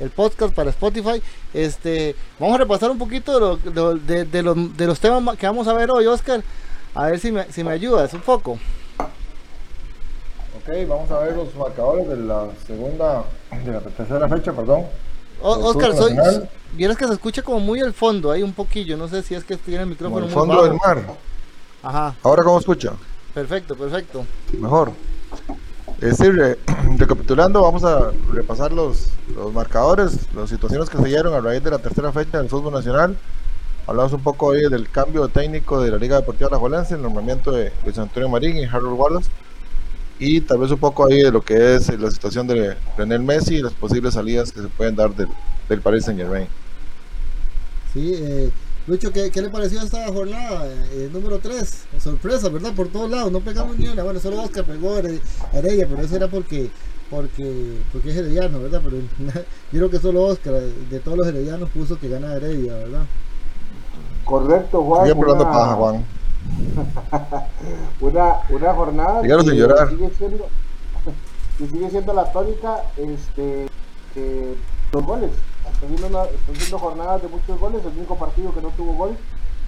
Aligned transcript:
el 0.00 0.10
podcast 0.10 0.54
para 0.54 0.70
Spotify. 0.70 1.22
Este, 1.52 2.14
vamos 2.38 2.54
a 2.54 2.58
repasar 2.58 2.90
un 2.90 2.98
poquito 2.98 3.56
de, 3.56 4.24
de, 4.24 4.42
los, 4.42 4.76
de 4.76 4.86
los 4.86 5.00
temas 5.00 5.36
que 5.36 5.46
vamos 5.46 5.66
a 5.68 5.72
ver 5.72 5.90
hoy, 5.90 6.06
Oscar. 6.06 6.42
A 6.94 7.06
ver 7.06 7.20
si 7.20 7.30
me, 7.32 7.50
si 7.52 7.62
me 7.62 7.72
ayudas 7.72 8.12
un 8.14 8.20
poco. 8.20 8.58
Ok, 10.58 10.88
vamos 10.88 11.10
a 11.10 11.20
ver 11.20 11.36
los 11.36 11.54
marcadores 11.54 12.08
de 12.08 12.16
la 12.16 12.48
segunda, 12.66 13.24
de 13.64 13.72
la 13.72 13.80
tercera 13.80 14.28
fecha, 14.28 14.52
perdón. 14.52 14.86
Oscar, 15.40 15.94
soy, 15.94 16.16
vieras 16.72 16.96
que 16.96 17.06
se 17.06 17.12
escucha 17.12 17.42
como 17.42 17.60
muy 17.60 17.80
el 17.80 17.92
fondo, 17.92 18.32
hay 18.32 18.42
un 18.42 18.52
poquillo, 18.52 18.96
no 18.96 19.06
sé 19.06 19.22
si 19.22 19.36
es 19.36 19.44
que 19.44 19.56
tiene 19.56 19.82
el 19.82 19.88
micrófono 19.88 20.26
el 20.26 20.32
fondo 20.32 20.64
del 20.64 20.74
mar. 20.74 21.04
Ajá. 21.82 22.14
Ahora 22.24 22.42
cómo 22.42 22.58
escucha. 22.58 22.92
Perfecto, 23.32 23.76
perfecto. 23.76 24.26
Mejor. 24.58 24.92
Es 26.00 26.16
decir, 26.16 26.58
recapitulando, 26.98 27.62
vamos 27.62 27.82
a 27.82 28.12
repasar 28.32 28.72
los, 28.72 29.08
los 29.34 29.52
marcadores, 29.52 30.32
las 30.34 30.48
situaciones 30.48 30.88
que 30.88 30.98
se 30.98 31.04
dieron 31.04 31.34
a 31.34 31.40
raíz 31.40 31.62
de 31.62 31.70
la 31.70 31.78
tercera 31.78 32.12
fecha 32.12 32.38
del 32.38 32.48
fútbol 32.48 32.72
nacional. 32.72 33.16
Hablamos 33.86 34.12
un 34.12 34.22
poco 34.22 34.46
hoy 34.46 34.68
del 34.70 34.88
cambio 34.90 35.26
técnico 35.28 35.82
de 35.82 35.90
la 35.90 35.96
Liga 35.96 36.16
Deportiva 36.16 36.50
La 36.50 36.58
Jolense, 36.58 36.94
el 36.94 37.02
nombramiento 37.02 37.50
de 37.50 37.72
Luis 37.84 37.98
Antonio 37.98 38.28
Marín 38.28 38.56
y 38.56 38.64
Harold 38.64 38.98
Wallace. 38.98 39.30
Y 40.20 40.40
tal 40.40 40.58
vez 40.58 40.70
un 40.70 40.78
poco 40.78 41.06
ahí 41.06 41.22
de 41.22 41.32
lo 41.32 41.42
que 41.42 41.74
es 41.74 41.98
la 41.98 42.10
situación 42.10 42.46
de 42.46 42.76
René 42.96 43.18
Messi 43.18 43.56
y 43.56 43.62
las 43.62 43.72
posibles 43.72 44.14
salidas 44.14 44.52
que 44.52 44.60
se 44.60 44.68
pueden 44.68 44.94
dar 44.94 45.14
del, 45.14 45.28
del 45.68 45.80
Paris 45.80 46.04
Saint 46.04 46.20
Germain. 46.20 46.46
Sí, 47.92 48.12
eh, 48.14 48.50
Lucho, 48.88 49.12
¿qué, 49.12 49.30
¿qué, 49.30 49.42
le 49.42 49.50
pareció 49.50 49.82
esta 49.82 50.06
jornada 50.06 50.66
eh, 50.92 51.10
número 51.12 51.38
3? 51.40 51.88
Sorpresa, 51.98 52.48
¿verdad? 52.48 52.72
Por 52.74 52.88
todos 52.88 53.10
lados, 53.10 53.30
no 53.30 53.40
pegamos 53.40 53.78
ni 53.78 53.86
una. 53.86 54.02
Bueno, 54.02 54.18
solo 54.18 54.42
Oscar 54.42 54.64
pegó 54.64 54.94
a 54.94 55.00
Heredia, 55.52 55.86
pero 55.86 56.00
eso 56.00 56.16
era 56.16 56.28
porque 56.28 56.70
porque 57.10 57.82
porque 57.92 58.10
es 58.10 58.16
herediano, 58.16 58.60
¿verdad? 58.60 58.80
Pero 58.82 58.96
yo 59.72 59.78
creo 59.78 59.90
que 59.90 59.98
solo 59.98 60.24
Oscar, 60.24 60.54
de 60.54 61.00
todos 61.00 61.18
los 61.18 61.26
heredianos, 61.26 61.68
puso 61.68 62.00
que 62.00 62.08
gana 62.08 62.32
Heredia, 62.32 62.72
¿verdad? 62.76 63.04
Correcto, 64.24 64.82
Juan. 64.82 65.06
Sigue 65.06 65.18
una... 65.18 65.38
paja, 65.38 65.74
Juan. 65.74 66.04
una, 68.00 68.36
una 68.48 68.72
jornada 68.72 69.20
que 69.20 69.28
sigue 69.28 70.10
siendo, 70.16 70.48
que 71.58 71.66
sigue 71.66 71.90
siendo 71.90 72.14
la 72.14 72.32
tónica 72.32 72.84
este, 72.96 73.66
los 74.92 75.04
goles 75.04 75.30
Están 75.80 76.56
siendo, 76.56 76.78
jornadas 76.78 77.22
de 77.22 77.28
muchos 77.28 77.60
goles. 77.60 77.84
El 77.84 77.96
único 77.98 78.16
partido 78.16 78.52
que 78.52 78.60
no 78.60 78.70
tuvo 78.70 78.94
gol 78.94 79.16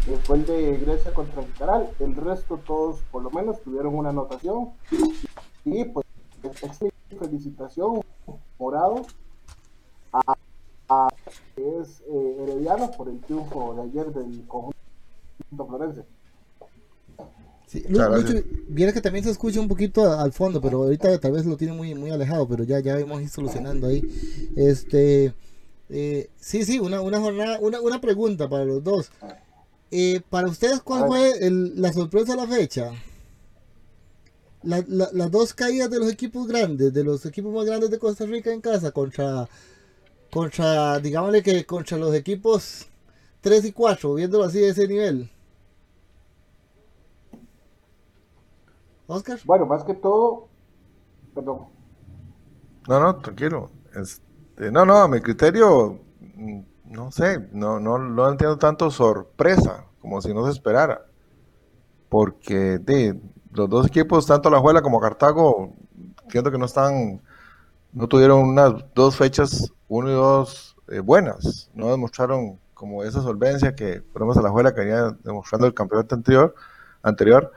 eh, 0.08 0.18
fue 0.24 0.38
el 0.38 0.46
de 0.46 0.76
Grecia 0.78 1.14
contra 1.14 1.42
Litoral. 1.42 1.88
El 2.00 2.16
resto, 2.16 2.58
todos 2.66 2.98
por 3.12 3.22
lo 3.22 3.30
menos, 3.30 3.62
tuvieron 3.62 3.94
una 3.94 4.08
anotación. 4.08 4.70
Y 5.64 5.84
pues, 5.84 6.06
felicitación, 7.16 8.00
morado, 8.58 9.06
a, 10.12 10.34
a 10.88 11.08
que 11.54 11.78
es 11.78 12.00
eh, 12.08 12.36
Herediano 12.40 12.90
por 12.90 13.08
el 13.08 13.20
triunfo 13.20 13.74
de 13.74 13.82
ayer 13.82 14.12
del 14.12 14.44
conjunto 14.48 14.74
florense. 15.68 16.04
Sí, 17.66 17.84
viene 18.68 18.92
que 18.92 19.00
también 19.00 19.24
se 19.24 19.30
escucha 19.30 19.60
un 19.60 19.68
poquito 19.68 20.10
al 20.12 20.32
fondo, 20.32 20.60
pero 20.60 20.82
ahorita 20.82 21.20
tal 21.20 21.30
vez 21.30 21.46
lo 21.46 21.56
tiene 21.56 21.72
muy, 21.72 21.94
muy 21.94 22.10
alejado, 22.10 22.48
pero 22.48 22.64
ya, 22.64 22.80
ya 22.80 22.96
vamos 22.96 23.18
a 23.18 23.22
ir 23.22 23.28
solucionando 23.28 23.86
ahí. 23.86 24.02
Este, 24.56 25.32
eh, 25.90 26.30
sí, 26.38 26.64
sí, 26.64 26.78
una, 26.78 27.00
una 27.00 27.20
jornada, 27.20 27.58
una, 27.60 27.80
una 27.80 28.00
pregunta 28.00 28.48
para 28.48 28.64
los 28.64 28.82
dos. 28.82 29.10
Eh, 29.90 30.20
para 30.30 30.48
ustedes, 30.48 30.80
¿cuál 30.80 31.06
fue 31.06 31.34
la 31.50 31.92
sorpresa 31.92 32.32
de 32.32 32.36
la 32.36 32.46
fecha? 32.46 32.92
las 34.62 35.30
dos 35.30 35.54
caídas 35.54 35.90
de 35.90 35.98
los 35.98 36.12
equipos 36.12 36.46
grandes, 36.46 36.92
de 36.92 37.02
los 37.02 37.24
equipos 37.24 37.52
más 37.52 37.64
grandes 37.64 37.90
de 37.90 37.98
Costa 37.98 38.26
Rica 38.26 38.52
en 38.52 38.60
casa 38.60 38.92
contra, 38.92 39.48
contra, 40.30 40.98
digámosle 40.98 41.42
que 41.42 41.64
contra 41.64 41.96
los 41.96 42.14
equipos 42.14 42.86
3 43.40 43.64
y 43.64 43.72
4, 43.72 44.14
viéndolo 44.14 44.44
así 44.44 44.60
de 44.60 44.68
ese 44.68 44.86
nivel. 44.86 45.30
Oscar. 49.06 49.40
Bueno, 49.44 49.64
más 49.64 49.82
que 49.82 49.94
todo, 49.94 50.48
perdón. 51.34 51.66
No, 52.86 53.00
no, 53.00 53.16
tranquilo. 53.16 53.70
Este, 53.94 54.29
no, 54.56 54.84
no, 54.84 54.96
a 54.98 55.08
mi 55.08 55.20
criterio, 55.20 56.00
mm, 56.36 56.60
no 56.86 57.10
sé, 57.12 57.48
no, 57.52 57.80
no, 57.80 57.98
no 57.98 58.28
entiendo 58.28 58.58
tanto 58.58 58.90
sorpresa, 58.90 59.86
como 60.00 60.20
si 60.20 60.34
no 60.34 60.44
se 60.46 60.52
esperara. 60.52 61.06
Porque 62.08 62.78
de, 62.78 63.20
los 63.52 63.68
dos 63.68 63.86
equipos, 63.86 64.26
tanto 64.26 64.50
la 64.50 64.58
Juela 64.60 64.82
como 64.82 65.00
Cartago, 65.00 65.74
entiendo 66.24 66.50
que 66.50 66.58
no 66.58 66.66
están, 66.66 67.22
no 67.92 68.08
tuvieron 68.08 68.40
unas 68.40 68.84
dos 68.94 69.16
fechas, 69.16 69.72
uno 69.88 70.10
y 70.10 70.14
dos 70.14 70.76
eh, 70.88 71.00
buenas. 71.00 71.70
No 71.74 71.90
demostraron 71.90 72.58
como 72.74 73.04
esa 73.04 73.22
solvencia 73.22 73.74
que, 73.74 74.00
por 74.02 74.22
ejemplo, 74.22 74.42
la 74.42 74.50
Juela 74.50 74.74
que 74.74 74.80
venía 74.80 75.16
demostrando 75.24 75.66
el 75.66 75.74
campeonato 75.74 76.14
anterior. 76.14 76.54
anterior 77.02 77.52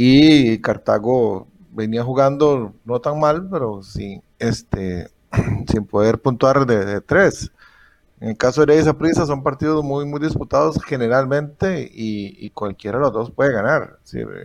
y 0.00 0.60
Cartago 0.60 1.48
venía 1.72 2.04
jugando 2.04 2.74
no 2.84 3.00
tan 3.00 3.18
mal, 3.18 3.48
pero 3.50 3.82
sin, 3.82 4.22
este, 4.38 5.08
sin 5.70 5.84
poder 5.86 6.18
puntuar 6.18 6.66
de, 6.66 7.00
tres. 7.00 7.50
En 8.20 8.30
el 8.30 8.36
caso 8.36 8.64
de 8.64 8.74
Heredia 8.74 8.94
Prisa 8.94 9.26
son 9.26 9.42
partidos 9.42 9.84
muy, 9.84 10.04
muy 10.04 10.20
disputados 10.20 10.78
generalmente 10.84 11.88
y, 11.92 12.50
cualquiera 12.50 12.98
de 12.98 13.04
los 13.04 13.12
dos 13.12 13.30
puede 13.30 13.52
ganar. 13.52 13.98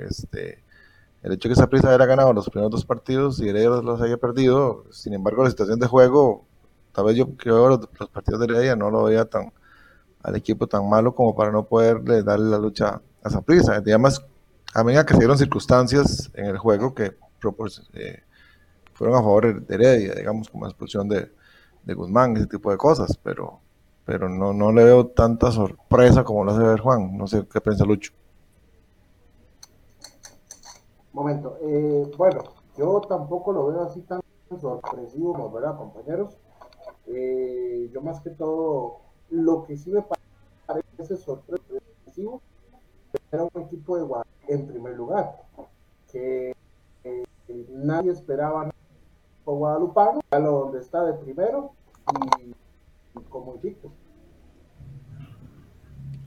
este, 0.09 0.63
el 1.23 1.31
hecho 1.33 1.49
de 1.49 1.55
que 1.55 1.67
prisa 1.67 1.93
haya 1.93 2.05
ganado 2.05 2.33
los 2.33 2.49
primeros 2.49 2.71
dos 2.71 2.85
partidos 2.85 3.39
y 3.39 3.49
Heredia 3.49 3.69
los, 3.69 4.01
haya 4.01 4.17
perdido, 4.17 4.85
sin 4.91 5.13
embargo 5.13 5.43
la 5.43 5.49
situación 5.49 5.79
de 5.79 5.87
juego, 5.87 6.45
tal 6.91 7.05
vez 7.05 7.15
yo 7.15 7.35
creo 7.35 7.69
los, 7.69 7.79
los 7.99 8.09
partidos 8.09 8.41
de 8.41 8.45
Heredia 8.45 8.75
no 8.75 8.91
lo 8.91 9.03
veía 9.03 9.25
tan 9.25 9.51
al 10.23 10.35
equipo 10.37 10.67
tan 10.67 10.89
malo 10.89 11.13
como 11.13 11.35
para 11.35 11.51
no 11.51 11.65
poderle 11.65 12.23
darle 12.23 12.49
la 12.49 12.57
lucha 12.57 13.01
a 13.23 13.29
esa. 13.29 13.75
Además, 13.75 14.25
a 14.73 14.83
medida 14.83 15.05
que 15.05 15.15
se 15.15 15.37
circunstancias 15.37 16.31
en 16.33 16.45
el 16.45 16.57
juego 16.57 16.95
que 16.95 17.15
eh, 17.93 18.23
fueron 18.93 19.17
a 19.17 19.21
favor 19.21 19.65
de 19.65 19.75
Heredia, 19.75 20.13
digamos, 20.15 20.49
como 20.49 20.65
la 20.65 20.69
expulsión 20.69 21.07
de, 21.09 21.31
de, 21.83 21.93
Guzmán, 21.93 22.37
ese 22.37 22.47
tipo 22.47 22.71
de 22.71 22.77
cosas, 22.77 23.17
pero, 23.21 23.59
pero 24.05 24.29
no, 24.29 24.53
no 24.53 24.71
le 24.71 24.83
veo 24.83 25.07
tanta 25.07 25.51
sorpresa 25.51 26.23
como 26.23 26.43
lo 26.43 26.51
hace 26.51 26.63
ver 26.63 26.79
Juan. 26.79 27.17
No 27.17 27.27
sé 27.27 27.45
qué 27.51 27.61
piensa 27.61 27.85
Lucho. 27.85 28.13
Momento, 31.11 31.57
eh, 31.61 32.11
bueno, 32.17 32.43
yo 32.77 33.01
tampoco 33.01 33.51
lo 33.51 33.67
veo 33.67 33.83
así 33.83 34.01
tan 34.01 34.21
sorpresivo, 34.59 35.51
¿verdad, 35.51 35.77
compañeros? 35.77 36.37
Eh, 37.07 37.89
yo 37.93 38.01
más 38.01 38.21
que 38.21 38.31
todo, 38.31 38.99
lo 39.29 39.63
que 39.65 39.77
sí 39.77 39.91
me 39.91 40.03
parece 40.03 41.17
sorpresivo 41.17 42.41
era 43.31 43.43
un 43.43 43.61
equipo 43.61 43.97
de 43.97 44.03
Guadalajara 44.03 44.33
en 44.47 44.67
primer 44.67 44.93
lugar, 44.95 45.35
que 46.11 46.55
eh, 47.03 47.23
nadie 47.69 48.11
esperaba 48.11 48.71
por 49.43 49.57
Guadalupano, 49.57 50.21
a 50.31 50.39
lo 50.39 50.51
donde 50.51 50.79
está 50.79 51.03
de 51.05 51.13
primero 51.13 51.73
y, 52.45 53.21
como 53.29 53.55
invicto. 53.55 53.91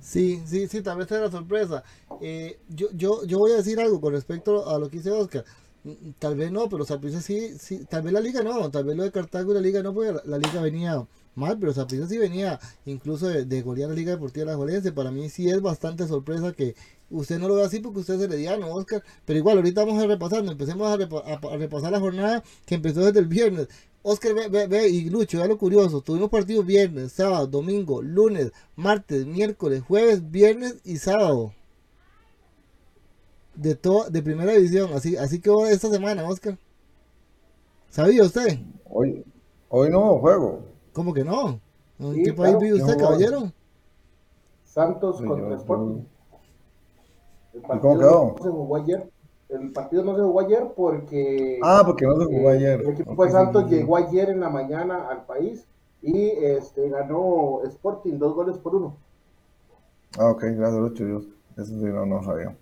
Sí, 0.01 0.43
sí, 0.47 0.69
sí, 0.69 0.83
tal 0.83 0.99
vez 0.99 1.09
sea 1.09 1.21
la 1.21 1.31
sorpresa. 1.31 1.83
Eh, 2.21 2.61
yo, 2.69 2.89
yo, 2.93 3.25
yo 3.25 3.39
voy 3.39 3.53
a 3.53 3.57
decir 3.57 3.81
algo 3.81 4.01
con 4.01 4.13
respecto 4.13 4.69
a 4.69 4.79
lo 4.79 4.89
que 4.89 4.99
dice 4.99 5.11
Oscar. 5.11 5.45
Mm, 5.87 6.11
tal 6.19 6.37
vez 6.37 6.51
no, 6.51 6.69
pero 6.69 6.85
Saprissa 6.85 7.21
sí, 7.21 7.57
sí, 7.59 7.85
tal 7.85 8.03
vez 8.03 8.13
la 8.13 8.21
liga 8.21 8.43
no, 8.43 8.71
tal 8.71 8.85
vez 8.85 8.97
lo 8.97 9.05
de 9.05 9.13
Cartago 9.13 9.53
y 9.53 9.55
la 9.55 9.61
liga 9.61 9.83
no, 9.83 9.95
porque 9.95 10.15
la, 10.25 10.39
liga 10.39 10.61
venía 10.61 11.07
mal, 11.37 11.59
pero 11.59 11.73
Saprissa 11.73 12.09
sí 12.09 12.19
venía 12.19 12.59
incluso 12.85 13.29
de, 13.29 13.45
de 13.45 13.63
golear 13.63 13.91
la 13.91 13.95
Liga 13.95 14.13
Deportiva 14.13 14.47
de 14.47 14.53
la 14.53 14.57
Jolense. 14.57 14.93
Para 14.93 15.11
mí 15.11 15.29
sí 15.29 15.49
es 15.49 15.61
bastante 15.63 16.07
sorpresa 16.09 16.53
que 16.53 16.75
Usted 17.11 17.39
no 17.39 17.47
lo 17.47 17.55
ve 17.55 17.65
así 17.65 17.79
porque 17.79 18.01
usted 18.01 18.15
es 18.15 18.23
herediano, 18.23 18.73
Oscar. 18.75 19.03
Pero 19.25 19.39
igual, 19.39 19.59
ahorita 19.59 19.85
vamos 19.85 20.03
a 20.03 20.07
repasar. 20.07 20.45
Empecemos 20.45 20.89
a, 20.89 20.97
repasar 21.57 21.93
la 21.93 22.01
jornada 22.01 22.43
que 22.65 22.75
empezó 22.75 23.05
desde 23.05 23.21
el 23.21 23.27
viernes. 23.27 23.69
Oscar, 24.03 24.35
ve, 24.35 24.67
ve, 24.67 24.89
y 24.89 25.09
Lucho, 25.11 25.39
vea 25.39 25.47
lo 25.47 25.59
curioso. 25.59 26.01
Tuvimos 26.01 26.31
partidos 26.31 26.67
viernes, 26.67 27.13
sábado, 27.13 27.47
domingo, 27.47 28.03
lunes, 28.03 28.53
martes, 28.75 29.27
miércoles, 29.27 29.83
jueves, 29.83 30.31
viernes 30.31 30.77
y 30.85 30.99
sábado. 30.99 31.53
De 33.55 33.75
todo, 33.75 34.11
de 34.11 34.23
primera 34.23 34.53
división. 34.53 34.93
Así, 34.93 35.17
así 35.17 35.41
que 35.41 35.51
esta 35.71 35.91
semana, 35.91 36.25
Oscar. 36.25 36.59
¿Sabía 37.91 38.25
usted? 38.25 38.59
Hoy, 38.85 39.25
hoy 39.69 39.91
no 39.91 40.19
juego. 40.19 40.76
¿Cómo 40.97 41.13
que 41.13 41.25
no? 41.25 41.61
¿En 41.99 42.25
qué 42.25 42.33
país 42.33 42.59
vive 42.59 42.81
usted, 42.81 42.97
caballero? 42.97 43.53
Santos 44.65 45.21
contra 45.21 45.55
Sporting. 45.57 46.05
El 47.53 47.61
partido 47.61 47.95
No 47.95 48.43
se 48.43 48.49
jugó 48.49 48.77
ayer. 48.77 49.13
El 49.51 49.73
partido 49.73 50.05
no 50.05 50.17
se 50.17 50.23
jugó 50.23 50.41
ayer 50.41 50.73
porque. 50.75 51.61
Ah, 51.63 51.83
porque 51.85 52.07
no 52.07 52.17
se 52.17 52.25
jugó 52.25 52.51
eh, 52.51 52.57
ayer. 52.57 52.81
El 52.81 52.89
equipo 52.89 53.25
de 53.27 53.31
Santos 53.31 53.71
llegó 53.71 53.99
ayer 53.99 54.31
en 54.31 54.41
la 54.41 54.49
mañana 54.49 55.09
al 55.11 55.27
país 55.27 55.67
y 56.01 56.29
este, 56.29 56.89
ganó 56.89 57.61
Sporting 57.65 58.15
dos 58.19 58.35
goles 58.35 58.57
por 58.57 58.75
uno. 58.75 58.97
Ah, 60.19 60.31
ok, 60.31 60.45
gracias, 60.45 60.81
Lucho. 60.81 61.05
Dios. 61.05 61.25
Eso 61.59 61.79
sí, 61.79 61.85
no, 61.85 62.07
no 62.07 62.23
sabía. 62.23 62.57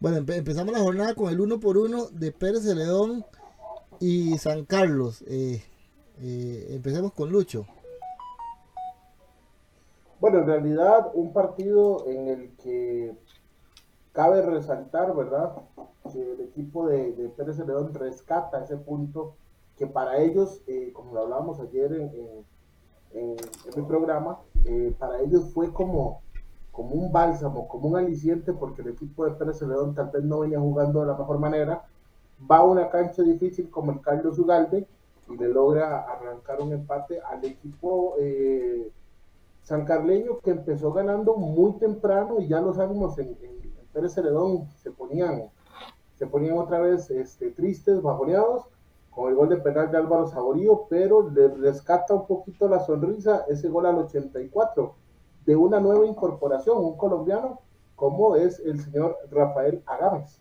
Bueno, 0.00 0.24
empezamos 0.32 0.72
la 0.72 0.80
jornada 0.80 1.14
con 1.14 1.30
el 1.30 1.38
uno 1.38 1.60
por 1.60 1.76
uno 1.76 2.06
de 2.06 2.32
Pérez 2.32 2.64
de 2.64 2.76
León 2.76 3.26
y 4.00 4.38
San 4.38 4.64
Carlos. 4.64 5.22
Eh, 5.28 5.62
eh, 6.20 6.66
empecemos 6.70 7.12
con 7.12 7.30
Lucho. 7.30 7.66
Bueno, 10.20 10.38
en 10.38 10.46
realidad 10.46 11.10
un 11.14 11.32
partido 11.32 12.06
en 12.06 12.28
el 12.28 12.56
que 12.56 13.14
cabe 14.12 14.42
resaltar, 14.42 15.14
¿verdad? 15.14 15.52
Que 16.12 16.32
el 16.32 16.40
equipo 16.40 16.86
de, 16.86 17.30
Pérez 17.36 17.58
León 17.58 17.92
rescata 17.92 18.62
ese 18.62 18.76
punto 18.76 19.34
que 19.76 19.86
para 19.86 20.18
ellos, 20.18 20.62
eh, 20.66 20.92
como 20.92 21.14
lo 21.14 21.22
hablábamos 21.22 21.58
ayer 21.60 21.92
en, 21.92 22.44
en, 23.12 23.36
mi 23.76 23.82
programa, 23.82 24.38
eh, 24.64 24.94
para 24.98 25.20
ellos 25.20 25.52
fue 25.52 25.72
como, 25.72 26.22
como 26.70 26.94
un 26.94 27.12
bálsamo, 27.12 27.66
como 27.66 27.88
un 27.88 27.96
aliciente, 27.96 28.52
porque 28.52 28.82
el 28.82 28.88
equipo 28.88 29.24
de 29.24 29.32
Pérez 29.32 29.60
León 29.62 29.94
tal 29.94 30.10
vez 30.10 30.22
no 30.22 30.40
venía 30.40 30.60
jugando 30.60 31.00
de 31.00 31.06
la 31.06 31.16
mejor 31.16 31.38
manera, 31.38 31.84
va 32.50 32.58
a 32.58 32.64
una 32.64 32.88
cancha 32.88 33.22
difícil 33.22 33.68
como 33.68 33.92
el 33.92 34.00
Carlos 34.00 34.38
Ugalde 34.38 34.86
y 35.28 35.36
le 35.36 35.48
logra 35.48 36.00
arrancar 36.00 36.60
un 36.60 36.72
empate 36.72 37.20
al 37.20 37.44
equipo 37.44 38.14
eh, 38.18 38.90
sancarleño 39.62 40.40
que 40.40 40.50
empezó 40.50 40.92
ganando 40.92 41.36
muy 41.36 41.72
temprano 41.78 42.40
y 42.40 42.48
ya 42.48 42.60
los 42.60 42.78
ánimos 42.78 43.18
en, 43.18 43.36
Pérez 43.92 44.14
Celedón 44.14 44.68
se 44.82 44.90
ponían, 44.90 45.50
se 46.16 46.26
ponían 46.26 46.58
otra 46.58 46.80
vez 46.80 47.10
este, 47.10 47.50
tristes, 47.52 48.02
bajoneados 48.02 48.64
con 49.10 49.30
el 49.30 49.36
gol 49.36 49.48
de 49.48 49.58
penal 49.58 49.90
de 49.90 49.98
Álvaro 49.98 50.26
Saborío, 50.26 50.86
pero 50.90 51.30
le 51.30 51.48
rescata 51.48 52.12
un 52.12 52.26
poquito 52.26 52.68
la 52.68 52.80
sonrisa 52.80 53.44
ese 53.48 53.68
gol 53.68 53.86
al 53.86 53.98
84 53.98 54.94
de 55.46 55.56
una 55.56 55.78
nueva 55.78 56.04
incorporación, 56.04 56.78
un 56.78 56.96
colombiano 56.96 57.60
como 57.94 58.34
es 58.34 58.58
el 58.58 58.82
señor 58.82 59.16
Rafael 59.30 59.82
Agames. 59.86 60.40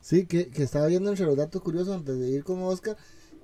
Sí, 0.00 0.26
que, 0.26 0.50
que 0.50 0.62
estaba 0.62 0.86
viendo 0.86 1.10
entre 1.10 1.26
los 1.26 1.36
datos 1.36 1.60
curiosos 1.60 1.94
antes 1.94 2.18
de 2.18 2.28
ir 2.28 2.44
con 2.44 2.62
Oscar, 2.62 2.96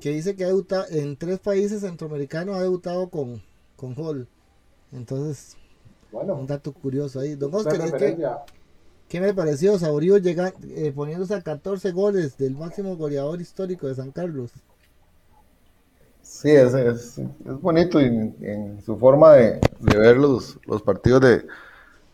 que 0.03 0.11
dice 0.11 0.35
que 0.35 0.43
ha 0.43 0.49
debutado 0.49 0.85
en 0.91 1.17
tres 1.17 1.39
países 1.39 1.83
centroamericanos, 1.83 2.57
ha 2.57 2.63
debutado 2.63 3.09
con, 3.09 3.41
con 3.77 3.95
Hall. 3.97 4.27
Entonces, 4.91 5.57
bueno, 6.11 6.35
un 6.35 6.49
dato 6.49 6.73
curioso 6.73 7.21
ahí. 7.21 7.37
Don 7.37 7.55
Oscar, 7.55 7.81
¿qué 9.09 9.21
me 9.21 9.33
pareció? 9.33 9.79
Saborío 9.79 10.19
llega, 10.19 10.53
eh, 10.65 10.93
poniéndose 10.93 11.37
a 11.37 11.41
14 11.41 11.93
goles 11.93 12.37
del 12.37 12.57
máximo 12.57 12.97
goleador 12.97 13.41
histórico 13.41 13.87
de 13.87 13.95
San 13.95 14.11
Carlos. 14.11 14.51
Sí, 16.21 16.51
es, 16.51 16.75
es, 16.75 17.21
bonito 17.61 18.01
en, 18.01 18.83
su 18.85 18.97
forma 18.97 19.35
de, 19.35 19.61
ver 19.79 20.17
los, 20.17 20.59
los 20.67 20.83
partidos 20.83 21.21
de, 21.21 21.47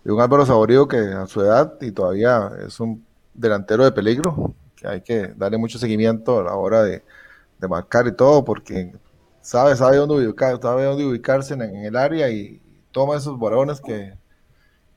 de, 0.04 0.12
un 0.12 0.20
Álvaro 0.20 0.44
Saborío 0.44 0.86
que 0.86 0.98
a 0.98 1.26
su 1.26 1.40
edad 1.40 1.72
y 1.80 1.92
todavía 1.92 2.50
es 2.66 2.78
un 2.80 3.02
delantero 3.32 3.84
de 3.84 3.92
peligro, 3.92 4.54
que 4.76 4.86
hay 4.86 5.00
que 5.00 5.28
darle 5.28 5.56
mucho 5.56 5.78
seguimiento 5.78 6.40
a 6.40 6.44
la 6.44 6.54
hora 6.54 6.82
de, 6.82 7.02
marcar 7.66 8.06
y 8.06 8.14
todo, 8.14 8.44
porque 8.44 8.92
sabe, 9.40 9.74
sabe 9.74 9.96
dónde, 9.96 10.14
ubicar, 10.14 10.60
sabe 10.60 10.84
dónde 10.84 11.06
ubicarse 11.06 11.54
en, 11.54 11.62
el 11.62 11.96
área 11.96 12.30
y 12.30 12.60
toma 12.92 13.16
esos 13.16 13.38
balones 13.38 13.80
que, 13.80 14.12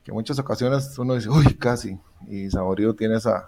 que 0.04 0.12
en 0.12 0.14
muchas 0.14 0.38
ocasiones 0.38 0.98
uno 1.00 1.16
dice, 1.16 1.30
uy, 1.30 1.56
casi, 1.56 1.98
y 2.28 2.50
Saborío 2.50 2.94
tiene 2.96 3.18
esa, 3.18 3.48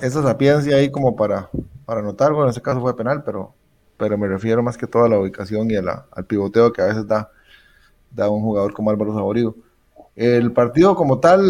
esa 0.00 0.22
sapiencia 0.22 0.76
ahí 0.76 0.90
como 0.90 1.16
para, 1.16 1.50
para 1.84 2.00
anotar, 2.00 2.30
bueno, 2.30 2.44
en 2.44 2.50
ese 2.50 2.62
caso 2.62 2.80
fue 2.80 2.96
penal, 2.96 3.22
pero, 3.24 3.54
pero 3.96 4.16
me 4.16 4.28
refiero 4.28 4.62
más 4.62 4.78
que 4.78 4.86
todo 4.86 5.04
a 5.04 5.08
la 5.08 5.18
ubicación 5.18 5.70
y 5.70 5.76
al 5.76 6.26
pivoteo 6.26 6.72
que 6.72 6.82
a 6.82 6.86
veces 6.86 7.06
da, 7.06 7.30
da 8.10 8.28
un 8.30 8.42
jugador 8.42 8.72
como 8.72 8.90
Álvaro 8.90 9.14
Saborío. 9.14 9.54
El 10.14 10.52
partido 10.52 10.94
como 10.94 11.20
tal, 11.20 11.40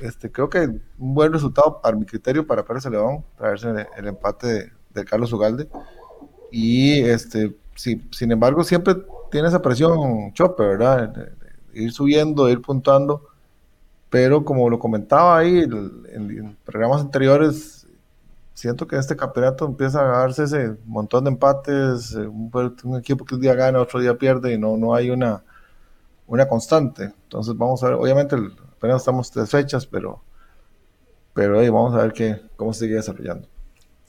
este, 0.00 0.30
creo 0.30 0.50
que 0.50 0.58
un 0.98 1.14
buen 1.14 1.32
resultado 1.32 1.80
a 1.82 1.92
mi 1.92 2.04
criterio 2.04 2.46
para 2.46 2.64
Pérez 2.64 2.84
León, 2.86 3.24
traerse 3.36 3.68
el, 3.96 4.06
empate 4.06 4.46
de, 4.46 4.72
Carlos 5.02 5.32
Ugalde. 5.32 5.66
Y 6.52 7.00
este, 7.00 7.56
sí, 7.74 8.06
sin 8.12 8.30
embargo, 8.30 8.62
siempre 8.62 8.96
tiene 9.30 9.48
esa 9.48 9.62
presión 9.62 10.32
Chopper, 10.34 10.78
¿verdad? 10.78 11.32
ir 11.72 11.90
subiendo, 11.92 12.48
ir 12.48 12.60
puntuando. 12.60 13.26
Pero 14.10 14.44
como 14.44 14.70
lo 14.70 14.78
comentaba 14.78 15.38
ahí 15.38 15.60
en, 15.60 16.56
programas 16.64 17.00
anteriores, 17.00 17.86
siento 18.52 18.86
que 18.86 18.96
este 18.96 19.16
campeonato 19.16 19.66
empieza 19.66 20.00
a 20.00 20.18
darse 20.18 20.44
ese 20.44 20.76
montón 20.84 21.24
de 21.24 21.30
empates, 21.30 22.12
un, 22.14 22.50
un 22.84 22.98
equipo 22.98 23.24
que 23.24 23.34
un 23.34 23.40
día 23.40 23.54
gana, 23.54 23.80
otro 23.80 23.98
día 24.00 24.16
pierde 24.16 24.54
y 24.54 24.58
no, 24.58 24.76
no 24.76 24.94
hay 24.94 25.10
una 25.10 25.42
una 26.26 26.48
constante. 26.48 27.12
Entonces 27.24 27.56
vamos 27.56 27.82
a 27.82 27.88
ver, 27.88 27.96
obviamente 27.96 28.36
apenas 28.76 29.02
estamos 29.02 29.30
tres 29.30 29.50
fechas, 29.50 29.86
pero, 29.86 30.22
pero 31.32 31.58
ahí 31.60 31.68
vamos 31.68 31.94
a 31.94 32.02
ver 32.02 32.12
qué, 32.12 32.40
cómo 32.56 32.72
se 32.72 32.84
sigue 32.84 32.96
desarrollando. 32.96 33.48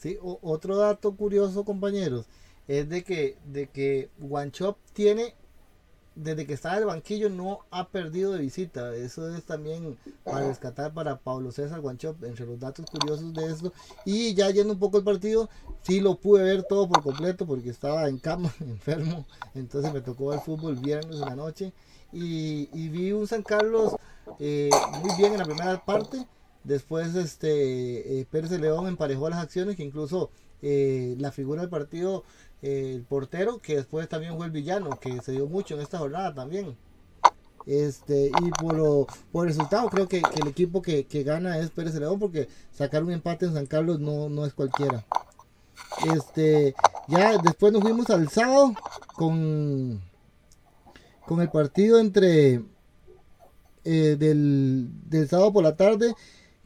Sí, 0.06 0.19
otro 0.22 0.78
dato 0.78 1.16
curioso, 1.16 1.66
compañeros, 1.66 2.28
es 2.68 2.88
de 2.88 3.04
que, 3.04 3.40
de 3.52 3.66
que 3.69 4.12
One 4.22 4.52
tiene, 4.94 5.34
desde 6.13 6.46
que 6.46 6.54
está 6.54 6.74
en 6.74 6.81
el 6.81 6.86
banquillo, 6.86 7.28
no 7.28 7.62
ha 7.72 7.88
perdido 7.88 8.31
de 8.31 8.40
visita. 8.40 8.96
Eso 8.96 9.36
es 9.36 9.44
también 9.46 9.98
para 10.24 10.48
rescatar 10.48 10.94
para 10.94 11.18
Pablo 11.18 11.52
César 11.52 11.81
Guanchop, 11.81 12.24
entre 12.24 12.46
los 12.46 12.60
datos 12.60 12.86
curiosos 12.86 13.34
de 13.34 13.48
esto. 13.48 13.74
Y 14.06 14.36
ya 14.36 14.52
yendo 14.52 14.74
un 14.74 14.80
poco 14.80 15.00
el 15.00 15.04
partido, 15.04 15.50
sí 15.81 16.00
lo 16.02 16.19
pude 16.19 16.44
ver 16.44 16.62
todo 16.62 16.88
por 16.88 17.02
completo 17.02 17.48
porque 17.48 17.72
estaba 17.72 18.07
en 18.07 18.19
cama, 18.19 18.54
enfermo. 18.60 19.25
Entonces 19.56 19.92
me 19.92 20.02
tocó 20.02 20.34
el 20.34 20.40
fútbol 20.40 20.75
viernes 20.75 21.16
en 21.16 21.22
la 21.22 21.36
noche 21.36 21.74
y, 22.13 22.90
vi 22.90 23.12
un 23.12 23.25
San 23.25 23.42
Carlos 23.42 23.96
eh, 24.38 24.69
muy 25.02 25.18
bien 25.18 25.31
en 25.31 25.40
la 25.40 25.46
primera 25.46 25.84
parte. 25.84 26.28
Después 26.66 27.16
este 27.16 28.20
eh, 28.20 28.28
Pérez 28.30 28.52
León 28.52 28.88
emparejó 28.88 29.30
las 29.30 29.40
acciones, 29.40 29.76
que 29.76 29.84
incluso 29.84 30.32
eh, 30.62 31.16
la 31.20 31.32
figura 31.32 31.62
del 31.62 31.70
partido, 31.70 32.24
el 32.62 33.04
portero, 33.04 33.60
que 33.60 33.78
después 33.78 34.10
también 34.10 34.36
fue 34.36 34.48
el 34.48 34.52
villano, 34.52 35.00
que 35.00 35.22
se 35.22 35.32
dio 35.32 35.48
mucho 35.48 35.76
en 35.76 35.82
esta 35.82 36.00
jornada 36.00 36.34
también. 36.34 36.76
Este, 37.66 38.28
y 38.28 38.50
por, 38.62 38.76
lo, 38.76 39.08
por 39.32 39.48
resultado, 39.48 39.90
creo 39.90 40.08
que, 40.08 40.22
el 40.42 40.48
equipo 40.48 40.82
que, 40.82 41.06
gana 41.24 41.58
es 41.60 41.70
Pérez 41.70 41.94
de 41.94 42.02
León, 42.02 42.20
porque 42.20 42.48
sacar 42.72 43.04
un 43.04 43.12
empate 43.12 43.46
en 43.46 43.54
San 43.54 43.66
Carlos 43.66 44.00
no, 44.00 44.30
no 44.30 44.46
es 44.46 44.54
cualquiera. 44.54 45.06
Este, 46.14 46.76
ya 47.08 47.38
después 47.38 47.72
nos 47.72 47.82
fuimos 47.82 48.10
al 48.10 48.30
sábado 48.30 48.74
con 49.16 50.02
con 51.26 51.42
el 51.42 51.50
partido 51.50 52.00
entre 52.00 52.62
eh, 53.84 54.16
del, 54.18 55.28
sábado 55.30 55.54
por 55.54 55.64
la 55.64 55.76
tarde, 55.76 56.14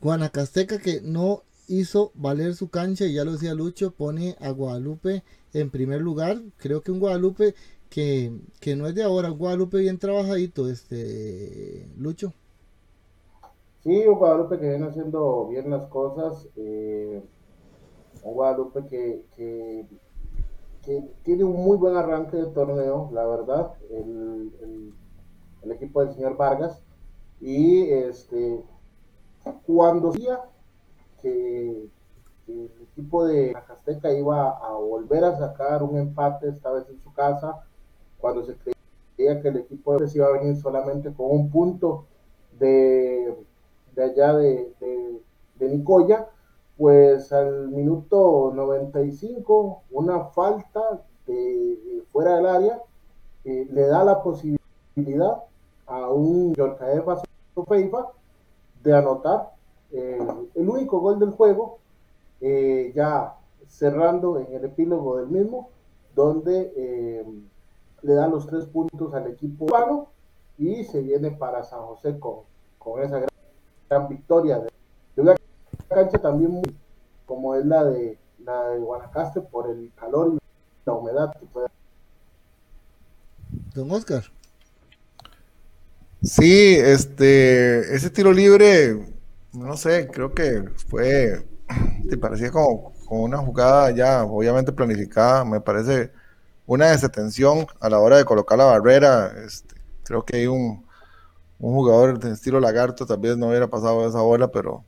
Guanacasteca 0.01 0.79
que 0.79 1.01
no 1.01 1.43
hizo 1.67 2.11
valer 2.15 2.55
su 2.55 2.69
cancha 2.69 3.05
y 3.05 3.13
ya 3.13 3.23
lo 3.23 3.33
decía 3.33 3.53
Lucho, 3.53 3.91
pone 3.91 4.35
a 4.39 4.51
Guadalupe 4.51 5.23
en 5.53 5.69
primer 5.69 6.01
lugar. 6.01 6.41
Creo 6.57 6.81
que 6.81 6.91
un 6.91 6.99
Guadalupe 6.99 7.55
que, 7.89 8.31
no 8.77 8.87
es 8.87 8.95
de 8.95 9.03
ahora, 9.03 9.29
Guadalupe 9.29 9.77
bien 9.79 9.97
trabajadito, 9.97 10.69
este 10.69 11.87
Lucho. 11.97 12.33
Sí, 13.83 14.05
un 14.07 14.17
Guadalupe 14.17 14.59
que 14.59 14.69
viene 14.69 14.87
haciendo 14.87 15.47
bien 15.47 15.69
las 15.69 15.87
cosas. 15.87 16.47
Eh, 16.55 17.21
un 18.23 18.33
Guadalupe 18.33 18.85
que 18.87 19.85
tiene 21.23 21.43
un 21.43 21.55
muy 21.63 21.77
buen 21.77 21.95
arranque 21.95 22.37
de 22.37 22.47
torneo, 22.47 23.09
la 23.13 23.25
verdad, 23.25 23.73
el, 23.91 24.93
equipo 25.71 26.03
del 26.03 26.13
señor 26.13 26.35
Vargas. 26.35 26.81
Y 27.41 27.83
este, 27.83 28.61
cuando 29.65 30.11
decía 30.11 30.41
que, 31.21 31.89
el 32.47 32.71
equipo 32.81 33.25
de 33.25 33.53
la 33.53 33.63
Casteca 33.63 34.11
iba 34.11 34.49
a 34.49 34.73
volver 34.73 35.23
a 35.23 35.37
sacar 35.37 35.83
un 35.83 35.97
empate, 35.97 36.49
esta 36.49 36.71
vez 36.71 36.89
en 36.89 36.99
su 36.99 37.13
casa, 37.13 37.63
cuando 38.17 38.43
se 38.43 38.55
creía 38.55 39.41
que 39.41 39.49
el 39.49 39.57
equipo 39.57 39.97
de 39.97 40.09
iba 40.13 40.27
a 40.27 40.31
venir 40.31 40.55
solamente 40.55 41.13
con 41.13 41.27
un 41.29 41.51
punto 41.51 42.05
de, 42.57 43.35
de 43.95 44.03
allá 44.03 44.33
de, 44.33 44.73
de, 45.59 45.69
Nicoya, 45.69 46.27
pues 46.75 47.31
al 47.31 47.67
minuto 47.69 48.51
95, 48.55 49.83
una 49.91 50.25
falta 50.25 51.03
de, 51.27 52.03
fuera 52.11 52.37
del 52.37 52.45
área 52.47 52.81
eh, 53.43 53.67
le 53.71 53.81
da 53.87 54.03
la 54.03 54.23
posibilidad 54.23 55.43
a 55.85 56.09
un 56.09 56.53
Yorkaev 56.55 57.05
Feifa 57.67 58.07
de 58.83 58.95
anotar 58.95 59.51
eh, 59.91 60.19
el 60.55 60.69
único 60.69 60.99
gol 60.99 61.19
del 61.19 61.31
juego, 61.31 61.79
eh, 62.41 62.91
ya 62.95 63.35
cerrando 63.67 64.39
en 64.39 64.53
el 64.53 64.65
epílogo 64.65 65.17
del 65.17 65.27
mismo, 65.27 65.69
donde 66.15 67.23
le 68.01 68.13
da 68.13 68.27
los 68.27 68.47
tres 68.47 68.65
puntos 68.65 69.13
al 69.13 69.27
equipo 69.27 69.65
cubano 69.65 70.07
y 70.57 70.83
se 70.83 71.01
viene 71.01 71.31
para 71.31 71.63
San 71.63 71.81
José 71.81 72.19
con, 72.19 72.39
con 72.77 73.01
esa 73.01 73.21
gran, 73.89 74.07
victoria 74.07 74.59
de, 74.59 75.23
de 75.23 75.35
cancha 75.87 76.19
también 76.19 76.61
como 77.25 77.55
es 77.55 77.65
la 77.65 77.83
de 77.85 78.17
la 78.43 78.69
de 78.69 78.79
Guanacaste 78.79 79.41
por 79.41 79.69
el 79.69 79.91
calor 79.95 80.33
y 80.33 80.39
la 80.85 80.93
humedad 80.93 81.33
que 81.37 81.45
puede 81.45 81.67
Don 83.73 83.91
Oscar. 83.91 84.23
Sí, 86.21 86.75
este, 86.75 87.95
ese 87.95 88.09
tiro 88.09 88.33
libre, 88.33 89.07
no 89.53 89.77
sé, 89.77 90.09
creo 90.11 90.33
que 90.33 90.65
fue, 90.87 91.47
te 92.09 92.17
parecía 92.17 92.51
como, 92.51 92.93
como 93.05 93.23
una 93.23 93.37
jugada 93.37 93.91
ya 93.91 94.23
obviamente 94.25 94.73
planificada, 94.73 95.45
me 95.45 95.61
parece 95.61 96.11
una 96.65 96.87
desatención 96.91 97.67
a 97.79 97.89
la 97.89 97.99
hora 97.99 98.17
de 98.17 98.25
colocar 98.25 98.57
la 98.57 98.65
barrera, 98.65 99.33
este, 99.45 99.75
creo 100.03 100.25
que 100.25 100.37
hay 100.37 100.47
un, 100.47 100.85
un 101.59 101.73
jugador 101.75 102.19
de 102.19 102.31
estilo 102.33 102.59
lagarto, 102.59 103.05
tal 103.05 103.19
vez 103.19 103.37
no 103.37 103.49
hubiera 103.49 103.69
pasado 103.69 104.07
esa 104.07 104.21
bola, 104.21 104.49
pero, 104.51 104.85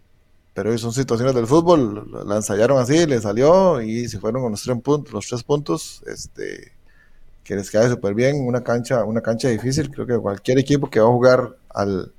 pero 0.54 0.78
son 0.78 0.94
situaciones 0.94 1.36
del 1.36 1.48
fútbol, 1.48 2.12
la 2.28 2.38
ensayaron 2.38 2.80
así, 2.80 3.06
le 3.08 3.22
salió 3.22 3.82
y 3.82 4.08
se 4.10 4.20
fueron 4.20 4.44
con 4.44 4.52
los 4.52 4.64
tres 4.64 4.82
puntos, 4.82 5.14
los 5.14 5.28
tres 5.28 5.44
puntos, 5.44 6.04
este, 6.08 6.74
que 7.44 7.56
les 7.56 7.72
cae 7.72 7.90
súper 7.90 8.14
bien, 8.14 8.46
una 8.46 8.64
cancha, 8.64 9.04
una 9.04 9.22
cancha 9.22 9.50
difícil, 9.50 9.90
creo 9.92 10.06
que 10.06 10.18
cualquier 10.18 10.60
equipo 10.60 10.90
que 10.90 11.00
va 11.00 11.08
a 11.08 11.12
jugar 11.12 11.58
al, 11.70 12.14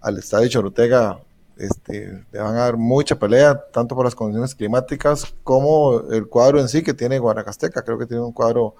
al 0.00 0.18
estadio 0.18 0.48
Chorotega 0.48 1.20
este, 1.56 2.24
le 2.32 2.38
van 2.40 2.56
a 2.56 2.60
dar 2.60 2.76
mucha 2.76 3.18
pelea, 3.18 3.60
tanto 3.72 3.94
por 3.94 4.04
las 4.04 4.14
condiciones 4.14 4.54
climáticas 4.54 5.34
como 5.44 6.00
el 6.10 6.28
cuadro 6.28 6.60
en 6.60 6.68
sí 6.68 6.82
que 6.82 6.94
tiene 6.94 7.18
Guanacasteca. 7.18 7.82
Creo 7.82 7.98
que 7.98 8.06
tiene 8.06 8.22
un 8.22 8.32
cuadro 8.32 8.74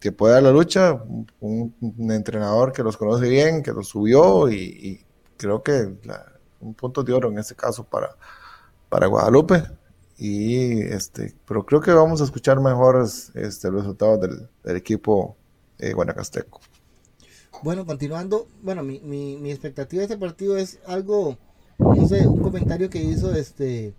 que 0.00 0.10
puede 0.10 0.34
dar 0.34 0.42
la 0.42 0.50
lucha, 0.50 1.00
un, 1.40 1.74
entrenador 2.10 2.72
que 2.72 2.82
los 2.82 2.96
conoce 2.96 3.28
bien, 3.28 3.62
que 3.62 3.72
los 3.72 3.88
subió 3.88 4.50
y, 4.50 5.04
creo 5.36 5.62
que 5.62 5.92
un 6.60 6.74
punto 6.74 7.02
de 7.02 7.12
oro 7.12 7.28
en 7.30 7.38
este 7.38 7.54
caso 7.54 7.84
para, 7.84 8.16
para 8.88 9.06
Guadalupe. 9.06 9.62
Y 10.18 10.80
este, 10.82 11.34
pero 11.46 11.64
creo 11.64 11.80
que 11.80 11.92
vamos 11.92 12.20
a 12.20 12.24
escuchar 12.24 12.60
mejores 12.60 13.32
este, 13.34 13.70
resultados 13.70 14.20
del, 14.20 14.48
del 14.62 14.76
equipo 14.76 15.36
eh, 15.78 15.92
guanacasteco. 15.92 16.60
Bueno, 17.62 17.86
continuando, 17.86 18.46
bueno, 18.62 18.82
mi, 18.82 19.00
mi, 19.00 19.36
mi 19.36 19.50
expectativa 19.50 20.00
de 20.00 20.04
este 20.04 20.18
partido 20.18 20.56
es 20.56 20.78
algo 20.86 21.38
no 21.78 22.08
sé, 22.08 22.26
un 22.26 22.40
comentario 22.40 22.90
que 22.90 23.02
hizo 23.02 23.34
este 23.34 23.94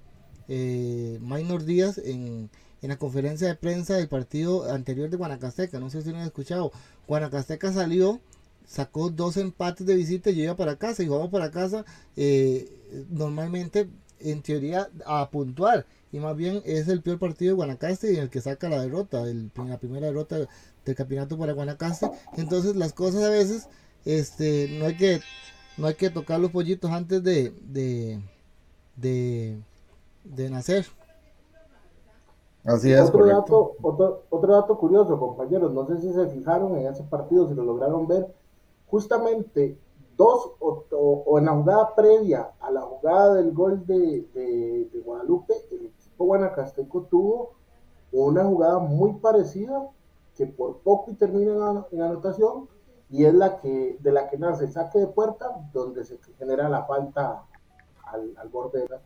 eh, 0.47 1.19
Maynor 1.21 1.65
Díaz 1.65 1.97
en, 1.97 2.49
en 2.81 2.89
la 2.89 2.97
conferencia 2.97 3.47
de 3.47 3.55
prensa 3.55 3.95
del 3.95 4.07
partido 4.07 4.71
anterior 4.71 5.09
de 5.09 5.17
Guanacasteca. 5.17 5.79
No 5.79 5.89
sé 5.89 6.01
si 6.01 6.11
lo 6.11 6.17
han 6.17 6.25
escuchado. 6.25 6.71
Guanacasteca 7.07 7.71
salió, 7.73 8.19
sacó 8.65 9.09
dos 9.09 9.37
empates 9.37 9.85
de 9.85 9.95
visita 9.95 10.29
y 10.29 10.41
iba 10.43 10.55
para 10.55 10.77
casa. 10.77 11.03
Y 11.03 11.07
vamos 11.07 11.29
para 11.29 11.51
casa, 11.51 11.85
eh, 12.15 13.05
normalmente, 13.09 13.89
en 14.19 14.41
teoría, 14.41 14.89
a 15.05 15.29
puntuar. 15.29 15.85
Y 16.11 16.19
más 16.19 16.35
bien 16.35 16.61
es 16.65 16.87
el 16.87 17.01
peor 17.01 17.19
partido 17.19 17.51
de 17.51 17.55
Guanacaste 17.55 18.13
y 18.13 18.17
el 18.17 18.29
que 18.29 18.41
saca 18.41 18.69
la 18.69 18.81
derrota, 18.81 19.23
el, 19.23 19.51
la 19.67 19.79
primera 19.79 20.07
derrota 20.07 20.37
del 20.85 20.95
campeonato 20.95 21.37
para 21.37 21.53
Guanacaste. 21.53 22.09
Entonces, 22.37 22.75
las 22.75 22.93
cosas 22.93 23.23
a 23.23 23.29
veces, 23.29 23.67
este, 24.05 24.67
no 24.79 24.85
hay 24.85 24.95
que 24.95 25.21
no 25.77 25.87
hay 25.87 25.95
que 25.95 26.09
tocar 26.09 26.39
los 26.39 26.51
pollitos 26.51 26.91
antes 26.91 27.23
de, 27.23 27.51
de, 28.95 29.59
de, 30.23 30.49
nacer. 30.49 30.85
Así 32.63 32.91
es. 32.91 33.01
Otro 33.01 33.25
dato, 33.25 33.75
otro, 33.81 34.23
otro 34.29 34.53
dato 34.53 34.77
curioso, 34.77 35.19
compañeros, 35.19 35.73
no 35.73 35.85
sé 35.87 35.99
si 35.99 36.13
se 36.13 36.27
fijaron 36.27 36.77
en 36.77 36.87
ese 36.87 37.03
partido, 37.03 37.49
si 37.49 37.55
lo 37.55 37.63
lograron 37.63 38.07
ver, 38.07 38.27
justamente 38.87 39.77
dos 40.17 40.51
o, 40.59 41.39
en 41.39 41.45
la 41.45 41.53
jugada 41.53 41.95
previa 41.95 42.51
a 42.59 42.71
la 42.71 42.81
jugada 42.81 43.35
del 43.35 43.51
gol 43.51 43.85
de, 43.85 44.27
de, 44.33 45.01
Guadalupe, 45.03 45.53
el 45.71 45.85
equipo 45.87 46.25
guanacasteco 46.25 47.03
tuvo 47.03 47.53
una 48.11 48.45
jugada 48.45 48.79
muy 48.79 49.13
parecida 49.13 49.89
que 50.35 50.45
por 50.45 50.79
poco 50.79 51.11
y 51.11 51.15
termina 51.15 51.85
en 51.91 52.01
anotación 52.01 52.67
y 53.09 53.25
es 53.25 53.33
la 53.33 53.59
que 53.59 53.97
de 53.99 54.11
la 54.11 54.29
que 54.29 54.37
nace 54.37 54.65
el 54.65 54.71
saque 54.71 54.99
de 54.99 55.07
puerta 55.07 55.47
donde 55.73 56.03
se 56.03 56.17
genera 56.37 56.69
la 56.69 56.85
falta 56.85 57.45
al, 58.05 58.33
al 58.37 58.49
borde 58.49 58.81
de 58.81 58.89
la... 58.89 59.01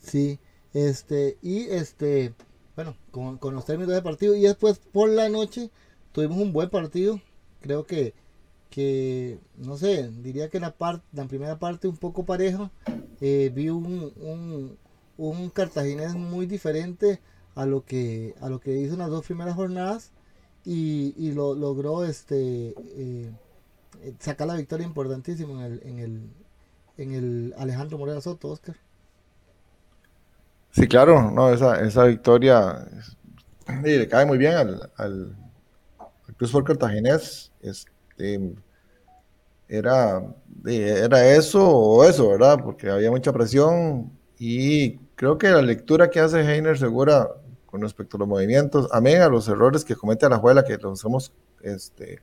Sí, 0.00 0.40
este, 0.74 1.38
y 1.42 1.68
este, 1.68 2.34
bueno, 2.74 2.94
con, 3.10 3.38
con 3.38 3.54
los 3.54 3.64
términos 3.64 3.94
de 3.94 4.02
partido, 4.02 4.34
y 4.34 4.42
después 4.42 4.78
por 4.78 5.08
la 5.08 5.28
noche 5.28 5.70
tuvimos 6.12 6.38
un 6.38 6.52
buen 6.52 6.70
partido, 6.70 7.20
creo 7.60 7.84
que, 7.84 8.14
que 8.72 9.38
no 9.58 9.76
sé, 9.76 10.10
diría 10.22 10.48
que 10.48 10.58
la, 10.58 10.72
parte 10.72 11.04
la 11.12 11.26
primera 11.26 11.58
parte 11.58 11.88
un 11.88 11.98
poco 11.98 12.24
pareja, 12.24 12.70
eh, 13.20 13.52
vi 13.54 13.68
un, 13.68 14.12
un, 14.16 14.78
un 15.18 15.50
cartaginés 15.50 16.14
muy 16.14 16.46
diferente 16.46 17.20
a 17.54 17.66
lo 17.66 17.84
que 17.84 18.34
a 18.40 18.48
lo 18.48 18.60
que 18.60 18.72
hizo 18.78 18.94
en 18.94 19.00
las 19.00 19.10
dos 19.10 19.26
primeras 19.26 19.54
jornadas 19.54 20.10
y, 20.64 21.32
lo, 21.32 21.54
logró 21.54 22.04
este 22.04 22.74
eh, 22.96 23.30
sacar 24.18 24.46
la 24.46 24.54
victoria 24.54 24.86
importantísima 24.86 25.66
en 25.66 25.72
el, 25.72 25.82
en 25.84 25.98
el, 25.98 26.30
en 26.96 27.12
el 27.12 27.54
Alejandro 27.58 27.98
Morera 27.98 28.22
Soto, 28.22 28.48
Oscar. 28.48 28.76
Sí, 30.70 30.88
claro, 30.88 31.30
no, 31.30 31.52
esa, 31.52 31.78
esa 31.82 32.04
victoria 32.04 32.88
le 33.84 34.08
cae 34.08 34.24
muy 34.24 34.38
bien 34.38 34.54
al, 34.54 34.90
al, 34.96 35.36
Cruz 36.38 36.52
por 36.52 36.64
Cartaginés. 36.64 37.52
Este, 38.16 38.54
era, 39.68 40.22
era 40.66 41.34
eso 41.34 41.66
o 41.66 42.04
eso, 42.04 42.28
¿verdad? 42.28 42.58
Porque 42.62 42.90
había 42.90 43.10
mucha 43.10 43.32
presión 43.32 44.12
y 44.38 44.98
creo 45.14 45.38
que 45.38 45.48
la 45.48 45.62
lectura 45.62 46.10
que 46.10 46.20
hace 46.20 46.40
Heiner 46.40 46.78
Segura 46.78 47.28
con 47.66 47.80
respecto 47.80 48.18
a 48.18 48.20
los 48.20 48.28
movimientos, 48.28 48.86
amén 48.92 49.22
a 49.22 49.28
los 49.28 49.48
errores 49.48 49.82
que 49.82 49.96
comete 49.96 50.26
Alajuela, 50.26 50.62
que 50.62 50.76
los 50.76 51.02
hemos 51.06 51.32
este, 51.62 52.20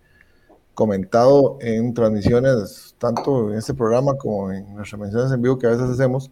comentado 0.75 1.58
en 1.60 1.91
transmisiones, 1.96 2.93
tanto 3.00 3.51
en 3.51 3.58
este 3.58 3.74
programa 3.74 4.15
como 4.15 4.51
en 4.51 4.75
nuestras 4.75 5.01
menciones 5.01 5.31
en 5.31 5.41
vivo 5.41 5.58
que 5.58 5.65
a 5.65 5.72
veces 5.72 5.89
hacemos. 5.89 6.29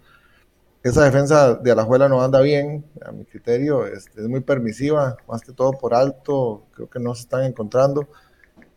Esa 0.83 1.03
defensa 1.03 1.55
de 1.55 1.71
Alajuela 1.71 2.07
no 2.07 2.21
anda 2.21 2.41
bien, 2.41 2.85
a 3.03 3.11
mi 3.11 3.25
criterio, 3.25 3.87
es, 3.87 4.05
es 4.15 4.27
muy 4.27 4.41
permisiva, 4.41 5.17
más 5.27 5.41
que 5.41 5.51
todo 5.51 5.71
por 5.71 5.95
alto, 5.95 6.65
creo 6.75 6.87
que 6.87 6.99
no 6.99 7.15
se 7.15 7.23
están 7.23 7.43
encontrando. 7.43 8.07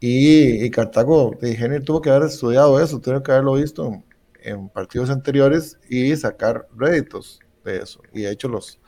Y, 0.00 0.64
y 0.64 0.70
Cartago 0.70 1.32
de 1.40 1.50
Ingenio 1.50 1.82
tuvo 1.82 2.00
que 2.00 2.10
haber 2.10 2.28
estudiado 2.28 2.80
eso, 2.80 2.98
tuvo 3.00 3.22
que 3.22 3.32
haberlo 3.32 3.52
visto 3.54 4.02
en, 4.42 4.68
partidos 4.70 5.10
anteriores 5.10 5.78
y 5.88 6.16
sacar 6.16 6.66
réditos 6.76 7.40
de 7.64 7.78
eso. 7.78 8.00
Y 8.12 8.22
de 8.22 8.30
hecho 8.30 8.48
los, 8.48 8.80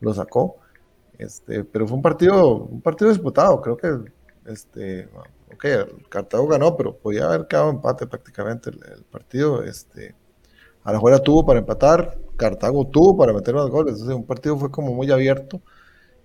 lo 0.00 0.14
sacó. 0.14 0.56
Este, 1.18 1.64
pero 1.64 1.86
fue 1.86 1.96
un 1.96 2.02
partido, 2.02 2.56
un 2.56 2.80
partido 2.80 3.10
disputado, 3.10 3.60
creo 3.60 3.76
que 3.76 4.12
este, 4.46 5.08
ok, 5.52 6.08
Cartago 6.08 6.46
ganó, 6.46 6.76
pero 6.76 6.96
podía 6.96 7.26
haber 7.26 7.46
quedado 7.46 7.70
empate 7.70 8.06
prácticamente 8.06 8.70
el, 8.70 9.04
partido. 9.10 9.62
Este, 9.62 10.14
Alajuela 10.84 11.18
tuvo 11.18 11.44
para 11.44 11.58
empatar, 11.58 12.18
Cartago 12.36 12.86
tuvo 12.86 13.16
para 13.16 13.32
meter 13.32 13.54
los 13.54 13.70
goles. 13.70 13.94
Entonces, 13.94 14.16
un 14.16 14.26
partido 14.26 14.56
fue 14.56 14.70
como 14.70 14.94
muy 14.94 15.10
abierto 15.10 15.60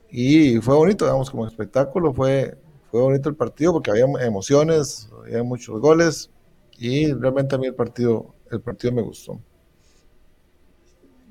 y 0.09 0.59
fue 0.59 0.75
bonito, 0.75 1.05
digamos, 1.05 1.29
como 1.31 1.47
espectáculo. 1.47 2.13
Fue, 2.13 2.57
fue 2.91 3.01
bonito 3.01 3.29
el 3.29 3.35
partido 3.35 3.71
porque 3.71 3.89
había 3.89 4.05
emociones, 4.25 5.09
había 5.17 5.41
muchos 5.43 5.79
goles 5.79 6.29
y 6.77 7.13
realmente 7.13 7.55
a 7.55 7.57
mí 7.57 7.67
el 7.67 7.73
partido, 7.73 8.35
el 8.51 8.59
partido 8.59 8.93
me 8.93 9.01
gustó. 9.01 9.39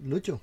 Lucho. 0.02 0.40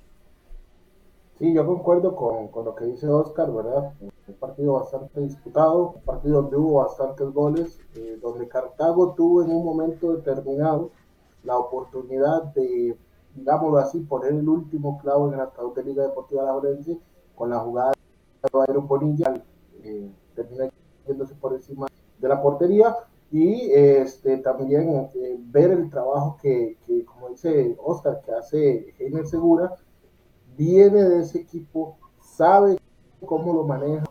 Sí, 1.36 1.52
yo 1.52 1.66
concuerdo 1.66 2.14
con, 2.14 2.48
con, 2.48 2.64
lo 2.64 2.74
que 2.74 2.84
dice 2.84 3.08
Oscar, 3.08 3.52
¿verdad? 3.52 3.92
Un 4.00 4.34
partido 4.34 4.74
bastante 4.74 5.20
disputado, 5.20 5.94
un 5.96 6.02
partido 6.02 6.42
donde 6.42 6.56
hubo 6.56 6.84
bastantes 6.84 7.28
goles, 7.32 7.80
eh, 7.96 8.18
donde 8.22 8.46
Cartago 8.46 9.14
tuvo 9.14 9.42
en 9.42 9.50
un 9.50 9.64
momento 9.64 10.12
determinado 10.14 10.90
la 11.42 11.56
oportunidad 11.58 12.44
de, 12.54 12.96
digámoslo 13.34 13.78
así, 13.78 14.00
poner 14.00 14.32
el 14.32 14.48
último 14.48 14.98
clavo 14.98 15.28
en 15.28 15.34
el 15.34 15.40
ataúd 15.40 15.74
de 15.74 15.82
Liga 15.82 16.04
Deportiva 16.04 16.44
La 16.44 16.54
Orense 16.54 16.96
con 17.34 17.50
la 17.50 17.58
jugada 17.58 17.92
de 17.92 18.72
Iron 18.72 18.86
Bonilla, 18.86 19.42
eh, 19.82 20.10
termina 20.34 20.68
yéndose 21.08 21.34
por 21.34 21.54
encima 21.54 21.86
de 22.18 22.28
la 22.28 22.40
portería 22.40 22.96
y 23.30 23.70
este, 23.72 24.38
también 24.38 25.10
eh, 25.14 25.36
ver 25.38 25.70
el 25.70 25.90
trabajo 25.90 26.38
que, 26.40 26.78
que, 26.86 27.04
como 27.04 27.30
dice 27.30 27.76
Oscar, 27.82 28.20
que 28.24 28.32
hace 28.32 28.94
Heiner 28.98 29.26
Segura, 29.26 29.74
viene 30.58 31.04
de 31.04 31.20
ese 31.20 31.38
equipo, 31.38 31.96
sabe 32.20 32.78
cómo 33.24 33.52
lo 33.52 33.64
maneja, 33.64 34.04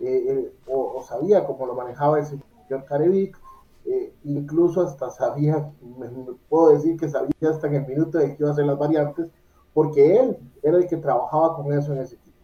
eh, 0.00 0.24
eh, 0.28 0.52
o, 0.66 1.02
sabía 1.02 1.44
cómo 1.44 1.66
lo 1.66 1.74
manejaba 1.74 2.20
el 2.20 2.26
señor 2.26 2.84
Carevic, 2.86 3.36
eh, 3.84 4.14
incluso 4.24 4.82
hasta 4.82 5.10
sabía, 5.10 5.70
me, 5.98 6.08
puedo 6.48 6.70
decir 6.70 6.96
que 6.96 7.08
sabía 7.08 7.50
hasta 7.50 7.66
en 7.66 7.74
el 7.74 7.86
minuto 7.86 8.18
de 8.18 8.28
que 8.28 8.36
iba 8.38 8.48
a 8.48 8.52
hacer 8.52 8.66
las 8.66 8.78
variantes, 8.78 9.26
porque 9.74 10.16
él 10.16 10.38
era 10.62 10.78
el 10.78 10.86
que 10.86 10.96
trabajaba 10.96 11.56
con 11.56 11.72
eso 11.72 11.92
en 11.92 11.98
ese 11.98 12.14
equipo. 12.14 12.38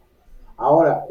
Ahora, 0.57 1.07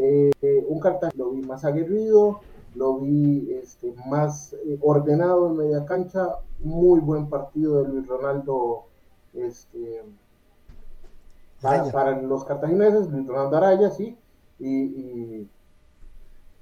un 0.67 0.79
Cartagena 0.79 1.23
lo 1.23 1.31
vi 1.31 1.41
más 1.41 1.63
aguerrido, 1.63 2.39
lo 2.75 2.99
vi 2.99 3.51
este, 3.51 3.93
más 4.07 4.55
ordenado 4.81 5.47
en 5.47 5.57
media 5.57 5.85
cancha, 5.85 6.39
muy 6.59 6.99
buen 6.99 7.29
partido 7.29 7.83
de 7.83 7.89
Luis 7.89 8.07
Ronaldo 8.07 8.85
este, 9.33 10.03
para, 11.61 12.21
los 12.21 12.43
cartagineses, 12.45 13.09
Luis 13.09 13.27
Ronaldo 13.27 13.57
Araya, 13.57 13.89
sí, 13.91 14.17
y, 14.59 14.69
y, 14.69 15.49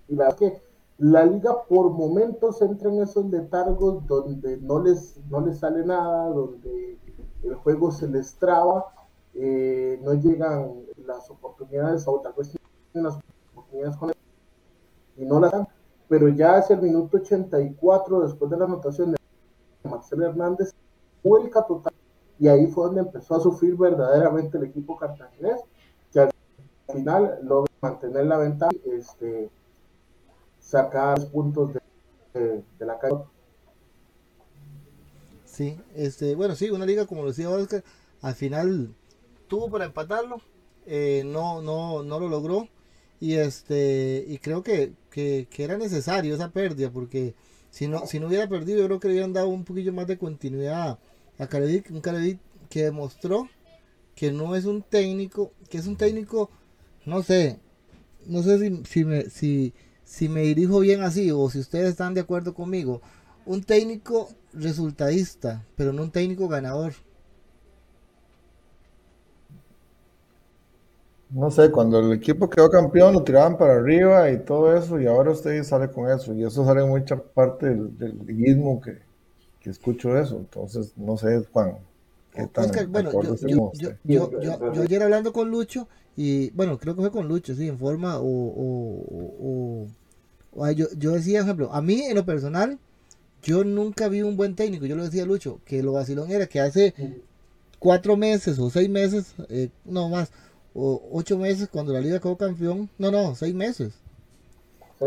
la 0.10 0.26
verdad 0.26 0.38
que 0.38 0.62
la 1.00 1.26
liga 1.26 1.64
por 1.64 1.90
momentos 1.90 2.62
entra 2.62 2.90
en 2.90 3.02
esos 3.02 3.26
letargos 3.26 4.06
donde 4.08 4.58
no 4.58 4.80
les, 4.80 5.20
no 5.30 5.42
les 5.42 5.60
sale 5.60 5.86
nada, 5.86 6.30
donde 6.30 6.98
el 7.44 7.56
juego 7.56 7.92
se 7.92 8.08
les 8.08 8.36
traba, 8.36 8.86
eh, 9.34 10.00
no 10.04 10.14
llegan 10.14 10.84
las 11.06 11.30
oportunidades, 11.30 12.08
o 12.08 12.20
tal 12.20 12.34
vez 12.34 12.54
las 12.94 13.18
oportunidades 13.54 13.98
con 13.98 14.12
y 15.16 15.26
no 15.26 15.40
las 15.40 15.52
dan, 15.52 15.68
pero 16.14 16.30
ya 16.30 16.58
hacia 16.58 16.76
el 16.76 16.84
minuto 16.84 17.18
84, 17.18 18.22
después 18.22 18.52
de 18.52 18.56
la 18.56 18.66
anotación 18.66 19.14
de 19.14 19.18
Marcelo 19.90 20.28
Hernández, 20.28 20.72
vuelca 21.24 21.66
total, 21.66 21.92
y 22.38 22.48
ahí 22.48 22.68
fue 22.68 22.86
donde 22.86 23.02
empezó 23.02 23.34
a 23.34 23.40
sufrir 23.40 23.76
verdaderamente 23.76 24.60
el 24.60 24.66
equipo 24.66 24.96
cartaginés, 24.96 25.60
que 26.12 26.20
al 26.20 26.32
final 26.94 27.40
logra 27.42 27.74
mantener 27.82 28.28
la 28.28 28.38
ventaja, 28.38 28.72
este, 28.86 29.50
sacar 30.60 31.18
puntos 31.32 31.72
de, 32.36 32.64
la 32.78 33.00
calle. 33.00 33.24
Sí, 35.46 35.82
este, 35.96 36.36
bueno, 36.36 36.54
sí, 36.54 36.70
una 36.70 36.86
liga 36.86 37.08
como 37.08 37.24
lo 37.24 37.30
decía 37.30 37.50
Oscar, 37.50 37.84
al 38.22 38.36
final 38.36 38.94
tuvo 39.48 39.72
para 39.72 39.86
empatarlo, 39.86 40.38
eh, 40.86 41.24
no, 41.26 41.64
no, 41.64 42.04
no 42.04 42.20
lo 42.20 42.30
logró 42.30 42.68
y 43.24 43.36
este 43.36 44.26
y 44.28 44.38
creo 44.40 44.64
que, 44.64 44.92
que, 45.10 45.48
era 45.58 45.78
necesario 45.78 46.36
esa 46.36 46.52
pérdida 46.52 46.92
porque 46.92 47.36
si 47.70 47.88
no 47.88 48.06
si 48.06 48.20
no 48.20 48.28
hubiera 48.28 48.50
perdido 48.50 48.80
yo 48.80 48.88
creo 48.88 49.00
que 49.00 49.08
le 49.08 49.14
hubieran 49.14 49.32
dado 49.32 49.48
un 49.48 49.64
poquillo 49.64 49.94
más 49.94 50.08
de 50.08 50.18
continuidad 50.18 51.00
a 51.40 51.48
Carevic, 51.48 51.90
un 51.92 52.02
Carevic 52.02 52.40
que 52.70 52.84
demostró 52.84 53.48
que 54.14 54.34
no 54.34 54.58
es 54.58 54.66
un 54.66 54.82
técnico, 54.82 55.54
que 55.70 55.78
es 55.78 55.88
un 55.88 55.96
técnico, 55.96 56.50
no 57.06 57.24
sé, 57.24 57.60
no 58.28 58.44
sé 58.44 58.60
si, 58.60 58.84
si, 58.86 59.06
me, 59.06 59.30
si, 59.30 59.74
si 60.04 60.28
me 60.28 60.42
dirijo 60.42 60.80
bien 60.80 61.02
así 61.02 61.32
o 61.32 61.50
si 61.50 61.60
ustedes 61.60 61.92
están 61.92 62.14
de 62.14 62.22
acuerdo 62.22 62.54
conmigo, 62.54 63.02
un 63.46 63.64
técnico 63.64 64.30
resultadista, 64.52 65.66
pero 65.78 65.94
no 65.94 66.04
un 66.04 66.12
técnico 66.12 66.50
ganador. 66.50 66.94
No 71.34 71.50
sé, 71.50 71.72
cuando 71.72 72.00
el 72.00 72.14
equipo 72.14 72.48
quedó 72.48 72.70
campeón 72.70 73.14
lo 73.14 73.24
tiraban 73.24 73.58
para 73.58 73.74
arriba 73.74 74.30
y 74.30 74.38
todo 74.40 74.78
eso, 74.78 75.02
y 75.02 75.08
ahora 75.08 75.32
usted 75.32 75.64
sale 75.64 75.90
con 75.90 76.10
eso, 76.12 76.32
y 76.34 76.44
eso 76.44 76.64
sale 76.64 76.86
mucha 76.86 77.18
parte 77.18 77.66
del, 77.70 77.98
del 77.98 78.20
liguismo 78.24 78.80
que, 78.80 79.00
que, 79.60 79.72
escucho 79.72 80.16
eso. 80.16 80.38
Entonces, 80.38 80.94
no 80.96 81.18
sé, 81.18 81.44
Juan, 81.52 81.78
qué 82.36 82.46
tan 82.46 82.70
bueno, 82.92 83.12
yo, 83.12 83.72
yo, 83.74 84.02
yo, 84.04 84.42
yo, 84.42 84.82
ayer 84.84 85.02
hablando 85.02 85.34
con 85.34 85.50
Lucho, 85.50 85.88
y 86.16 86.52
bueno, 86.52 86.78
creo 86.78 86.94
que 86.94 87.02
fue 87.02 87.12
con 87.12 87.28
Lucho, 87.28 87.56
sí, 87.56 87.68
en 87.68 87.80
forma, 87.80 88.20
o, 88.20 88.28
o, 88.28 89.88
o, 90.54 90.72
yo, 90.72 90.86
yo 90.96 91.14
decía, 91.14 91.42
ejemplo, 91.42 91.74
a 91.74 91.82
mí 91.82 92.00
en 92.04 92.16
lo 92.16 92.26
personal, 92.26 92.78
yo 93.42 93.64
nunca 93.64 94.08
vi 94.08 94.22
un 94.22 94.38
buen 94.38 94.56
técnico, 94.56 94.86
yo 94.86 94.96
lo 94.96 95.04
decía 95.04 95.24
a 95.24 95.26
Lucho, 95.26 95.62
que 95.66 95.82
lo 95.82 95.94
vacilón 95.94 96.30
era 96.30 96.46
que 96.46 96.60
hace 96.60 96.94
cuatro 97.80 98.16
meses 98.16 98.60
o 98.60 98.70
seis 98.70 98.88
meses, 98.88 99.34
eh, 99.50 99.70
no 99.84 100.10
más, 100.10 100.32
o 100.74 101.10
ocho 101.12 101.38
meses 101.38 101.70
cuando 101.70 101.94
la 101.94 102.02
liga 102.02 102.20
quedó 102.20 102.38
campeón, 102.38 102.90
no, 102.98 103.12
no, 103.12 103.36
seis 103.36 103.54
meses. 103.54 103.94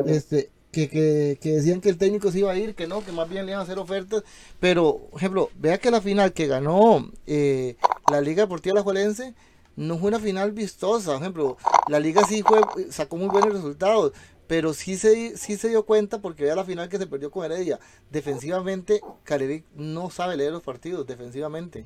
Este, 0.06 0.50
que, 0.72 0.88
que, 0.88 1.38
que, 1.40 1.52
decían 1.52 1.80
que 1.80 1.88
el 1.88 1.96
técnico 1.96 2.30
se 2.30 2.40
iba 2.40 2.52
a 2.52 2.56
ir, 2.56 2.74
que 2.74 2.86
no, 2.86 3.04
que 3.04 3.12
más 3.12 3.28
bien 3.28 3.46
le 3.46 3.52
iban 3.52 3.60
a 3.60 3.64
hacer 3.64 3.78
ofertas, 3.78 4.22
pero, 4.60 5.08
ejemplo, 5.14 5.50
vea 5.56 5.78
que 5.78 5.90
la 5.90 6.00
final 6.00 6.32
que 6.32 6.46
ganó 6.46 7.10
eh, 7.26 7.76
la 8.10 8.20
Liga 8.20 8.42
Deportiva 8.42 8.74
La 8.74 8.82
Juelense 8.82 9.34
no 9.76 9.98
fue 9.98 10.08
una 10.08 10.18
final 10.18 10.52
vistosa, 10.52 11.12
por 11.12 11.22
ejemplo, 11.22 11.56
la 11.88 12.00
liga 12.00 12.24
sí 12.26 12.42
fue, 12.42 12.60
sacó 12.90 13.16
muy 13.16 13.28
buenos 13.28 13.52
resultados, 13.52 14.12
pero 14.46 14.72
sí 14.72 14.96
se, 14.96 15.36
sí 15.36 15.56
se 15.56 15.68
dio 15.68 15.84
cuenta 15.84 16.20
porque 16.20 16.44
vea 16.44 16.56
la 16.56 16.64
final 16.64 16.88
que 16.88 16.98
se 16.98 17.06
perdió 17.06 17.30
con 17.30 17.44
Heredia, 17.44 17.78
defensivamente 18.10 19.00
Carevic 19.24 19.64
no 19.74 20.10
sabe 20.10 20.36
leer 20.36 20.52
los 20.52 20.62
partidos, 20.62 21.06
defensivamente 21.06 21.84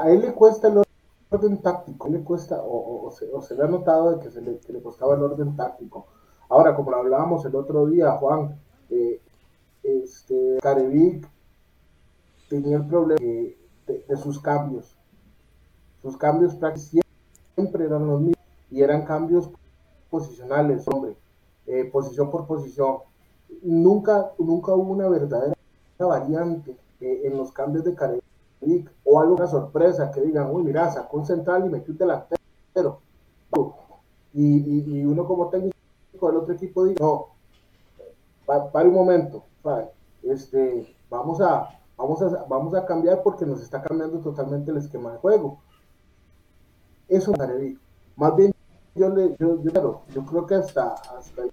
a 0.00 0.10
él 0.10 0.20
le 0.20 0.32
cuesta 0.32 0.68
el 0.68 0.82
orden 1.30 1.58
táctico, 1.58 2.08
le 2.08 2.22
cuesta, 2.22 2.60
o, 2.62 3.10
se, 3.10 3.54
le 3.54 3.62
ha 3.62 3.66
notado 3.66 4.12
de 4.12 4.20
que, 4.20 4.30
se 4.30 4.40
le, 4.40 4.82
costaba 4.82 5.14
el 5.14 5.22
orden 5.22 5.56
táctico. 5.56 6.06
Ahora, 6.48 6.76
como 6.76 6.90
lo 6.90 6.98
hablábamos 6.98 7.44
el 7.44 7.54
otro 7.56 7.86
día, 7.86 8.12
Juan, 8.12 8.58
eh, 8.90 9.20
este, 9.82 10.58
Carevic 10.62 11.28
tenía 12.48 12.76
el 12.76 12.86
problema 12.86 13.20
de, 13.20 14.16
sus 14.22 14.40
cambios. 14.40 14.96
Sus 16.02 16.16
cambios 16.16 16.54
prácticamente 16.54 17.08
siempre 17.54 17.84
eran 17.84 18.06
los 18.06 18.20
mismos 18.20 18.46
y 18.70 18.82
eran 18.82 19.04
cambios 19.04 19.50
posicionales, 20.10 20.86
hombre, 20.86 21.16
eh, 21.66 21.84
posición 21.84 22.30
por 22.30 22.46
posición. 22.46 22.98
Nunca, 23.62 24.32
nunca 24.38 24.74
hubo 24.74 24.92
una 24.92 25.08
verdadera 25.08 25.56
variante 25.98 26.76
eh, 27.00 27.22
en 27.24 27.36
los 27.36 27.52
cambios 27.52 27.84
de 27.84 27.94
Carevic 27.94 28.25
o 29.04 29.20
alguna 29.20 29.46
sorpresa 29.46 30.10
que 30.10 30.20
digan, 30.20 30.50
uy, 30.50 30.62
mira, 30.62 30.90
sacó 30.90 31.18
un 31.18 31.26
central 31.26 31.66
y 31.66 31.70
metió 31.70 31.92
un 31.92 31.98
delantero. 31.98 33.00
Y, 34.32 34.98
y, 34.98 35.04
uno 35.04 35.26
como 35.26 35.48
técnico 35.48 35.74
del 36.22 36.36
otro 36.36 36.54
equipo 36.54 36.84
dice, 36.84 37.02
no, 37.02 37.28
para 38.44 38.88
un 38.88 38.94
momento, 38.94 39.44
este, 40.22 40.94
vamos 41.08 41.40
a, 41.40 41.70
vamos 41.96 42.20
a, 42.20 42.44
vamos 42.48 42.74
a 42.74 42.84
cambiar 42.84 43.22
porque 43.22 43.46
nos 43.46 43.62
está 43.62 43.80
cambiando 43.82 44.18
totalmente 44.18 44.70
el 44.70 44.78
esquema 44.78 45.12
de 45.12 45.18
juego. 45.18 45.58
Eso 47.08 47.32
es 47.32 47.76
Más 48.16 48.36
bien, 48.36 48.52
yo, 48.94 49.08
le, 49.10 49.36
yo, 49.38 49.62
yo, 49.62 50.26
creo 50.26 50.46
que 50.46 50.56
hasta, 50.56 50.94
hasta 50.94 51.42
el 51.42 51.52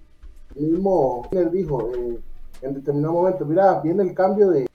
mismo 0.55 1.27
él 1.31 1.51
dijo 1.51 1.89
eh, 1.95 2.19
en 2.61 2.73
determinado 2.73 3.13
momento, 3.13 3.45
mira, 3.45 3.79
viene 3.81 4.03
el 4.03 4.13
cambio 4.13 4.49
de 4.49 4.67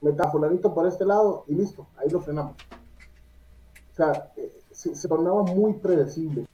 meta 0.00 0.30
fulanito 0.30 0.72
por 0.74 0.86
este 0.86 1.04
lado 1.04 1.44
y 1.48 1.54
listo, 1.54 1.86
ahí 1.96 2.08
lo 2.08 2.20
frenamos. 2.20 2.56
O 3.92 3.96
sea, 3.96 4.32
eh, 4.36 4.60
se, 4.70 5.08
tornaba 5.08 5.42
muy 5.42 5.74
predecible 5.74 6.46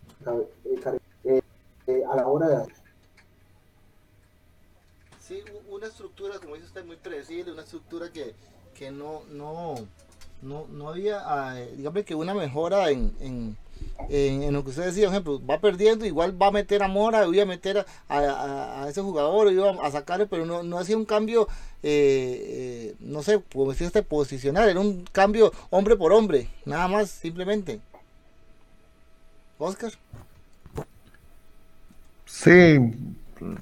eh, 1.24 1.42
eh, 1.86 2.02
a 2.10 2.16
la 2.16 2.26
hora 2.26 2.48
de 2.48 2.56
hacer. 2.56 2.74
Sí, 5.20 5.42
una 5.68 5.86
estructura, 5.86 6.38
como 6.38 6.54
dice 6.54 6.66
usted, 6.66 6.84
muy 6.84 6.96
predecible, 6.96 7.52
una 7.52 7.62
estructura 7.62 8.12
que, 8.12 8.34
que 8.74 8.90
no, 8.90 9.22
no, 9.30 9.74
no, 10.42 10.66
no 10.68 10.88
había, 10.88 11.20
ah, 11.24 11.54
digamos 11.54 12.04
que 12.04 12.14
una 12.14 12.34
mejora 12.34 12.90
en, 12.90 13.56
lo 14.08 14.62
que 14.62 14.70
usted 14.70 14.84
decía, 14.84 15.08
ejemplo, 15.08 15.44
va 15.44 15.60
perdiendo, 15.60 16.04
igual 16.04 16.40
va 16.40 16.48
a 16.48 16.52
meter 16.52 16.82
a 16.82 16.88
Mora, 16.88 17.26
voy 17.26 17.40
a 17.40 17.46
meter 17.46 17.84
a, 18.08 18.86
ese 18.88 19.02
jugador, 19.02 19.52
iba 19.52 19.70
a 19.84 19.90
sacarle, 19.90 20.26
pero 20.26 20.46
no, 20.46 20.62
no 20.62 20.78
hacía 20.78 20.96
un 20.96 21.04
cambio, 21.04 21.48
eh, 21.82 22.92
eh, 22.92 22.94
no 23.00 23.22
sé, 23.22 23.42
como 23.52 23.70
decía 23.70 23.86
este 23.86 24.02
posicional, 24.02 24.68
era 24.68 24.80
un 24.80 25.04
cambio 25.12 25.52
hombre 25.70 25.96
por 25.96 26.12
hombre, 26.12 26.48
nada 26.64 26.88
más, 26.88 27.10
simplemente. 27.10 27.80
Oscar. 29.58 29.92
Sí, 32.26 32.78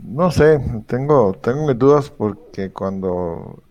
no 0.02 0.30
sé, 0.30 0.60
tengo, 0.86 1.34
tengo 1.34 1.66
mis 1.66 1.78
dudas 1.78 2.10
porque 2.10 2.70
cuando 2.70 3.62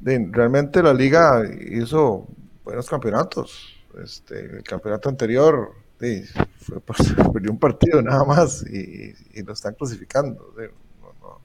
realmente 0.00 0.82
la 0.82 0.92
liga 0.92 1.42
hizo 1.70 2.26
buenos 2.64 2.88
campeonatos 2.88 3.73
este, 4.02 4.56
el 4.56 4.62
campeonato 4.62 5.08
anterior 5.08 5.72
sí, 6.00 6.22
fue, 6.58 6.80
perdió 7.32 7.50
un 7.50 7.58
partido 7.58 8.02
nada 8.02 8.24
más 8.24 8.64
y, 8.66 9.14
lo 9.42 9.52
están 9.52 9.74
clasificando. 9.74 10.52
no, 11.00 11.12
no. 11.20 11.40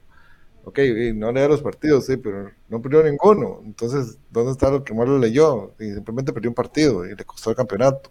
Ok, 0.64 0.78
no 1.14 1.32
lea 1.32 1.48
los 1.48 1.62
partidos, 1.62 2.06
sí, 2.06 2.16
pero 2.16 2.50
no 2.68 2.82
perdió 2.82 3.02
ninguno. 3.02 3.60
Entonces, 3.64 4.18
¿dónde 4.30 4.52
está 4.52 4.70
lo 4.70 4.84
que 4.84 4.94
más 4.94 5.08
lo 5.08 5.18
leyó? 5.18 5.72
Y 5.78 5.92
simplemente 5.92 6.32
perdió 6.32 6.50
un 6.50 6.54
partido 6.54 7.06
y 7.06 7.14
le 7.14 7.24
costó 7.24 7.50
el 7.50 7.56
campeonato. 7.56 8.10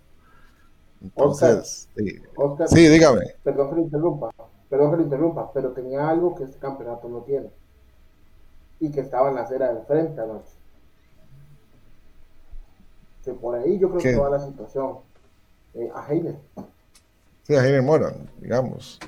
Entonces, 1.02 1.88
sí. 1.96 2.90
dígame. 2.90 3.22
Perdón 3.44 3.70
que 3.70 3.76
le 3.76 3.82
interrumpa, 3.84 4.30
perdón 4.70 4.92
que 4.92 4.98
le 4.98 5.04
interrumpa, 5.04 5.54
pero 5.54 5.72
tenía 5.72 6.10
algo 6.10 6.36
que 6.36 6.44
este 6.44 6.60
campeonato 6.60 7.08
no 7.08 7.22
tiene 7.22 7.50
y 8.82 8.92
que 8.92 9.02
estaba 9.02 9.30
en 9.30 9.36
la 9.36 9.42
acera 9.42 9.74
del 9.74 9.86
frente 9.86 10.22
anoche 10.22 10.59
que 13.24 13.34
por 13.34 13.56
ahí 13.56 13.78
yo 13.78 13.90
creo 13.90 14.02
que 14.02 14.18
va 14.18 14.30
la 14.30 14.40
situación. 14.40 14.98
Eh, 15.74 15.92
a 15.94 16.12
Heiner. 16.12 16.36
Sí, 17.44 17.56
a 17.56 17.66
Heiner 17.66 17.84
Mora, 17.84 18.14
digamos. 18.40 19.00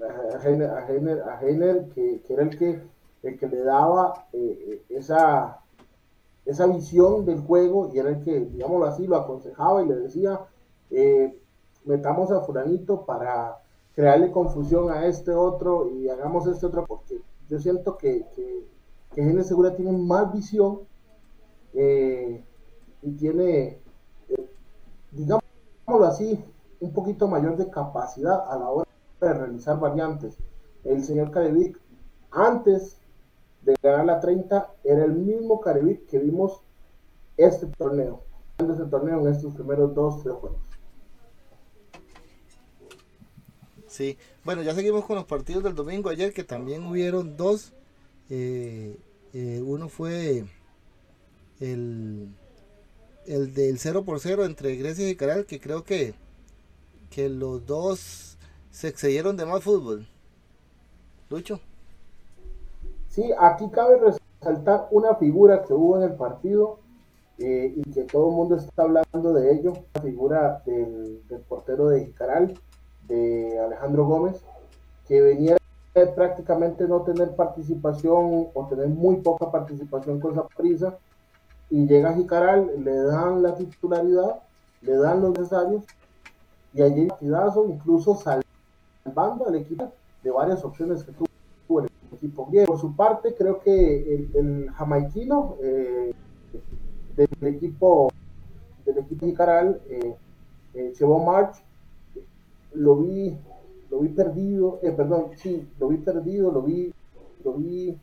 A 0.00 0.48
Heiner, 0.48 0.70
a 0.70 0.88
Heiner, 0.88 1.22
a 1.22 1.40
Heiner 1.40 1.88
que, 1.90 2.22
que, 2.22 2.32
era 2.32 2.42
el 2.42 2.58
que, 2.58 2.82
el 3.22 3.38
que 3.38 3.46
le 3.46 3.60
daba 3.60 4.26
eh, 4.32 4.82
esa, 4.88 5.60
esa 6.44 6.66
visión 6.66 7.24
del 7.24 7.40
juego 7.40 7.90
y 7.92 7.98
era 7.98 8.08
el 8.08 8.24
que, 8.24 8.40
digámoslo 8.40 8.86
así, 8.86 9.06
lo 9.06 9.16
aconsejaba 9.16 9.82
y 9.82 9.88
le 9.88 9.96
decía, 9.96 10.40
eh, 10.90 11.38
metamos 11.84 12.30
a 12.30 12.40
fulanito 12.40 13.04
para 13.04 13.58
crearle 13.94 14.32
confusión 14.32 14.90
a 14.90 15.06
este 15.06 15.32
otro 15.32 15.90
y 15.90 16.08
hagamos 16.08 16.46
este 16.46 16.66
otro, 16.66 16.86
porque 16.86 17.20
yo 17.48 17.58
siento 17.60 17.98
que, 17.98 18.26
que, 18.34 18.66
que 19.14 19.20
Heiner 19.20 19.44
Segura 19.44 19.76
tiene 19.76 19.92
más 19.92 20.32
visión 20.32 20.80
eh, 21.74 22.42
y 23.02 23.10
tiene, 23.12 23.78
eh, 24.28 24.50
digámoslo 25.10 26.06
así, 26.06 26.42
un 26.80 26.92
poquito 26.92 27.28
mayor 27.28 27.56
de 27.56 27.70
capacidad 27.70 28.50
a 28.50 28.58
la 28.58 28.68
hora 28.68 28.90
de 29.20 29.32
realizar 29.32 29.78
variantes. 29.78 30.36
El 30.84 31.04
señor 31.04 31.30
Carevic, 31.30 31.78
antes 32.30 32.96
de 33.62 33.74
ganar 33.82 34.06
la 34.06 34.20
30, 34.20 34.70
era 34.84 35.04
el 35.04 35.12
mismo 35.12 35.60
Carevic 35.60 36.06
que 36.06 36.18
vimos 36.18 36.60
este 37.36 37.66
torneo, 37.66 38.22
este 38.58 38.84
torneo 38.86 39.20
en 39.20 39.32
estos 39.32 39.54
primeros 39.54 39.94
dos, 39.94 40.22
tres 40.22 40.34
juegos. 40.34 40.58
Sí, 43.86 44.16
bueno, 44.44 44.62
ya 44.62 44.74
seguimos 44.74 45.04
con 45.04 45.16
los 45.16 45.26
partidos 45.26 45.62
del 45.62 45.74
domingo 45.74 46.08
ayer, 46.08 46.32
que 46.32 46.44
también 46.44 46.86
hubieron 46.86 47.36
dos. 47.36 47.74
Eh, 48.30 48.96
eh, 49.34 49.62
uno 49.62 49.90
fue 49.90 50.46
el, 51.60 52.28
el 53.26 53.54
del 53.54 53.78
0 53.78 54.04
por 54.04 54.20
0 54.20 54.44
entre 54.44 54.76
Grecia 54.76 55.08
y 55.08 55.16
Caral, 55.16 55.46
que 55.46 55.60
creo 55.60 55.84
que, 55.84 56.14
que 57.10 57.28
los 57.28 57.66
dos 57.66 58.38
se 58.70 58.88
excedieron 58.88 59.36
de 59.36 59.46
más 59.46 59.62
fútbol. 59.62 60.06
Lucho. 61.30 61.60
Sí, 63.08 63.30
aquí 63.38 63.68
cabe 63.70 63.98
resaltar 63.98 64.88
una 64.90 65.14
figura 65.16 65.62
que 65.64 65.74
hubo 65.74 65.98
en 65.98 66.10
el 66.10 66.16
partido 66.16 66.78
eh, 67.38 67.72
y 67.76 67.90
que 67.92 68.04
todo 68.04 68.30
el 68.30 68.36
mundo 68.36 68.56
está 68.56 68.82
hablando 68.82 69.32
de 69.32 69.52
ello, 69.52 69.72
la 69.94 70.00
figura 70.00 70.62
del, 70.64 71.22
portero 71.48 71.88
de 71.88 72.06
Jicaral, 72.06 72.54
de 73.08 73.58
Alejandro 73.58 74.06
Gómez, 74.06 74.42
que 75.06 75.20
venía 75.20 75.56
de 75.94 76.06
prácticamente 76.06 76.88
no 76.88 77.02
tener 77.02 77.34
participación 77.36 78.48
o 78.54 78.66
tener 78.68 78.88
muy 78.88 79.16
poca 79.16 79.50
participación 79.50 80.20
con 80.20 80.32
esa 80.32 80.46
prisa, 80.48 80.98
y 81.72 81.86
llega 81.86 82.10
a 82.10 82.14
Jicaral, 82.14 82.70
le 82.84 82.94
dan 82.94 83.42
la 83.42 83.54
titularidad, 83.56 84.42
le 84.82 84.94
dan 84.94 85.22
los 85.22 85.30
necesarios, 85.30 85.82
y 86.74 86.82
allí 86.82 87.08
incluso 87.66 88.14
salvando 88.14 89.48
al 89.48 89.54
equipo 89.54 89.90
de 90.22 90.30
varias 90.30 90.62
opciones 90.66 91.02
que 91.02 91.12
tuvo 91.12 91.80
el 91.80 91.88
equipo 92.12 92.46
Por 92.66 92.78
su 92.78 92.94
parte, 92.94 93.34
creo 93.34 93.60
que 93.60 94.14
el, 94.14 94.30
el 94.34 94.70
jamaiquino 94.72 95.56
eh, 95.62 96.12
del 97.16 97.54
equipo 97.54 98.10
del 98.84 98.98
equipo 98.98 99.24
Jicaral, 99.24 99.80
eh, 99.88 100.14
eh 100.74 100.92
March, 101.24 101.56
lo 102.74 102.96
vi, 102.96 103.34
lo 103.90 104.00
vi 104.00 104.08
perdido, 104.08 104.78
eh, 104.82 104.92
perdón, 104.92 105.30
sí, 105.36 105.66
lo 105.78 105.88
vi 105.88 105.96
perdido, 105.96 106.52
lo 106.52 106.60
vi, 106.60 106.92
lo 107.42 107.54
vi, 107.54 107.96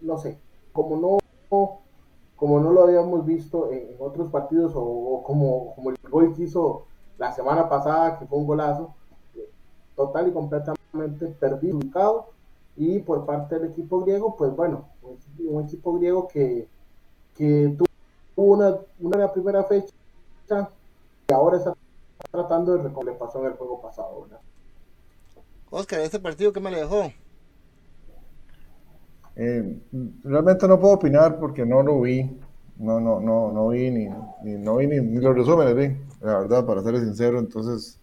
no 0.00 0.16
sé, 0.16 0.38
como 0.72 0.96
no, 0.96 1.18
como 2.38 2.60
no 2.60 2.72
lo 2.72 2.84
habíamos 2.84 3.26
visto 3.26 3.70
en, 3.72 3.96
otros 3.98 4.30
partidos 4.30 4.72
o, 4.74 5.22
como, 5.26 5.74
como 5.74 5.90
el 5.90 5.96
gol 6.08 6.34
que 6.34 6.44
hizo 6.44 6.86
la 7.18 7.32
semana 7.32 7.68
pasada, 7.68 8.18
que 8.18 8.26
fue 8.26 8.38
un 8.38 8.46
golazo, 8.46 8.94
eh, 9.34 9.50
total 9.96 10.28
y 10.28 10.32
completamente 10.32 11.26
perdido, 11.26 11.80
y 12.76 13.00
por 13.00 13.26
parte 13.26 13.58
del 13.58 13.72
equipo 13.72 14.00
griego, 14.00 14.36
pues 14.36 14.54
bueno, 14.54 14.88
un, 15.02 15.64
equipo 15.64 15.94
griego 15.94 16.28
que, 16.28 16.68
que 17.36 17.76
tuvo 17.76 18.52
una, 18.54 18.78
una 19.00 19.32
primera 19.32 19.64
fecha 19.64 19.92
y 21.28 21.32
ahora 21.32 21.58
está 21.58 21.74
tratando 22.30 22.76
de 22.76 22.84
recordar 22.84 23.14
le 23.14 23.18
pasó 23.18 23.40
en 23.40 23.46
el 23.46 23.52
juego 23.54 23.82
pasado, 23.82 24.22
¿verdad? 24.22 24.40
Oscar, 25.70 26.00
¿este 26.00 26.20
partido 26.20 26.52
qué 26.52 26.60
me 26.60 26.70
le 26.70 26.78
dejó? 26.78 27.12
Eh, 29.38 29.78
realmente 30.24 30.66
no 30.66 30.80
puedo 30.80 30.94
opinar 30.94 31.38
porque 31.38 31.64
no 31.64 31.82
lo 31.82 32.00
vi. 32.00 32.28
No, 32.76 33.00
no, 33.00 33.20
no, 33.20 33.52
no 33.52 33.68
vi 33.68 33.90
ni, 33.90 34.08
ni 34.42 34.56
no 34.56 34.76
vi 34.76 34.86
ni, 34.86 35.00
ni, 35.00 35.20
los 35.20 35.34
resúmenes, 35.34 35.74
vi, 35.74 35.96
la 36.20 36.38
verdad, 36.38 36.64
para 36.64 36.80
ser 36.82 36.96
sincero, 36.98 37.40
entonces 37.40 37.98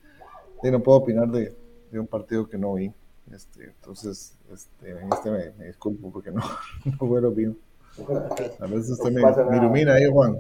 no 0.72 0.82
puedo 0.82 0.98
opinar 1.00 1.30
de, 1.30 1.56
de, 1.92 2.00
un 2.00 2.08
partido 2.08 2.48
que 2.48 2.58
no 2.58 2.74
vi. 2.74 2.92
Este, 3.32 3.66
entonces, 3.66 4.38
este, 4.54 4.92
en 4.92 5.12
este 5.14 5.32
me, 5.32 5.66
disculpo 5.68 6.12
porque 6.12 6.32
no, 6.32 6.42
no 6.86 6.98
fue 6.98 7.22
lo. 7.22 7.30
A 7.30 8.68
veces 8.68 8.92
usted 8.92 9.12
me, 9.12 9.22
me, 9.22 9.58
ilumina 9.58 9.94
ahí, 9.94 10.10
Juan. 10.12 10.38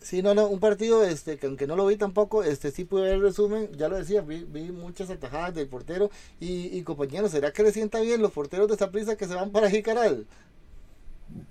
Sí, 0.00 0.22
no, 0.22 0.32
no, 0.32 0.46
un 0.46 0.60
partido 0.60 1.02
este, 1.02 1.38
que 1.38 1.48
aunque 1.48 1.66
no 1.66 1.74
lo 1.74 1.86
vi 1.86 1.96
tampoco, 1.96 2.44
este 2.44 2.70
sí 2.70 2.84
pude 2.84 3.02
ver 3.02 3.14
el 3.14 3.22
resumen, 3.22 3.68
ya 3.76 3.88
lo 3.88 3.96
decía, 3.96 4.20
vi, 4.20 4.44
vi 4.44 4.70
muchas 4.70 5.10
atajadas 5.10 5.54
del 5.54 5.68
portero 5.68 6.10
y, 6.38 6.76
y 6.78 6.82
compañeros, 6.84 7.32
¿será 7.32 7.52
que 7.52 7.64
le 7.64 7.72
sienta 7.72 8.00
bien 8.00 8.22
los 8.22 8.30
porteros 8.30 8.68
de 8.68 8.74
esa 8.74 8.90
prisa 8.90 9.16
que 9.16 9.26
se 9.26 9.34
van 9.34 9.50
para 9.50 9.68
Jicaral? 9.68 10.26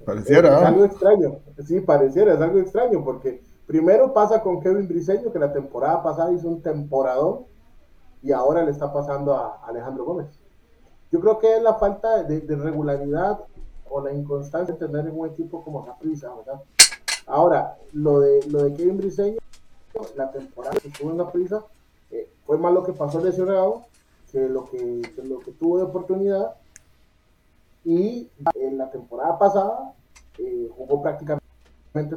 Pareciera. 0.05 0.59
Es, 0.59 0.65
algo 0.65 0.85
extraño, 0.85 1.39
sí, 1.65 1.81
pareciera, 1.81 2.33
es 2.33 2.41
algo 2.41 2.59
extraño, 2.59 3.03
porque 3.03 3.41
primero 3.65 4.13
pasa 4.13 4.41
con 4.41 4.61
Kevin 4.61 4.87
Briseño, 4.87 5.31
que 5.31 5.39
la 5.39 5.51
temporada 5.51 6.01
pasada 6.01 6.31
hizo 6.31 6.47
un 6.47 6.61
temporadón, 6.61 7.45
y 8.23 8.31
ahora 8.31 8.63
le 8.63 8.71
está 8.71 8.91
pasando 8.91 9.35
a 9.35 9.61
Alejandro 9.67 10.05
Gómez. 10.05 10.27
Yo 11.11 11.19
creo 11.19 11.37
que 11.37 11.57
es 11.57 11.61
la 11.61 11.75
falta 11.75 12.23
de, 12.23 12.41
de 12.41 12.55
regularidad 12.55 13.39
o 13.89 14.01
la 14.01 14.13
inconstancia 14.13 14.73
de 14.73 14.87
tener 14.87 15.05
en 15.05 15.19
un 15.19 15.27
equipo 15.27 15.63
como 15.63 15.85
prisa, 15.99 16.33
¿verdad? 16.33 16.61
Ahora, 17.27 17.77
lo 17.91 18.21
de, 18.21 18.41
lo 18.47 18.63
de 18.63 18.73
Kevin 18.73 18.97
Briseño, 18.97 19.37
la 20.15 20.31
temporada 20.31 20.79
que 20.79 20.89
tuvo 20.89 21.11
en 21.11 21.17
la 21.17 21.29
prisa, 21.29 21.63
eh, 22.09 22.29
fue 22.45 22.57
más 22.57 22.73
lo 22.73 22.83
que 22.83 22.93
pasó 22.93 23.21
lesionado 23.21 23.83
que 24.31 24.47
lo 24.49 24.65
que, 24.65 25.01
lo 25.23 25.39
que 25.39 25.51
tuvo 25.51 25.77
de 25.77 25.83
oportunidad. 25.83 26.55
Y 27.83 28.29
en 28.55 28.77
la 28.77 28.89
temporada 28.89 29.37
pasada 29.37 29.93
eh, 30.37 30.69
jugó 30.75 31.01
prácticamente 31.01 31.41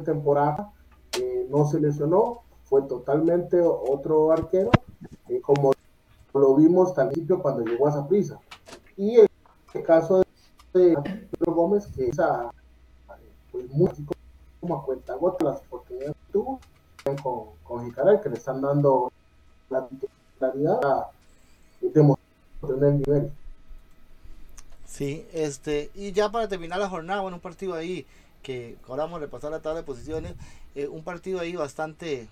temporada, 0.03 0.71
eh, 1.19 1.47
no 1.49 1.65
se 1.65 1.79
lesionó, 1.79 2.41
fue 2.63 2.81
totalmente 2.83 3.59
otro 3.61 4.31
arquero, 4.31 4.71
como 5.43 5.71
lo 6.33 6.55
vimos 6.55 6.97
al 6.97 7.07
principio 7.07 7.41
cuando 7.41 7.63
llegó 7.63 7.87
a 7.87 7.91
esa 7.91 8.07
prisa. 8.07 8.39
Y 8.97 9.17
el, 9.17 9.27
caso 9.85 10.21
de 10.73 10.97
Pedro 11.31 11.53
Gómez, 11.53 11.87
que 11.87 12.07
es 12.09 12.19
a, 12.19 12.51
pues, 13.51 13.69
muy 13.71 13.89
como 14.61 14.75
a 14.77 14.85
cuenta 14.85 15.15
gota 15.15 15.43
las 15.43 15.59
oportunidades 15.61 16.15
que 16.15 16.31
tuvo 16.31 16.59
con, 17.03 17.47
con 17.63 17.85
Jicaral, 17.85 18.21
que 18.21 18.29
le 18.29 18.35
están 18.35 18.61
dando 18.61 19.11
la 19.69 19.87
titularidad 19.87 21.07
de 21.81 21.89
tener 21.89 22.93
nivel. 22.93 23.31
Sí, 24.85 25.25
este, 25.33 25.89
y 25.95 26.11
ya 26.11 26.29
para 26.29 26.47
terminar 26.47 26.79
la 26.79 26.89
jornada, 26.89 27.21
bueno, 27.21 27.37
un 27.37 27.41
partido 27.41 27.73
ahí 27.73 28.05
que 28.43 28.77
ahora 28.87 29.03
vamos 29.03 29.17
a 29.17 29.21
repasar 29.21 29.51
la 29.51 29.61
tabla 29.61 29.81
de 29.81 29.85
posiciones, 29.85 30.33
eh, 30.75 30.87
un 30.87 31.03
partido 31.03 31.39
ahí 31.39 31.55
bastante, 31.55 32.27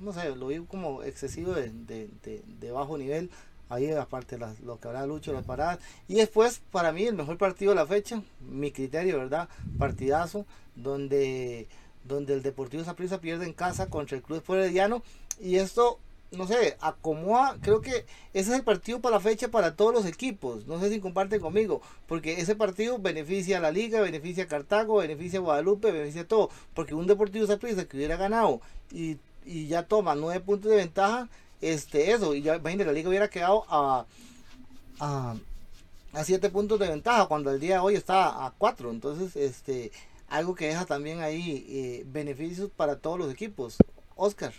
no 0.00 0.12
sé, 0.12 0.34
lo 0.36 0.48
vi 0.48 0.60
como 0.60 1.02
excesivo 1.02 1.52
de, 1.52 1.70
de, 1.70 2.08
de, 2.60 2.70
bajo 2.70 2.98
nivel, 2.98 3.30
ahí 3.74 3.90
aparte 3.90 4.38
las, 4.38 4.60
lo 4.60 4.78
que 4.78 4.88
habrá 4.88 5.06
Lucho, 5.06 5.32
las 5.32 5.44
paradas, 5.44 5.78
y 6.08 6.14
después 6.14 6.60
para 6.70 6.92
mí 6.92 7.04
el 7.04 7.14
mejor 7.14 7.38
partido 7.38 7.72
de 7.72 7.76
la 7.76 7.86
fecha, 7.86 8.22
mi 8.40 8.70
criterio, 8.70 9.18
¿verdad? 9.18 9.48
Partidazo, 9.78 10.46
donde, 10.76 11.68
donde 12.04 12.34
el 12.34 12.42
Deportivo 12.42 12.84
Saprissa 12.84 13.20
pierde 13.20 13.46
en 13.46 13.52
casa 13.52 13.88
contra 13.88 14.16
el 14.16 14.22
Club 14.22 14.42
Herediano 14.48 15.02
y 15.40 15.56
esto 15.56 15.98
no 16.36 16.46
sé, 16.46 16.76
acomoda, 16.80 17.56
creo 17.60 17.80
que 17.80 18.06
ese 18.32 18.50
es 18.50 18.58
el 18.58 18.64
partido 18.64 19.00
para 19.00 19.16
la 19.16 19.20
fecha 19.20 19.48
para 19.48 19.76
todos 19.76 19.94
los 19.94 20.06
equipos, 20.06 20.66
no 20.66 20.80
sé 20.80 20.90
si 20.90 21.00
comparten 21.00 21.40
conmigo, 21.40 21.80
porque 22.06 22.40
ese 22.40 22.56
partido 22.56 22.98
beneficia 22.98 23.58
a 23.58 23.60
la 23.60 23.70
liga, 23.70 24.00
beneficia 24.00 24.44
a 24.44 24.48
Cartago, 24.48 24.96
beneficia 24.96 25.38
a 25.38 25.42
Guadalupe, 25.42 25.92
beneficia 25.92 26.22
a 26.22 26.28
todo, 26.28 26.50
porque 26.74 26.94
un 26.94 27.06
Deportivo 27.06 27.46
Saprissa 27.46 27.84
que 27.86 27.96
hubiera 27.96 28.16
ganado 28.16 28.60
y, 28.92 29.18
y, 29.44 29.68
ya 29.68 29.84
toma 29.84 30.14
nueve 30.14 30.40
puntos 30.40 30.70
de 30.70 30.76
ventaja, 30.78 31.28
este, 31.72 32.12
eso, 32.12 32.34
y 32.34 32.42
ya 32.42 32.56
imagínate, 32.56 32.86
la 32.86 32.92
liga 32.92 33.08
hubiera 33.08 33.28
quedado 33.28 33.64
a, 33.68 34.04
a, 35.00 35.34
siete 36.22 36.48
puntos 36.50 36.78
de 36.78 36.88
ventaja, 36.88 37.26
cuando 37.26 37.50
el 37.50 37.60
día 37.60 37.74
de 37.74 37.80
hoy 37.80 37.94
está 37.94 38.46
a 38.46 38.52
cuatro, 38.56 38.90
entonces, 38.90 39.34
este, 39.36 39.90
algo 40.28 40.54
que 40.54 40.68
deja 40.68 40.84
también 40.84 41.20
ahí 41.20 41.66
eh, 41.68 42.04
beneficios 42.06 42.70
para 42.76 42.96
todos 42.96 43.18
los 43.18 43.32
equipos. 43.32 43.76
Oscar. 44.16 44.52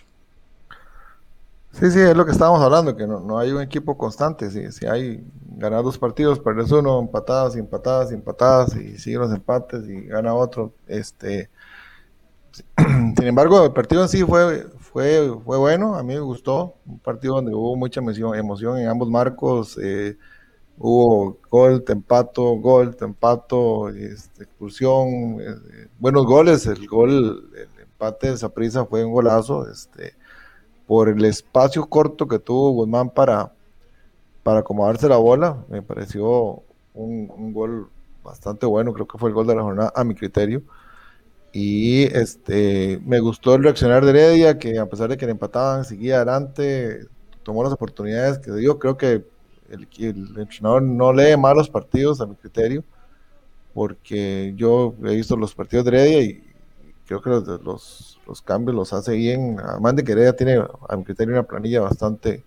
Sí, 1.71 1.91
sí, 1.91 1.99
es 1.99 2.15
lo 2.15 2.25
que 2.25 2.31
estábamos 2.31 2.61
hablando, 2.61 2.95
que 2.95 3.05
no, 3.05 3.19
no 3.19 3.37
hay 3.37 3.51
un 3.51 3.61
equipo 3.61 3.97
constante. 3.97 4.49
Si, 4.49 4.71
si 4.71 4.85
hay 4.85 5.21
ganar 5.57 5.83
dos 5.83 5.97
partidos, 5.97 6.39
perder 6.39 6.73
uno, 6.73 6.99
empatadas 6.99 7.55
empatadas 7.55 8.11
empatadas, 8.11 8.75
y 8.75 8.97
siguen 8.97 9.21
los 9.21 9.33
empates 9.33 9.87
y 9.87 10.01
gana 10.05 10.33
otro. 10.33 10.73
este 10.87 11.49
Sin 12.77 13.27
embargo, 13.27 13.65
el 13.65 13.73
partido 13.73 14.01
en 14.01 14.09
sí 14.09 14.23
fue, 14.23 14.65
fue, 14.95 15.29
fue 15.43 15.58
bueno, 15.58 15.95
a 15.95 16.03
mí 16.03 16.13
me 16.13 16.21
gustó. 16.21 16.75
Un 16.86 16.99
partido 16.99 17.36
donde 17.36 17.53
hubo 17.53 17.75
mucha 17.75 17.99
emoción, 17.99 18.79
en 18.79 18.88
ambos 18.88 19.10
marcos. 19.10 19.77
Eh, 19.77 20.17
hubo 20.77 21.38
gol, 21.51 21.84
tempato, 21.84 22.43
gol, 22.55 22.95
tempato, 22.95 23.89
este, 23.89 24.43
expulsión, 24.43 25.41
eh, 25.41 25.89
buenos 25.99 26.25
goles, 26.25 26.65
el 26.67 26.88
gol, 26.88 27.51
el 27.58 27.81
empate 27.81 28.38
de 28.38 28.49
prisa 28.49 28.86
fue 28.86 29.03
un 29.03 29.12
golazo, 29.12 29.69
este, 29.69 30.13
por 30.88 31.10
el 31.10 31.25
espacio 31.25 31.86
corto 31.88 32.25
que 32.25 32.39
tuvo 32.39 32.71
Guzmán 32.71 33.10
para, 33.10 33.51
para 34.43 34.60
acomodarse 34.60 35.10
la 35.10 35.17
bola, 35.17 35.58
me 35.67 35.81
pareció 35.81 36.63
un, 36.93 37.51
gol 37.51 37.89
bastante 38.23 38.65
bueno, 38.65 38.93
creo 38.93 39.08
que 39.08 39.17
fue 39.17 39.27
el 39.27 39.36
gol 39.36 39.47
de 39.47 39.55
la 39.55 39.63
jornada 39.63 39.91
a 39.93 40.05
mi 40.05 40.15
criterio. 40.15 40.63
Y 41.57 42.03
este 42.13 42.99
me 43.05 43.21
gustó 43.21 43.55
el 43.55 43.63
reaccionar 43.63 44.03
de 44.03 44.11
Heredia, 44.11 44.59
que 44.59 44.77
a 44.77 44.87
pesar 44.87 45.07
de 45.07 45.15
que 45.15 45.25
le 45.25 45.31
empataban, 45.31 45.85
seguía 45.85 46.17
adelante, 46.17 47.07
tomó 47.43 47.63
las 47.63 47.71
oportunidades 47.71 48.39
que 48.39 48.51
dio. 48.51 48.77
Creo 48.77 48.97
que 48.97 49.23
el, 49.69 49.87
entrenador 50.37 50.81
no 50.81 51.13
lee 51.13 51.37
malos 51.37 51.69
partidos 51.69 52.19
a 52.19 52.25
mi 52.25 52.35
criterio, 52.35 52.83
porque 53.73 54.53
yo 54.57 54.95
he 55.05 55.15
visto 55.15 55.37
los 55.37 55.55
partidos 55.55 55.85
de 55.85 55.91
Heredia 55.91 56.21
y 56.23 56.43
creo 57.07 57.21
que 57.21 57.29
los, 57.29 57.47
los, 57.63 58.19
los 58.27 58.41
cambios 58.41 58.75
los 58.75 58.91
hace 58.91 59.13
bien. 59.13 59.57
Además 59.57 59.95
de 59.95 60.03
que 60.03 60.11
Heredia 60.11 60.35
tiene 60.35 60.61
a 60.89 60.97
mi 60.97 61.05
criterio 61.05 61.35
una 61.35 61.43
planilla 61.43 61.79
bastante 61.79 62.43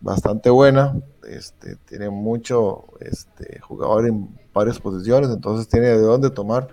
bastante 0.00 0.48
buena, 0.48 0.94
este, 1.28 1.76
tiene 1.84 2.08
mucho 2.08 2.84
este, 3.00 3.60
jugador 3.60 4.06
en 4.06 4.28
varias 4.54 4.78
posiciones, 4.78 5.28
entonces 5.28 5.68
tiene 5.68 5.88
de 5.88 6.00
dónde 6.00 6.30
tomar. 6.30 6.68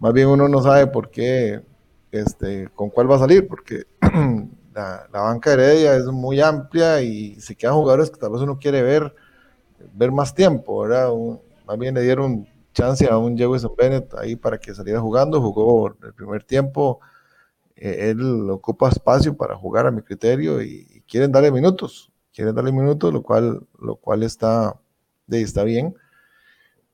Más 0.00 0.14
bien 0.14 0.28
uno 0.28 0.48
no 0.48 0.62
sabe 0.62 0.86
por 0.86 1.10
qué, 1.10 1.60
este, 2.10 2.68
con 2.74 2.88
cuál 2.88 3.10
va 3.10 3.16
a 3.16 3.20
salir, 3.20 3.46
porque 3.46 3.84
la, 4.74 5.06
banca 5.12 5.50
de 5.50 5.62
Heredia 5.62 5.94
es 5.94 6.06
muy 6.06 6.40
amplia 6.40 7.02
y 7.02 7.38
se 7.38 7.54
quedan 7.54 7.74
jugadores 7.74 8.10
que 8.10 8.18
tal 8.18 8.32
vez 8.32 8.40
uno 8.40 8.58
quiere 8.58 8.82
ver, 8.82 9.14
ver 9.92 10.10
más 10.10 10.34
tiempo, 10.34 10.80
¿verdad? 10.80 11.10
más 11.66 11.78
bien 11.78 11.94
le 11.94 12.00
dieron 12.00 12.48
chance 12.72 13.06
a 13.08 13.18
un 13.18 13.36
Jefferson 13.36 13.74
Bennett 13.76 14.14
ahí 14.14 14.36
para 14.36 14.58
que 14.58 14.74
saliera 14.74 15.00
jugando, 15.00 15.40
jugó 15.40 15.88
el 15.88 16.14
primer 16.14 16.44
tiempo, 16.44 17.00
eh, 17.76 18.10
él 18.10 18.48
ocupa 18.50 18.88
espacio 18.88 19.36
para 19.36 19.54
jugar 19.54 19.86
a 19.86 19.90
mi 19.90 20.00
criterio 20.00 20.62
y, 20.62 21.02
quieren 21.06 21.32
darle 21.32 21.50
minutos, 21.50 22.10
quieren 22.32 22.54
darle 22.54 22.72
minutos, 22.72 23.12
lo 23.12 23.22
cual, 23.22 23.66
lo 23.78 23.96
cual 23.96 24.22
está, 24.22 24.80
está 25.28 25.64
bien, 25.64 25.94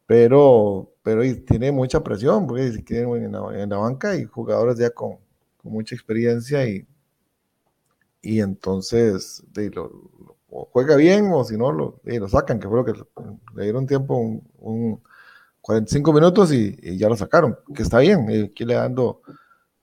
pero, 0.07 0.93
pero 1.03 1.23
tiene 1.45 1.73
mucha 1.73 2.03
presión, 2.03 2.47
porque 2.47 2.85
quieren 2.85 3.25
en 3.25 3.33
la, 3.33 3.63
en 3.63 3.71
la 3.71 3.77
banca 3.77 4.17
y 4.17 4.25
jugadores 4.25 4.79
ya 4.79 4.91
con, 4.91 5.19
mucha 5.65 5.97
experiencia 5.97 6.65
y, 6.65 6.87
y 8.23 8.41
entonces 8.41 9.43
lo, 9.75 9.91
juega 10.49 10.95
bien 10.95 11.31
o 11.33 11.43
si 11.43 11.57
no 11.57 11.73
lo, 11.73 12.01
lo 12.05 12.29
sacan, 12.29 12.61
que 12.61 12.69
fue 12.69 12.77
lo 12.79 12.85
que 12.85 12.93
le 13.57 13.63
dieron 13.65 13.87
tiempo 13.87 14.17
un, 14.17 15.03
45 15.61 16.13
minutos 16.13 16.53
y, 16.53 16.97
ya 16.97 17.09
lo 17.09 17.17
sacaron, 17.17 17.59
que 17.75 17.83
está 17.83 17.99
bien, 17.99 18.31
eh, 18.31 18.51
aquí 18.53 18.65
le 18.65 18.75
dando, 18.75 19.23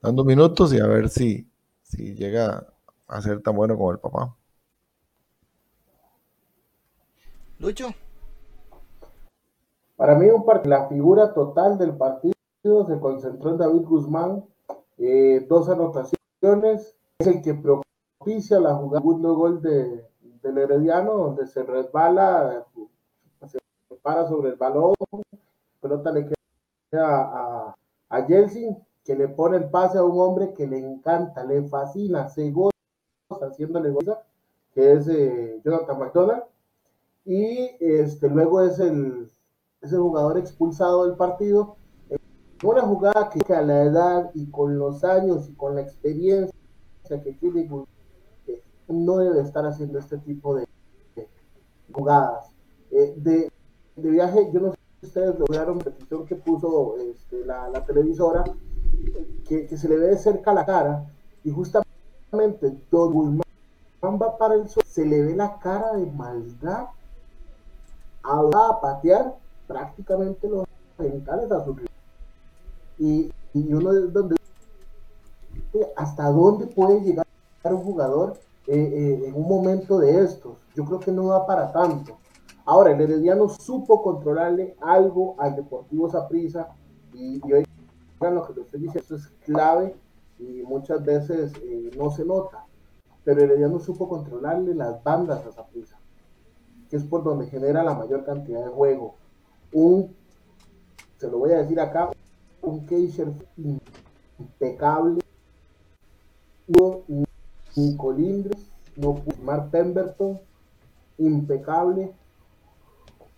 dando 0.01 0.23
minutos 0.23 0.73
y 0.73 0.79
a 0.79 0.87
ver 0.87 1.09
si, 1.09 1.45
si 1.81 2.15
llega 2.15 2.65
a 3.09 3.21
ser 3.21 3.41
tan 3.41 3.53
bueno 3.53 3.75
como 3.75 3.91
el 3.91 3.99
papá. 3.99 4.33
Lucho. 7.59 7.93
Para 9.95 10.15
mí 10.15 10.27
un 10.27 10.43
la 10.65 10.87
figura 10.87 11.33
total 11.33 11.77
del 11.77 11.95
partido 11.95 12.33
se 12.63 12.99
concentró 12.99 13.51
en 13.51 13.57
David 13.57 13.83
Guzmán, 13.83 14.43
eh, 14.97 15.45
dos 15.47 15.69
anotaciones, 15.69 16.95
es 17.19 17.27
el 17.27 17.41
que 17.41 17.53
propicia 17.53 18.59
la 18.59 18.75
jugada, 18.75 19.01
segundo 19.01 19.35
gol 19.35 19.61
de, 19.61 20.05
del 20.41 20.57
Herediano, 20.57 21.13
donde 21.13 21.45
se 21.47 21.63
resbala, 21.63 22.65
se 23.47 23.59
para 24.01 24.27
sobre 24.27 24.49
el 24.49 24.55
balón, 24.55 24.95
pelota 25.79 26.11
le 26.11 26.27
queda 26.91 27.17
a, 27.21 27.75
a, 28.09 28.27
que 28.27 29.15
le 29.15 29.27
pone 29.27 29.57
el 29.57 29.69
pase 29.69 29.97
a 29.97 30.03
un 30.03 30.19
hombre 30.19 30.53
que 30.53 30.65
le 30.65 30.79
encanta, 30.79 31.43
le 31.43 31.63
fascina, 31.63 32.29
se 32.29 32.51
goza 32.51 32.73
haciéndole 33.29 33.89
goza, 33.91 34.23
que 34.73 34.93
es 34.93 35.07
eh, 35.07 35.61
Jonathan 35.63 35.99
McDonald, 35.99 36.43
y 37.25 37.71
este, 37.79 38.29
luego 38.29 38.61
es 38.61 38.79
el, 38.79 39.29
es 39.83 39.91
el 39.91 39.99
jugador 39.99 40.37
expulsado 40.37 41.05
del 41.05 41.15
partido. 41.15 41.75
Una 42.63 42.81
jugada 42.81 43.29
que 43.29 43.53
a 43.53 43.61
la 43.61 43.83
edad 43.83 44.31
y 44.33 44.49
con 44.49 44.79
los 44.79 45.03
años 45.03 45.49
y 45.49 45.53
con 45.53 45.75
la 45.75 45.81
experiencia 45.81 46.53
que 47.07 47.33
tiene 47.33 47.69
no 48.87 49.17
debe 49.17 49.41
estar 49.41 49.65
haciendo 49.65 49.99
este 49.99 50.17
tipo 50.19 50.55
de, 50.55 50.65
jugadas. 51.91 52.51
Eh, 52.91 53.13
de, 53.17 53.51
viaje, 53.95 54.49
yo 54.53 54.61
no 54.61 54.71
sé 54.71 54.77
si 55.01 55.07
ustedes 55.07 55.39
lograron 55.39 55.79
la 55.79 55.83
petición 55.83 56.25
que 56.25 56.35
puso 56.35 56.95
este, 56.97 57.45
la, 57.45 57.85
televisora, 57.85 58.45
que, 59.47 59.67
se 59.75 59.89
le 59.89 59.97
ve 59.97 60.07
de 60.07 60.17
cerca 60.17 60.53
la 60.53 60.65
cara, 60.65 61.05
y 61.43 61.51
justamente 61.51 62.77
Don 62.89 63.13
Guzmán 63.13 63.43
va 64.03 64.37
para 64.37 64.55
el 64.55 64.69
sol, 64.69 64.83
se 64.85 65.05
le 65.05 65.21
ve 65.21 65.35
la 65.35 65.59
cara 65.59 65.93
de 65.93 66.05
maldad, 66.05 66.87
va 68.25 68.69
a 68.69 68.81
patear 68.81 69.42
prácticamente 69.67 70.47
los 70.47 70.65
genitales 70.97 71.51
a 71.51 71.63
su 71.63 71.75
y, 72.99 73.31
y 73.53 73.73
uno 73.73 73.91
es 73.91 74.13
donde 74.13 74.35
hasta 75.95 76.29
dónde 76.29 76.67
puede 76.67 77.01
llegar 77.01 77.25
un 77.65 77.83
jugador 77.83 78.37
eh, 78.67 78.75
eh, 78.75 79.27
en 79.27 79.35
un 79.35 79.47
momento 79.47 79.99
de 79.99 80.23
estos. 80.23 80.57
Yo 80.75 80.85
creo 80.85 80.99
que 80.99 81.11
no 81.11 81.27
da 81.27 81.45
para 81.45 81.71
tanto. 81.71 82.17
Ahora, 82.65 82.91
el 82.91 83.01
Herediano 83.01 83.49
supo 83.49 84.01
controlarle 84.01 84.75
algo 84.81 85.35
al 85.37 85.55
Deportivo 85.55 86.09
Saprissa 86.09 86.69
y, 87.13 87.41
y 87.45 87.53
hoy 87.53 87.65
lo 88.19 88.47
que 88.47 88.53
lo 88.53 88.61
estoy 88.61 88.79
diciendo 88.79 89.15
es 89.15 89.27
clave 89.45 89.95
y 90.39 90.63
muchas 90.63 91.03
veces 91.03 91.51
eh, 91.61 91.91
no 91.97 92.09
se 92.09 92.23
nota. 92.23 92.65
Pero 93.23 93.41
el 93.41 93.51
Herediano 93.51 93.79
supo 93.79 94.07
controlarle 94.07 94.73
las 94.75 95.03
bandas 95.03 95.45
a 95.45 95.51
Saprissa, 95.51 95.97
que 96.89 96.97
es 96.97 97.03
por 97.03 97.23
donde 97.23 97.47
genera 97.47 97.83
la 97.83 97.93
mayor 97.93 98.23
cantidad 98.25 98.63
de 98.63 98.69
juego. 98.69 99.15
Un, 99.73 100.15
se 101.17 101.29
lo 101.29 101.39
voy 101.39 101.51
a 101.51 101.59
decir 101.59 101.79
acá, 101.79 102.11
un 102.61 102.85
Keisher 102.85 103.31
impecable, 104.37 105.19
Nico 107.75 108.15
no 108.95 109.21
Mar 109.41 109.69
Pemberton, 109.69 110.39
impecable. 111.17 112.13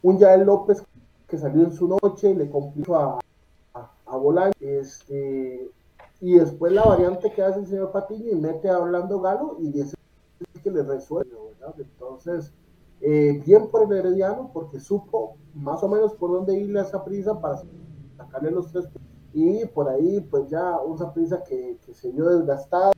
Un 0.02 0.20
Yael 0.20 0.46
López 0.46 0.84
que 1.28 1.38
salió 1.38 1.64
en 1.64 1.72
su 1.72 1.88
noche, 1.88 2.36
le 2.36 2.50
complicó 2.50 2.96
a, 2.98 3.20
a, 3.74 3.92
a 4.06 4.52
Este, 4.60 5.72
y 6.22 6.34
después 6.36 6.72
la 6.72 6.84
variante 6.84 7.32
que 7.32 7.42
hace 7.42 7.60
el 7.60 7.68
señor 7.68 7.92
Patiño 7.92 8.32
y 8.32 8.36
mete 8.36 8.70
a 8.70 8.80
Orlando 8.80 9.20
Galo 9.20 9.58
y 9.60 9.80
es 9.80 9.96
que 10.64 10.72
le 10.72 10.84
resuelve, 10.84 11.36
Entonces, 11.78 12.52
eh, 13.02 13.42
bien 13.46 13.70
por 13.70 13.84
el 13.84 13.98
Herediano 13.98 14.52
porque 14.54 14.80
supo 14.80 15.38
más 15.54 15.84
o 15.84 15.90
menos 15.90 16.14
por 16.14 16.32
dónde 16.32 16.58
irle 16.58 16.80
a 16.80 16.84
esa 16.84 17.04
prisa 17.04 17.40
para 17.40 17.62
sacarle 18.18 18.52
los 18.52 18.72
tres 18.72 18.88
y 19.34 19.66
por 19.66 19.90
ahí 19.90 20.22
pues 20.22 20.50
ya 20.50 20.80
una 20.80 21.14
prisa 21.14 21.44
que, 21.44 21.78
que 21.86 21.94
se 21.94 22.12
vio 22.12 22.26
desgastado 22.26 22.94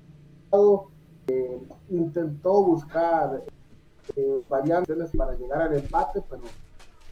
eh, 1.28 1.62
intentó 1.90 2.64
buscar 2.64 3.44
eh, 4.16 4.44
variantes 4.48 5.12
para 5.18 5.34
llegar 5.34 5.62
al 5.62 5.76
empate, 5.76 6.24
pero 6.30 6.44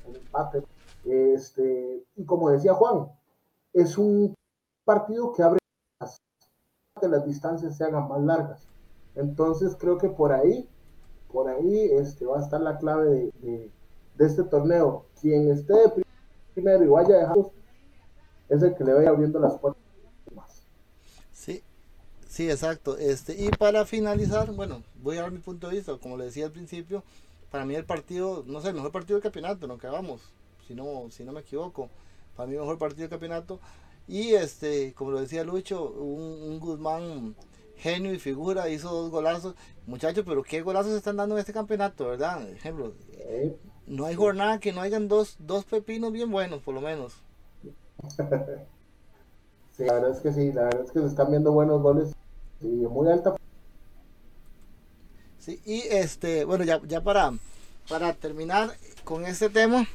el 0.07 0.15
empate, 0.15 0.63
este, 1.03 2.05
y 2.15 2.23
como 2.23 2.49
decía 2.49 2.73
Juan, 2.73 3.09
es 3.73 3.97
un 3.97 4.33
partido 4.85 5.33
que 5.33 5.43
abre 5.43 5.59
que 7.01 7.07
las 7.09 7.25
distancias 7.25 7.75
se 7.75 7.83
hagan 7.83 8.07
más 8.07 8.21
largas. 8.21 8.67
Entonces 9.15 9.75
creo 9.77 9.97
que 9.97 10.09
por 10.09 10.31
ahí, 10.31 10.69
por 11.35 11.49
ahí 11.49 11.89
este, 11.91 12.25
va 12.25 12.39
a 12.39 12.41
estar 12.41 12.61
la 12.61 12.77
clave 12.77 13.29
de, 13.41 13.69
este 14.17 14.43
torneo. 14.45 15.05
Quien 15.19 15.51
esté 15.51 15.75
primero 16.53 16.85
y 16.85 16.87
vaya 16.87 17.17
dejando 17.17 17.51
es 18.47 18.63
el 18.63 18.73
que 18.73 18.85
le 18.85 18.93
vaya 18.93 19.09
abriendo 19.09 19.39
las 19.39 19.59
puertas 19.59 19.85
Sí, 22.35 22.49
exacto. 22.49 22.97
Este, 22.97 23.33
y 23.41 23.47
para 23.47 23.85
finalizar, 23.85 24.51
bueno, 24.51 24.83
voy 25.01 25.17
a 25.17 25.21
dar 25.21 25.31
mi 25.31 25.39
punto 25.39 25.69
de 25.69 25.77
vista, 25.77 25.97
como 25.97 26.17
le 26.17 26.25
decía 26.25 26.45
al 26.45 26.51
principio, 26.51 27.01
para 27.49 27.63
mí 27.63 27.75
el 27.75 27.85
partido, 27.85 28.43
no 28.45 28.59
sé, 28.59 28.69
el 28.69 28.75
mejor 28.75 28.91
partido 28.91 29.15
del 29.15 29.23
campeonato, 29.23 29.67
no 29.67 29.77
que 29.77 29.87
vamos, 29.87 30.19
si 30.67 30.75
no, 30.75 31.09
si 31.11 31.23
no 31.23 31.31
me 31.31 31.39
equivoco, 31.39 31.89
para 32.35 32.47
mí 32.47 32.55
el 32.55 32.59
mejor 32.59 32.77
partido 32.77 33.03
del 33.03 33.09
campeonato. 33.09 33.61
Y 34.05 34.33
este, 34.33 34.93
como 34.95 35.11
lo 35.11 35.21
decía 35.21 35.45
Lucho, 35.45 35.89
un, 35.89 36.59
Guzmán 36.59 37.35
genio 37.77 38.13
y 38.13 38.19
figura, 38.19 38.69
hizo 38.69 38.89
dos 38.89 39.09
golazos. 39.09 39.55
Muchachos, 39.87 40.23
pero 40.27 40.43
qué 40.43 40.61
golazos 40.61 40.91
se 40.91 40.97
están 40.97 41.17
dando 41.17 41.35
en 41.35 41.39
este 41.39 41.53
campeonato, 41.53 42.07
¿verdad? 42.07 42.49
Ejemplo, 42.49 42.93
no 43.87 44.05
hay 44.05 44.15
jornada 44.15 44.59
que 44.59 44.73
no 44.73 44.81
hayan 44.81 45.07
dos, 45.07 45.35
dos 45.39 45.65
pepinos 45.65 46.11
bien 46.11 46.31
buenos, 46.31 46.61
por 46.61 46.73
lo 46.73 46.81
menos. 46.81 47.13
Sí, 49.77 49.83
la 49.83 49.95
verdad 49.95 50.11
es 50.11 50.21
que 50.21 50.31
sí, 50.31 50.53
la 50.53 50.63
verdad 50.63 50.85
es 50.85 50.91
que 50.93 50.99
se 51.01 51.07
están 51.07 51.29
viendo 51.31 51.51
buenos 51.51 51.81
goles 51.81 52.15
y 52.61 52.65
muy 52.65 53.11
alta. 53.11 53.35
Sí, 55.37 55.59
y 55.65 55.81
este, 55.89 56.45
bueno, 56.45 56.63
ya, 56.63 56.81
ya 56.87 57.01
para, 57.01 57.33
para 57.89 58.13
terminar 58.13 58.69
con 59.03 59.25
este 59.25 59.49
tema, 59.49 59.85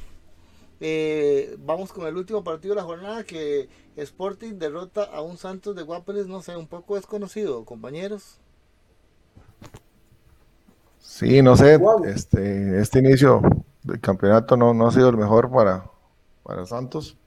eh, 0.79 1.55
vamos 1.59 1.91
con 1.91 2.05
el 2.05 2.15
último 2.15 2.43
partido 2.43 2.75
de 2.75 2.81
la 2.81 2.85
jornada 2.85 3.23
que 3.23 3.69
Sporting 3.97 4.53
derrota 4.53 5.03
a 5.03 5.21
un 5.21 5.37
Santos 5.37 5.75
de 5.75 5.83
Guapeles, 5.83 6.27
no 6.27 6.41
sé, 6.41 6.55
un 6.55 6.67
poco 6.67 6.95
desconocido, 6.95 7.65
compañeros. 7.65 8.39
Sí, 10.99 11.41
no 11.41 11.57
sé, 11.57 11.79
este, 12.05 12.79
este 12.79 12.99
inicio 12.99 13.41
del 13.83 13.99
campeonato 13.99 14.55
no, 14.55 14.73
no 14.73 14.87
ha 14.87 14.91
sido 14.91 15.09
el 15.09 15.17
mejor 15.17 15.51
para, 15.51 15.89
para 16.43 16.65
Santos. 16.65 17.17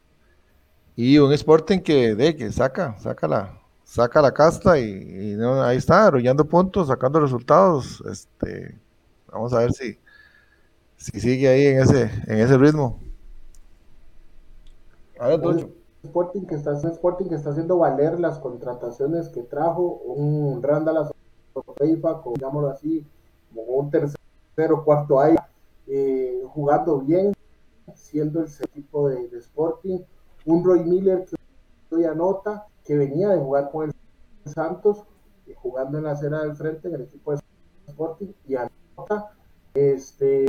Y 0.96 1.18
un 1.18 1.32
Sporting 1.32 1.80
que, 1.80 2.14
de, 2.14 2.36
que 2.36 2.50
saca, 2.50 2.98
saca 2.98 3.28
la, 3.28 3.60
saca 3.84 4.22
la 4.22 4.32
casta 4.32 4.78
y, 4.78 5.36
ahí 5.64 5.76
está, 5.76 6.06
arrollando 6.06 6.44
puntos, 6.44 6.88
sacando 6.88 7.20
resultados. 7.20 8.02
Este, 8.10 8.78
vamos 9.30 9.52
a 9.52 9.58
ver 9.58 9.72
si, 9.72 9.98
si 10.96 11.20
sigue 11.20 11.48
ahí 11.48 11.66
en 11.66 11.80
ese, 11.80 12.02
en 12.26 12.38
ese 12.38 12.56
ritmo. 12.56 13.00
A 15.18 15.28
ver, 15.28 15.40
Sporting 16.04 16.42
que 16.46 16.54
está, 16.54 16.72
Sporting 16.72 17.28
que 17.28 17.34
está 17.34 17.50
haciendo 17.50 17.78
valer 17.78 18.20
las 18.20 18.38
contrataciones 18.38 19.28
que 19.30 19.42
trajo 19.42 19.82
un 19.82 20.62
Randall 20.62 21.10
FIFA, 21.80 22.22
digámoslo 22.34 22.68
así, 22.68 23.06
como 23.54 23.62
un 23.62 23.90
tercer 23.90 24.20
tercero, 24.54 24.84
cuarto 24.84 25.20
aire, 25.20 25.40
eh, 25.86 26.42
jugando 26.48 27.00
bien, 27.00 27.32
siendo 27.94 28.40
el 28.40 28.48
equipo 28.62 29.08
de, 29.08 29.24
Sporting. 29.38 30.00
Un 30.46 30.64
Roy 30.64 30.84
Miller 30.84 31.24
que 31.90 32.06
anota, 32.06 32.66
que 32.84 32.96
venía 32.96 33.30
de 33.30 33.38
jugar 33.38 33.70
con 33.70 33.86
el 33.86 34.52
Santos, 34.52 35.04
eh, 35.46 35.54
jugando 35.56 35.98
en 35.98 36.04
la 36.04 36.12
acera 36.12 36.40
del 36.42 36.54
frente 36.54 36.88
en 36.88 36.94
el 36.94 37.02
equipo 37.02 37.32
de 37.32 37.40
Sporting, 37.86 38.32
y 38.46 38.56
anota. 38.56 39.30
Este, 39.72 40.48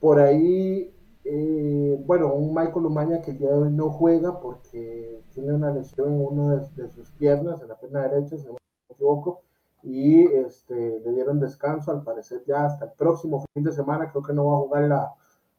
por 0.00 0.18
ahí, 0.18 0.92
eh, 1.32 2.02
bueno, 2.06 2.34
un 2.34 2.54
Michael 2.54 2.86
Umaña 2.86 3.22
que 3.22 3.32
de 3.32 3.46
hoy 3.52 3.70
no 3.70 3.90
juega 3.90 4.40
porque 4.40 5.22
tiene 5.32 5.52
una 5.54 5.70
lesión 5.70 6.12
en 6.12 6.26
una 6.26 6.56
de, 6.56 6.82
de 6.82 6.88
sus 6.90 7.10
piernas, 7.12 7.62
en 7.62 7.68
la 7.68 7.78
pierna 7.78 8.08
derecha, 8.08 8.36
si 8.36 8.46
no 8.46 8.52
me 8.54 8.58
equivoco 8.94 9.42
y 9.82 10.26
este, 10.26 11.00
le 11.00 11.12
dieron 11.12 11.40
descanso, 11.40 11.90
al 11.90 12.02
parecer 12.02 12.42
ya 12.46 12.66
hasta 12.66 12.86
el 12.86 12.92
próximo 12.92 13.44
fin 13.54 13.64
de 13.64 13.72
semana, 13.72 14.10
creo 14.10 14.22
que 14.22 14.32
no 14.32 14.46
va 14.46 14.56
a 14.56 14.60
jugar 14.60 14.82
la, 14.84 15.14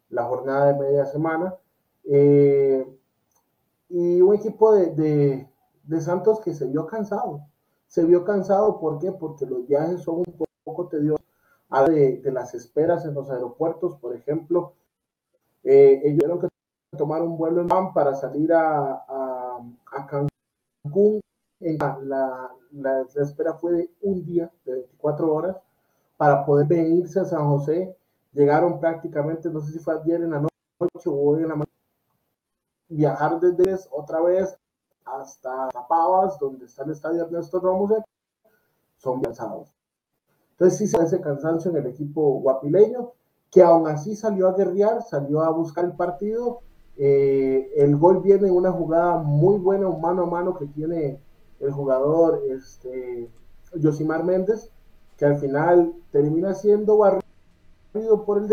la 0.09 0.25
jornada 0.25 0.73
de 0.73 0.79
media 0.79 1.05
semana. 1.05 1.55
Eh, 2.03 2.85
y 3.89 4.21
un 4.21 4.35
equipo 4.35 4.73
de, 4.73 4.87
de, 4.95 5.49
de, 5.83 6.01
Santos 6.01 6.39
que 6.41 6.53
se 6.53 6.67
vio 6.67 6.85
cansado. 6.85 7.41
Se 7.87 8.05
vio 8.05 8.23
cansado, 8.23 8.79
¿por 8.79 8.99
qué? 8.99 9.11
Porque 9.11 9.45
los 9.45 9.67
viajes 9.67 10.01
son 10.01 10.19
un 10.19 10.45
poco 10.63 10.87
tediosos. 10.87 11.25
De, 11.87 12.17
de 12.17 12.31
las 12.33 12.53
esperas 12.53 13.05
en 13.05 13.13
los 13.13 13.29
aeropuertos, 13.29 13.95
por 13.95 14.13
ejemplo, 14.13 14.73
eh, 15.63 16.01
ellos 16.03 16.19
tuvieron 16.19 16.39
que 16.39 16.47
tomar 16.97 17.21
un 17.21 17.37
vuelo 17.37 17.61
en 17.61 17.67
van 17.67 17.93
para 17.93 18.15
salir 18.15 18.51
a, 18.53 18.93
a, 19.07 19.59
a 19.93 20.07
Cancún 20.07 21.21
la, 21.59 21.99
la, 22.01 22.51
la, 22.71 23.01
espera 23.15 23.53
fue 23.53 23.73
de 23.73 23.91
un 24.01 24.25
día, 24.25 24.51
de 24.65 24.73
24 24.73 25.33
horas, 25.33 25.57
para 26.17 26.45
poder 26.45 26.67
venirse 26.67 27.19
a 27.19 27.25
San 27.25 27.47
José. 27.47 27.95
Llegaron 28.33 28.79
prácticamente, 28.79 29.49
no 29.49 29.61
sé 29.61 29.73
si 29.73 29.79
fue 29.79 29.95
ayer 29.99 30.21
en 30.21 30.31
la 30.31 30.39
noche 30.39 31.09
o 31.09 31.13
hoy 31.13 31.43
en 31.43 31.49
la 31.49 31.55
mañana, 31.55 31.71
viajar 32.89 33.39
desde 33.39 33.77
otra 33.91 34.21
vez 34.21 34.57
hasta 35.05 35.69
Pavas, 35.87 36.39
donde 36.39 36.65
está 36.65 36.83
el 36.83 36.91
estadio 36.91 37.23
Ernesto 37.23 37.59
Ramos, 37.59 37.91
son 38.97 39.21
cansados. 39.21 39.75
Entonces 40.51 40.77
sí 40.77 40.87
se 40.87 40.97
hace 40.97 41.19
cansancio 41.19 41.71
en 41.71 41.77
el 41.77 41.87
equipo 41.87 42.39
guapileño, 42.39 43.13
que 43.51 43.61
aún 43.61 43.87
así 43.87 44.15
salió 44.15 44.47
a 44.47 44.53
guerrear, 44.53 45.03
salió 45.03 45.41
a 45.41 45.49
buscar 45.49 45.85
el 45.85 45.93
partido. 45.93 46.61
Eh, 46.97 47.69
el 47.75 47.97
gol 47.97 48.21
viene 48.21 48.47
en 48.47 48.53
una 48.53 48.71
jugada 48.71 49.17
muy 49.17 49.57
buena, 49.59 49.87
un 49.87 50.01
mano 50.01 50.23
a 50.23 50.25
mano 50.27 50.57
que 50.57 50.65
tiene 50.67 51.19
el 51.59 51.71
jugador 51.71 52.41
este, 52.49 53.29
Josimar 53.81 54.23
Méndez, 54.23 54.69
que 55.17 55.25
al 55.25 55.37
final 55.37 55.93
termina 56.11 56.53
siendo 56.53 56.97
barrido 56.97 58.25
por 58.25 58.39
el 58.39 58.49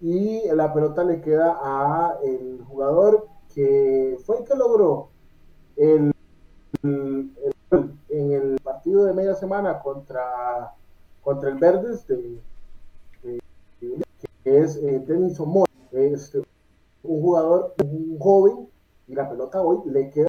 y 0.00 0.48
la 0.54 0.72
pelota 0.72 1.02
le 1.02 1.20
queda 1.20 1.58
a 1.60 2.18
el 2.22 2.62
jugador 2.68 3.26
que 3.52 4.16
fue 4.24 4.38
el 4.38 4.44
que 4.44 4.54
logró 4.54 5.08
el, 5.76 6.14
en 6.82 8.32
el 8.32 8.60
partido 8.62 9.04
de 9.04 9.12
media 9.12 9.34
semana 9.34 9.80
contra, 9.80 10.72
contra 11.22 11.48
el 11.48 11.56
Verdes 11.56 12.06
de, 12.06 12.16
de, 12.16 12.22
de 12.22 12.40
es 14.48 14.76
eh, 14.76 15.02
Denison 15.06 15.48
Moore, 15.48 15.70
es 15.92 16.34
un 17.02 17.22
jugador, 17.22 17.74
un 17.84 18.18
joven, 18.18 18.68
y 19.06 19.14
la 19.14 19.28
pelota 19.28 19.62
hoy 19.62 19.78
le 19.90 20.10
queda 20.10 20.28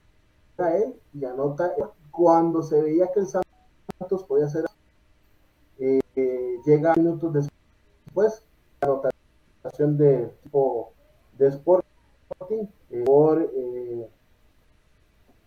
a 0.58 0.75
él 0.77 0.95
y 1.13 1.25
anota. 1.25 1.73
Cuando 2.12 2.62
se 2.62 2.82
veía 2.82 3.12
que 3.13 3.21
el 3.21 3.27
Santos 3.27 4.23
podía 4.25 4.45
hacer 4.45 4.65
eh, 5.79 6.60
llega 6.65 6.93
minutos 6.95 7.32
después 7.34 8.43
la 8.82 8.88
anotación 8.88 9.97
de 9.97 10.27
tipo 10.43 10.91
de 11.38 11.47
Sporting 11.47 12.67
eh, 12.89 13.03
por 13.05 13.41
eh, 13.41 14.10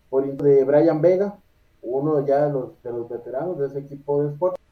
por 0.08 0.36
de 0.36 0.64
Brian 0.64 1.02
Vega 1.02 1.38
uno 1.82 2.24
ya 2.24 2.46
de 2.46 2.52
los, 2.52 2.82
de 2.82 2.90
los 2.90 3.08
veteranos 3.08 3.58
de 3.58 3.66
ese 3.66 3.80
equipo 3.80 4.22
de 4.22 4.32
Sporting. 4.32 4.62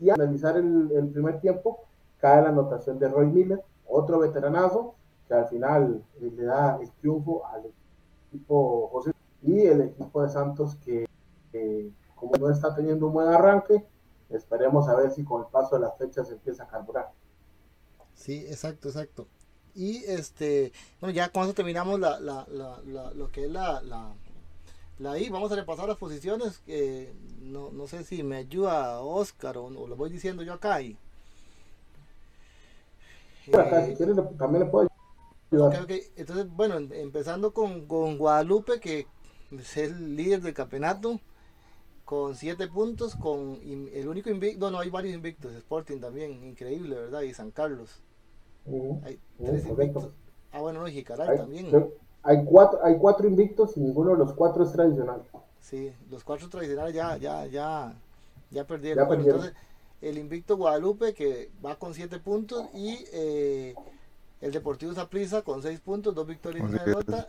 Y 0.00 0.10
al 0.10 0.20
analizar 0.20 0.56
el 0.56 1.10
primer 1.12 1.40
tiempo 1.40 1.80
cae 2.22 2.40
la 2.40 2.50
anotación 2.50 3.00
de 3.00 3.08
Roy 3.08 3.26
Miller 3.26 3.62
otro 3.92 4.20
veteranazo 4.20 4.94
que 5.26 5.34
al 5.34 5.48
final 5.48 6.04
le 6.20 6.44
da 6.44 6.78
el 6.80 6.90
triunfo 6.92 7.44
al 7.46 7.64
equipo 8.28 8.88
José 8.92 9.12
y 9.42 9.58
el 9.66 9.82
equipo 9.82 10.22
de 10.22 10.30
Santos 10.30 10.76
que, 10.76 11.06
eh, 11.52 11.90
como 12.14 12.36
no 12.36 12.48
está 12.48 12.74
teniendo 12.74 13.08
un 13.08 13.12
buen 13.12 13.28
arranque, 13.28 13.84
esperemos 14.30 14.88
a 14.88 14.94
ver 14.94 15.10
si 15.10 15.24
con 15.24 15.42
el 15.42 15.48
paso 15.48 15.74
de 15.74 15.82
las 15.82 15.98
fechas 15.98 16.30
empieza 16.30 16.62
a 16.62 16.68
carburar. 16.68 17.10
Sí, 18.14 18.46
exacto, 18.46 18.88
exacto. 18.88 19.26
Y 19.74 20.04
este, 20.04 20.72
bueno, 21.00 21.12
ya 21.12 21.30
con 21.30 21.42
eso 21.42 21.54
terminamos 21.54 21.98
la, 21.98 22.20
la, 22.20 22.46
la, 22.48 23.12
lo 23.14 23.30
que 23.32 23.46
es 23.46 23.50
la, 23.50 23.82
la, 23.82 24.14
la 24.98 25.18
I. 25.18 25.28
Vamos 25.28 25.50
a 25.50 25.56
repasar 25.56 25.88
las 25.88 25.98
posiciones. 25.98 26.58
que 26.58 27.12
no, 27.40 27.72
no 27.72 27.86
sé 27.88 28.04
si 28.04 28.22
me 28.22 28.36
ayuda 28.36 29.00
Oscar 29.00 29.58
o, 29.58 29.64
o 29.64 29.88
lo 29.88 29.96
voy 29.96 30.10
diciendo 30.10 30.42
yo 30.42 30.52
acá. 30.52 30.80
Y, 30.82 30.96
acá, 33.52 33.86
si 33.86 33.94
quieres, 33.94 34.16
también 34.38 34.64
le 34.64 34.70
puedo 34.70 34.88
ayudar. 35.50 35.68
Okay, 35.68 35.82
okay. 35.82 36.02
Entonces, 36.16 36.48
bueno, 36.50 36.76
empezando 36.76 37.52
con, 37.52 37.86
con 37.86 38.18
Guadalupe, 38.18 38.80
que 38.80 39.06
es 39.50 39.76
el 39.76 40.16
líder 40.16 40.40
del 40.40 40.54
campeonato 40.54 41.20
con 42.04 42.34
7 42.34 42.68
puntos, 42.68 43.14
con 43.14 43.58
el 43.64 44.06
único 44.06 44.28
invicto, 44.28 44.70
no, 44.70 44.80
hay 44.80 44.90
varios 44.90 45.14
invictos, 45.14 45.54
Sporting 45.54 45.98
también, 45.98 46.44
increíble, 46.44 46.96
¿verdad? 46.96 47.22
Y 47.22 47.32
San 47.32 47.50
Carlos. 47.50 48.02
Uh 48.66 49.00
-huh. 49.00 49.04
Hay 49.06 49.18
tres 49.38 49.64
uh 49.64 49.68
invictos. 49.70 50.10
Ah, 50.52 50.60
bueno, 50.60 50.80
no, 50.80 50.88
y 50.88 50.92
Jicaral 50.92 51.30
hay, 51.30 51.38
también. 51.38 51.70
Hay 52.22 52.44
cuatro, 52.44 52.84
hay 52.84 52.98
cuatro 52.98 53.26
invictos 53.26 53.76
y 53.76 53.80
ninguno 53.80 54.10
de 54.10 54.18
los 54.18 54.34
cuatro 54.34 54.64
es 54.64 54.72
tradicional. 54.72 55.22
Sí, 55.60 55.92
los 56.10 56.22
cuatro 56.22 56.48
tradicionales 56.48 56.94
ya, 56.94 57.16
ya, 57.16 57.46
ya, 57.46 57.94
ya 58.50 58.66
perdieron. 58.66 59.04
Ya 59.04 59.08
bueno, 59.08 59.24
perdieron. 59.24 59.46
entonces, 59.46 59.71
el 60.02 60.18
invicto 60.18 60.56
Guadalupe 60.56 61.14
que 61.14 61.50
va 61.64 61.76
con 61.76 61.94
7 61.94 62.18
puntos 62.18 62.66
y 62.74 63.04
eh, 63.12 63.74
el 64.40 64.52
Deportivo 64.52 64.92
Zaprisa 64.92 65.42
con 65.42 65.62
6 65.62 65.80
puntos, 65.80 66.14
dos 66.14 66.26
victorias 66.26 66.68
y 66.68 66.72
una 66.74 66.84
derrota. 66.84 67.28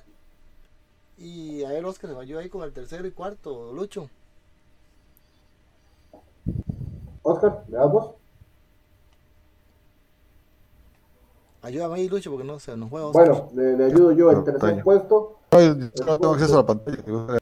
Y 1.18 1.64
a 1.64 1.70
ver, 1.70 1.86
Oscar 1.86 2.10
se 2.10 2.16
va 2.16 2.24
yo 2.24 2.40
ahí 2.40 2.50
con 2.50 2.64
el 2.64 2.74
tercero 2.74 3.08
y 3.08 3.12
cuarto, 3.12 3.72
Lucho. 3.72 4.10
Oscar, 7.22 7.64
¿le 7.70 7.78
das 7.78 7.92
vos? 7.92 8.16
Ayúdame 11.62 11.96
ahí, 11.96 12.10
Lucho, 12.10 12.32
porque 12.32 12.46
no 12.46 12.60
se 12.60 12.76
nos 12.76 12.90
juega. 12.90 13.08
Bueno, 13.12 13.50
le, 13.54 13.78
le, 13.78 13.86
ayudo 13.86 14.12
yo. 14.12 14.32
El 14.32 14.44
tercer 14.44 14.84
puesto. 14.84 15.38
No, 15.52 15.62
yo 15.62 15.76
no 15.76 16.20
tengo 16.20 16.34
acceso 16.34 16.56
a 16.56 16.58
la 16.58 16.66
pantalla. 16.66 17.40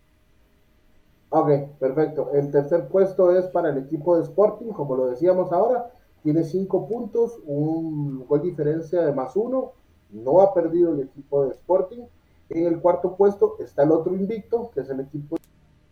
Ok, 1.34 1.50
perfecto. 1.80 2.32
El 2.34 2.52
tercer 2.52 2.90
puesto 2.90 3.34
es 3.34 3.46
para 3.46 3.70
el 3.70 3.78
equipo 3.78 4.18
de 4.18 4.24
Sporting, 4.24 4.74
como 4.74 4.98
lo 4.98 5.08
decíamos 5.08 5.54
ahora. 5.54 5.90
Tiene 6.24 6.44
cinco 6.44 6.90
puntos, 6.90 7.40
un 7.46 8.28
gol 8.28 8.42
diferencia 8.42 9.02
de 9.02 9.14
más 9.14 9.38
uno. 9.38 9.72
No 10.10 10.42
ha 10.42 10.54
perdido 10.54 10.94
el 10.94 11.00
equipo 11.00 11.46
de 11.46 11.52
Sporting. 11.52 12.02
En 12.50 12.66
el 12.68 12.82
cuarto 12.82 13.16
puesto 13.16 13.56
está 13.60 13.84
el 13.84 13.92
otro 13.92 14.14
invicto, 14.14 14.72
que 14.74 14.82
es 14.82 14.90
el 14.90 15.00
equipo 15.00 15.38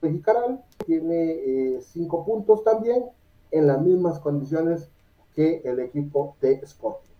de. 0.01 0.59
Tiene 0.85 1.31
eh, 1.31 1.81
cinco 1.81 2.25
puntos 2.25 2.63
también, 2.65 3.05
en 3.51 3.67
las 3.67 3.81
mismas 3.81 4.19
condiciones 4.19 4.89
que 5.35 5.61
el 5.63 5.79
equipo 5.79 6.35
de 6.41 6.55
Sporting. 6.55 7.13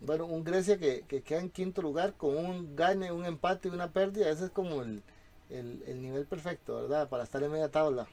Bueno, 0.00 0.26
un 0.26 0.42
Grecia 0.42 0.76
que, 0.76 1.02
que, 1.06 1.22
queda 1.22 1.40
en 1.40 1.50
quinto 1.50 1.82
lugar 1.82 2.14
con 2.14 2.36
un 2.36 2.74
gane, 2.74 3.12
un 3.12 3.24
empate 3.24 3.68
y 3.68 3.70
una 3.70 3.92
pérdida. 3.92 4.28
Ese 4.28 4.46
es 4.46 4.50
como 4.50 4.82
el, 4.82 5.02
el, 5.50 5.82
el 5.86 6.02
nivel 6.02 6.26
perfecto, 6.26 6.74
¿verdad? 6.74 7.08
Para 7.08 7.24
estar 7.24 7.42
en 7.42 7.52
media 7.52 7.70
tabla. 7.70 8.06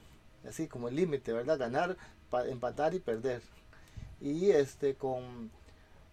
Así 0.48 0.68
como 0.68 0.88
el 0.88 0.96
límite, 0.96 1.34
¿verdad? 1.34 1.60
Ganar, 1.60 1.98
empatar 2.48 2.94
y 2.94 3.00
perder. 3.00 3.42
Y 4.20 4.52
este 4.52 4.96
con, 4.96 5.52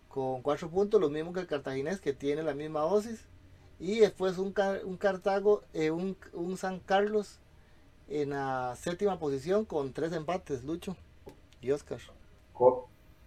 con 0.09 0.43
cuatro 0.43 0.69
puntos, 0.69 1.01
lo 1.01 1.11
mismo 1.11 1.33
que 1.33 1.41
el 1.41 1.47
cartaginés, 1.47 2.01
que 2.01 2.13
tiene 2.13 2.43
la 2.43 2.55
misma 2.55 2.81
dosis 2.81 3.25
y 3.81 4.01
después 4.01 4.39
un, 4.39 4.55
un 4.85 4.97
Cartago, 4.97 5.63
eh, 5.73 5.91
un, 5.91 6.17
un, 6.33 6.57
San 6.57 6.81
Carlos 6.81 7.39
en 8.09 8.31
la 8.31 8.75
séptima 8.77 9.19
posición 9.19 9.65
con 9.65 9.93
tres 9.93 10.13
empates, 10.13 10.65
Lucho 10.65 10.97
y 11.61 11.71
Oscar. 11.71 11.99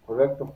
correcto. 0.06 0.54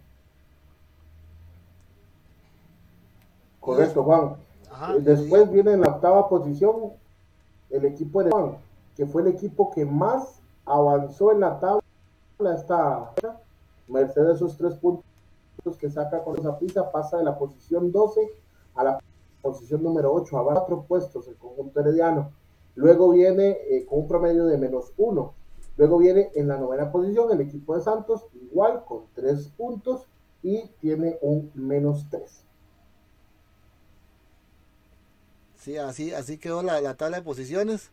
Correcto, 3.61 4.05
Juan. 4.05 4.37
Ajá, 4.71 4.95
después 4.99 5.51
viene 5.51 5.73
en 5.73 5.81
la 5.81 5.89
octava 5.89 6.29
posición 6.29 6.93
el 7.71 7.85
equipo 7.85 8.23
de 8.23 8.31
que 8.97 9.07
fue 9.07 9.23
el 9.23 9.29
equipo 9.29 9.71
que 9.71 9.85
más 9.85 10.41
avanzó 10.65 11.33
en 11.33 11.41
la 11.41 11.59
tabla. 11.61 11.83
Esta 12.55 13.13
Mercedes 13.89 14.37
esos 14.37 14.57
tres 14.57 14.75
puntos 14.75 15.05
que 15.79 15.91
saca 15.91 16.23
con 16.23 16.39
esa 16.39 16.59
pizza 16.59 16.91
pasa 16.91 17.19
de 17.19 17.25
la 17.25 17.39
posición 17.39 17.93
12 17.93 18.21
a 18.75 18.85
la 18.85 18.99
posición 19.43 19.83
número 19.83 20.13
8, 20.13 20.39
a 20.39 20.45
cuatro 20.45 20.85
puestos 20.87 21.29
el 21.29 21.37
conjunto 21.37 21.81
herediano. 21.81 22.33
Luego 22.75 23.11
viene 23.11 23.57
eh, 23.71 23.87
con 23.87 24.01
un 24.01 24.09
promedio 24.09 24.45
de 24.47 24.59
menos 24.59 24.93
uno. 24.97 25.35
Luego 25.77 25.99
viene 25.99 26.31
en 26.35 26.49
la 26.49 26.59
novena 26.59 26.91
posición 26.91 27.31
el 27.33 27.41
equipo 27.41 27.75
de 27.75 27.83
Santos, 27.83 28.27
igual 28.35 28.85
con 28.85 29.05
tres 29.15 29.49
puntos. 29.57 30.07
y 30.43 30.69
tiene 30.81 31.19
un 31.23 31.51
menos 31.55 32.07
3. 32.11 32.46
Sí, 35.67 35.77
así, 35.79 36.15
así 36.15 36.39
quedó 36.39 36.63
la, 36.63 36.81
la 36.81 36.95
tabla 36.95 37.17
de 37.17 37.25
posiciones. 37.25 37.91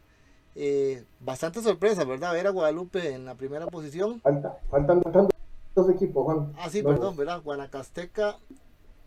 Eh, 0.54 1.06
bastante 1.20 1.60
sorpresa, 1.60 2.04
¿verdad? 2.04 2.32
Ver 2.32 2.46
a 2.46 2.52
Guadalupe 2.52 3.16
en 3.16 3.26
la 3.26 3.34
primera 3.34 3.66
posición. 3.66 4.22
Falta, 4.22 4.60
faltan, 4.70 5.02
faltan 5.02 5.28
dos 5.74 5.90
equipos, 5.90 6.24
Juan. 6.24 6.54
Ah, 6.60 6.70
sí, 6.70 6.84
perdón, 6.84 7.18
¿verdad? 7.18 7.42
Guanacasteca 7.42 8.38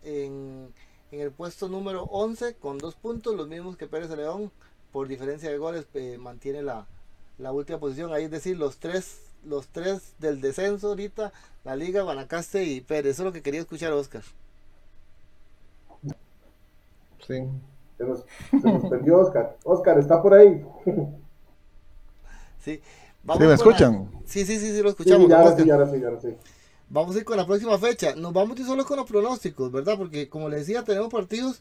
en, 0.03 0.73
en 1.13 1.21
el 1.21 1.31
puesto 1.31 1.69
número 1.69 2.09
11 2.11 2.55
con 2.55 2.77
dos 2.77 2.95
puntos, 2.95 3.37
los 3.37 3.47
mismos 3.47 3.77
que 3.77 3.87
Pérez 3.87 4.09
de 4.09 4.17
León. 4.17 4.51
Por 4.91 5.07
diferencia 5.07 5.49
de 5.49 5.57
goles, 5.57 5.87
eh, 5.93 6.17
mantiene 6.19 6.61
la, 6.61 6.87
la 7.37 7.53
última 7.53 7.79
posición. 7.79 8.11
Ahí 8.11 8.25
es 8.25 8.31
decir, 8.31 8.57
los 8.57 8.79
tres, 8.79 9.31
los 9.45 9.69
tres 9.69 10.13
del 10.19 10.41
descenso 10.41 10.89
ahorita, 10.89 11.31
la 11.63 11.77
Liga, 11.77 12.01
Guanacaste 12.01 12.65
y 12.65 12.81
Pérez. 12.81 13.13
Eso 13.13 13.21
es 13.21 13.27
lo 13.27 13.31
que 13.31 13.41
quería 13.41 13.61
escuchar, 13.61 13.93
Oscar. 13.93 14.23
Sí. 17.25 17.47
Se 17.97 18.03
nos, 18.05 18.23
se 18.61 18.71
nos 18.71 18.85
perdió 18.89 19.19
Oscar. 19.19 19.57
Oscar, 19.63 19.97
está 19.99 20.21
por 20.21 20.33
ahí. 20.33 20.63
Sí, 20.85 22.75
¿Sí 22.75 22.81
Vamos 23.23 23.39
me 23.39 23.45
con 23.45 23.49
la- 23.49 23.55
escuchan? 23.55 24.09
Sí, 24.25 24.45
sí, 24.45 24.57
sí, 24.59 24.71
sí, 24.75 24.77
lo 24.81 24.83
Sí, 24.83 24.87
escuchamos. 24.89 25.27
ya, 25.29 25.37
don 25.37 25.47
ahora 25.47 25.63
sí, 25.63 25.69
ahora 25.71 25.89
sí, 25.91 26.03
ahora 26.03 26.21
sí. 26.21 26.35
Vamos 26.89 27.15
a 27.15 27.19
ir 27.19 27.25
con 27.25 27.37
la 27.37 27.45
próxima 27.45 27.77
fecha. 27.77 28.15
Nos 28.15 28.31
vamos 28.33 28.57
a 28.57 28.61
ir 28.61 28.65
solo 28.67 28.85
con 28.85 28.97
los 28.97 29.05
pronósticos, 29.09 29.71
¿verdad? 29.71 29.97
Porque 29.97 30.29
como 30.29 30.47
les 30.49 30.61
decía, 30.61 30.83
tenemos 30.83 31.11
partidos 31.11 31.59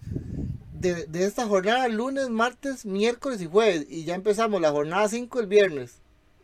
de, 0.73 1.07
de 1.07 1.25
esta 1.25 1.47
jornada 1.47 1.89
lunes, 1.89 2.29
martes, 2.31 2.87
miércoles 2.87 3.41
y 3.41 3.47
jueves. 3.47 3.87
Y 3.89 4.05
ya 4.05 4.15
empezamos 4.15 4.61
la 4.61 4.71
jornada 4.71 5.09
5 5.09 5.41
el 5.41 5.47
viernes. 5.47 5.99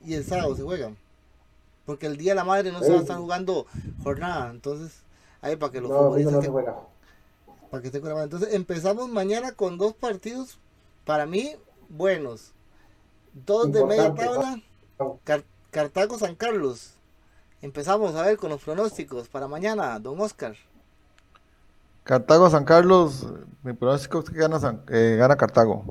Y 0.05 0.15
el 0.15 0.25
sábado 0.25 0.57
se 0.57 0.63
juegan. 0.63 0.97
Porque 1.87 2.07
el 2.07 2.17
Día 2.17 2.33
de 2.33 2.37
la 2.37 2.45
Madre 2.45 2.73
no 2.73 2.81
se 2.83 2.91
va 2.91 2.99
a 2.99 3.03
estar 3.03 3.19
jugando 3.19 3.67
jornada. 4.03 4.51
Entonces, 4.51 5.03
ahí 5.43 5.55
para 5.57 5.71
que 5.73 5.81
los 5.81 5.91
No, 5.91 5.99
futbolistas 5.99 6.33
no 6.33 6.41
que- 6.41 6.47
se 6.47 6.53
juega. 6.53 6.77
Para 7.73 7.81
que 7.81 7.89
estén 7.89 8.03
con 8.03 8.11
la 8.11 8.15
mano. 8.17 8.25
Entonces 8.27 8.53
empezamos 8.53 9.09
mañana 9.09 9.53
con 9.53 9.79
dos 9.79 9.95
partidos, 9.95 10.59
para 11.07 11.25
mí, 11.25 11.57
buenos. 11.89 12.53
Dos 13.33 13.73
de 13.73 13.83
media 13.87 14.15
tabla. 14.15 14.61
Car- 15.25 15.43
Cartago 15.71 16.19
San 16.19 16.35
Carlos. 16.35 16.93
Empezamos 17.63 18.15
a 18.15 18.25
ver 18.27 18.37
con 18.37 18.51
los 18.51 18.63
pronósticos 18.63 19.29
para 19.29 19.49
mañana, 19.49 19.99
don 19.99 20.21
Oscar. 20.21 20.55
Cartago, 22.05 22.51
San 22.51 22.65
Carlos, 22.67 23.27
mi 23.63 23.73
pronóstico 23.73 24.19
es 24.19 24.29
que 24.29 24.37
gana, 24.37 24.61
San- 24.61 24.83
eh, 24.91 25.17
gana 25.19 25.37
Cartago. 25.37 25.83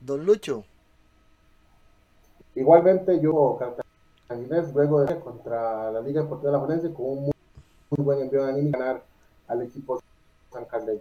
Don 0.00 0.24
Lucho. 0.24 0.64
Igualmente, 2.54 3.18
yo, 3.20 3.58
Cartaginés, 3.58 4.72
luego 4.72 5.00
de 5.04 5.18
contra 5.18 5.90
la 5.90 6.00
Liga 6.02 6.22
Deportiva 6.22 6.52
de 6.52 6.56
la 6.58 6.64
Forense, 6.64 6.92
con 6.92 7.06
un 7.06 7.22
muy, 7.24 7.32
muy 7.90 8.04
buen 8.04 8.20
envío 8.20 8.44
de 8.44 8.52
anímico, 8.52 8.78
ganar 8.78 9.02
al 9.48 9.62
equipo 9.62 10.00
San 10.54 10.64
Carlos. 10.66 11.00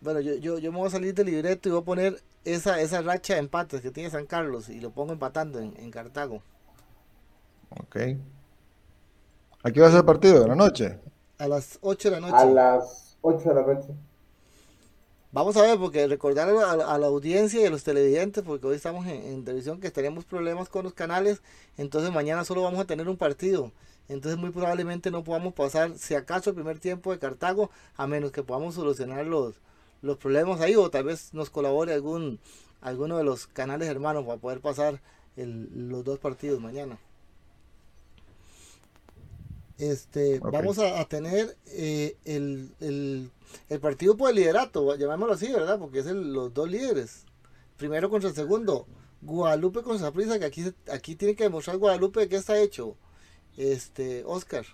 Bueno, 0.00 0.20
yo, 0.20 0.34
yo, 0.36 0.58
yo 0.58 0.72
me 0.72 0.78
voy 0.78 0.88
a 0.88 0.90
salir 0.90 1.14
del 1.14 1.26
libreto 1.26 1.68
y 1.68 1.72
voy 1.72 1.82
a 1.82 1.84
poner 1.84 2.22
esa, 2.44 2.80
esa 2.80 3.02
racha 3.02 3.34
de 3.34 3.40
empates 3.40 3.80
que 3.80 3.90
tiene 3.90 4.10
San 4.10 4.26
Carlos 4.26 4.68
y 4.68 4.80
lo 4.80 4.90
pongo 4.90 5.12
empatando 5.12 5.58
en, 5.60 5.74
en 5.78 5.90
Cartago. 5.90 6.42
Ok. 7.70 7.96
Aquí 9.62 9.80
va 9.80 9.86
a 9.86 9.90
ser 9.90 10.00
el 10.00 10.04
partido 10.04 10.40
de 10.40 10.48
la 10.48 10.54
noche. 10.54 11.00
A 11.38 11.48
las 11.48 11.78
8 11.80 12.10
de 12.10 12.20
la 12.20 12.20
noche. 12.20 12.36
A 12.36 12.44
las 12.46 13.16
8 13.22 13.48
de 13.48 13.54
la 13.54 13.62
noche. 13.62 13.88
Vamos 15.32 15.56
a 15.56 15.62
ver, 15.62 15.78
porque 15.78 16.06
recordar 16.06 16.48
a 16.48 16.52
la, 16.52 16.94
a 16.94 16.98
la 16.98 17.06
audiencia 17.06 17.60
y 17.60 17.64
a 17.64 17.70
los 17.70 17.82
televidentes, 17.82 18.44
porque 18.44 18.68
hoy 18.68 18.76
estamos 18.76 19.06
en, 19.06 19.20
en 19.24 19.44
televisión, 19.44 19.80
que 19.80 19.90
tenemos 19.90 20.24
problemas 20.24 20.68
con 20.68 20.84
los 20.84 20.94
canales, 20.94 21.42
entonces 21.76 22.12
mañana 22.12 22.44
solo 22.44 22.62
vamos 22.62 22.78
a 22.78 22.84
tener 22.84 23.08
un 23.08 23.16
partido. 23.16 23.72
Entonces 24.08 24.38
muy 24.38 24.50
probablemente 24.50 25.10
no 25.10 25.24
podamos 25.24 25.54
pasar, 25.54 25.96
si 25.98 26.14
acaso, 26.14 26.50
el 26.50 26.56
primer 26.56 26.78
tiempo 26.78 27.10
de 27.12 27.18
Cartago, 27.18 27.70
a 27.96 28.06
menos 28.06 28.32
que 28.32 28.42
podamos 28.42 28.74
solucionar 28.74 29.26
los, 29.26 29.54
los 30.02 30.18
problemas 30.18 30.60
ahí, 30.60 30.76
o 30.76 30.90
tal 30.90 31.04
vez 31.04 31.32
nos 31.32 31.50
colabore 31.50 31.92
algún 31.94 32.38
alguno 32.82 33.16
de 33.16 33.24
los 33.24 33.46
canales 33.46 33.88
hermanos 33.88 34.24
para 34.26 34.38
poder 34.38 34.60
pasar 34.60 35.00
el- 35.36 35.88
los 35.88 36.04
dos 36.04 36.18
partidos 36.18 36.60
mañana. 36.60 36.98
Este, 39.78 40.38
vamos 40.38 40.78
a, 40.78 41.00
a 41.00 41.04
tener 41.08 41.56
eh, 41.66 42.16
el, 42.24 42.70
el, 42.80 43.30
el 43.68 43.80
partido 43.80 44.16
por 44.16 44.30
el 44.30 44.36
liderato, 44.36 44.94
llamémoslo 44.96 45.34
así, 45.34 45.50
¿verdad? 45.52 45.78
Porque 45.78 45.98
es 46.00 46.06
el- 46.06 46.32
los 46.32 46.54
dos 46.54 46.68
líderes. 46.70 47.24
Primero 47.76 48.08
contra 48.08 48.28
el 48.28 48.36
segundo. 48.36 48.86
Guadalupe 49.22 49.82
con 49.82 49.98
Saprissa, 49.98 50.38
que 50.38 50.44
aquí, 50.44 50.64
aquí 50.92 51.16
tiene 51.16 51.34
que 51.34 51.44
demostrar 51.44 51.78
Guadalupe 51.78 52.20
de 52.20 52.28
qué 52.28 52.36
está 52.36 52.58
hecho. 52.60 52.96
Este, 53.56 54.24
Oscar. 54.26 54.64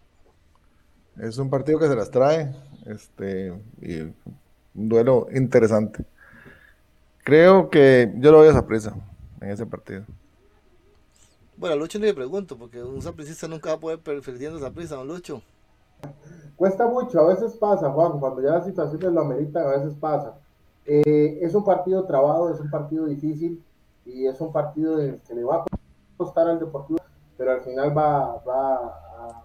Es 1.18 1.38
un 1.38 1.50
partido 1.50 1.78
que 1.78 1.88
se 1.88 1.96
las 1.96 2.10
trae. 2.10 2.54
Este, 2.86 3.52
y 3.80 4.00
un 4.00 4.14
duelo 4.74 5.26
interesante. 5.32 6.04
Creo 7.24 7.68
que 7.68 8.12
yo 8.16 8.32
lo 8.32 8.38
voy 8.38 8.48
a 8.48 8.52
sorpresa 8.52 8.94
en 9.40 9.50
ese 9.50 9.66
partido. 9.66 10.04
Bueno, 11.56 11.74
a 11.74 11.76
Lucho 11.76 11.98
ni 11.98 12.06
le 12.06 12.14
pregunto, 12.14 12.56
porque 12.56 12.82
un 12.82 13.02
sapricista 13.02 13.46
nunca 13.46 13.68
va 13.68 13.74
a 13.76 13.80
poder 13.80 13.98
perdiendo 14.00 14.58
Saprissa, 14.58 14.96
don 14.96 15.08
Lucho. 15.08 15.42
Cuesta 16.56 16.86
mucho, 16.86 17.20
a 17.20 17.28
veces 17.28 17.52
pasa, 17.58 17.90
Juan, 17.90 18.18
cuando 18.18 18.42
ya 18.42 18.52
las 18.52 18.64
situaciones 18.64 19.12
lo 19.12 19.20
ameritan, 19.20 19.66
a 19.66 19.76
veces 19.76 19.94
pasa. 19.94 20.38
Eh, 20.86 21.38
es 21.42 21.54
un 21.54 21.64
partido 21.64 22.04
trabado, 22.04 22.52
es 22.52 22.60
un 22.60 22.70
partido 22.70 23.06
difícil 23.06 23.62
y 24.06 24.26
es 24.26 24.40
un 24.40 24.52
partido 24.52 24.98
en 24.98 25.10
el 25.10 25.20
que 25.20 25.34
le 25.34 25.44
va 25.44 25.56
a 25.56 25.64
costar 26.16 26.48
al 26.48 26.58
Deportivo, 26.58 26.99
pero 27.40 27.52
al 27.52 27.62
final 27.62 27.96
va, 27.96 28.36
va 28.44 28.74
a, 28.76 29.44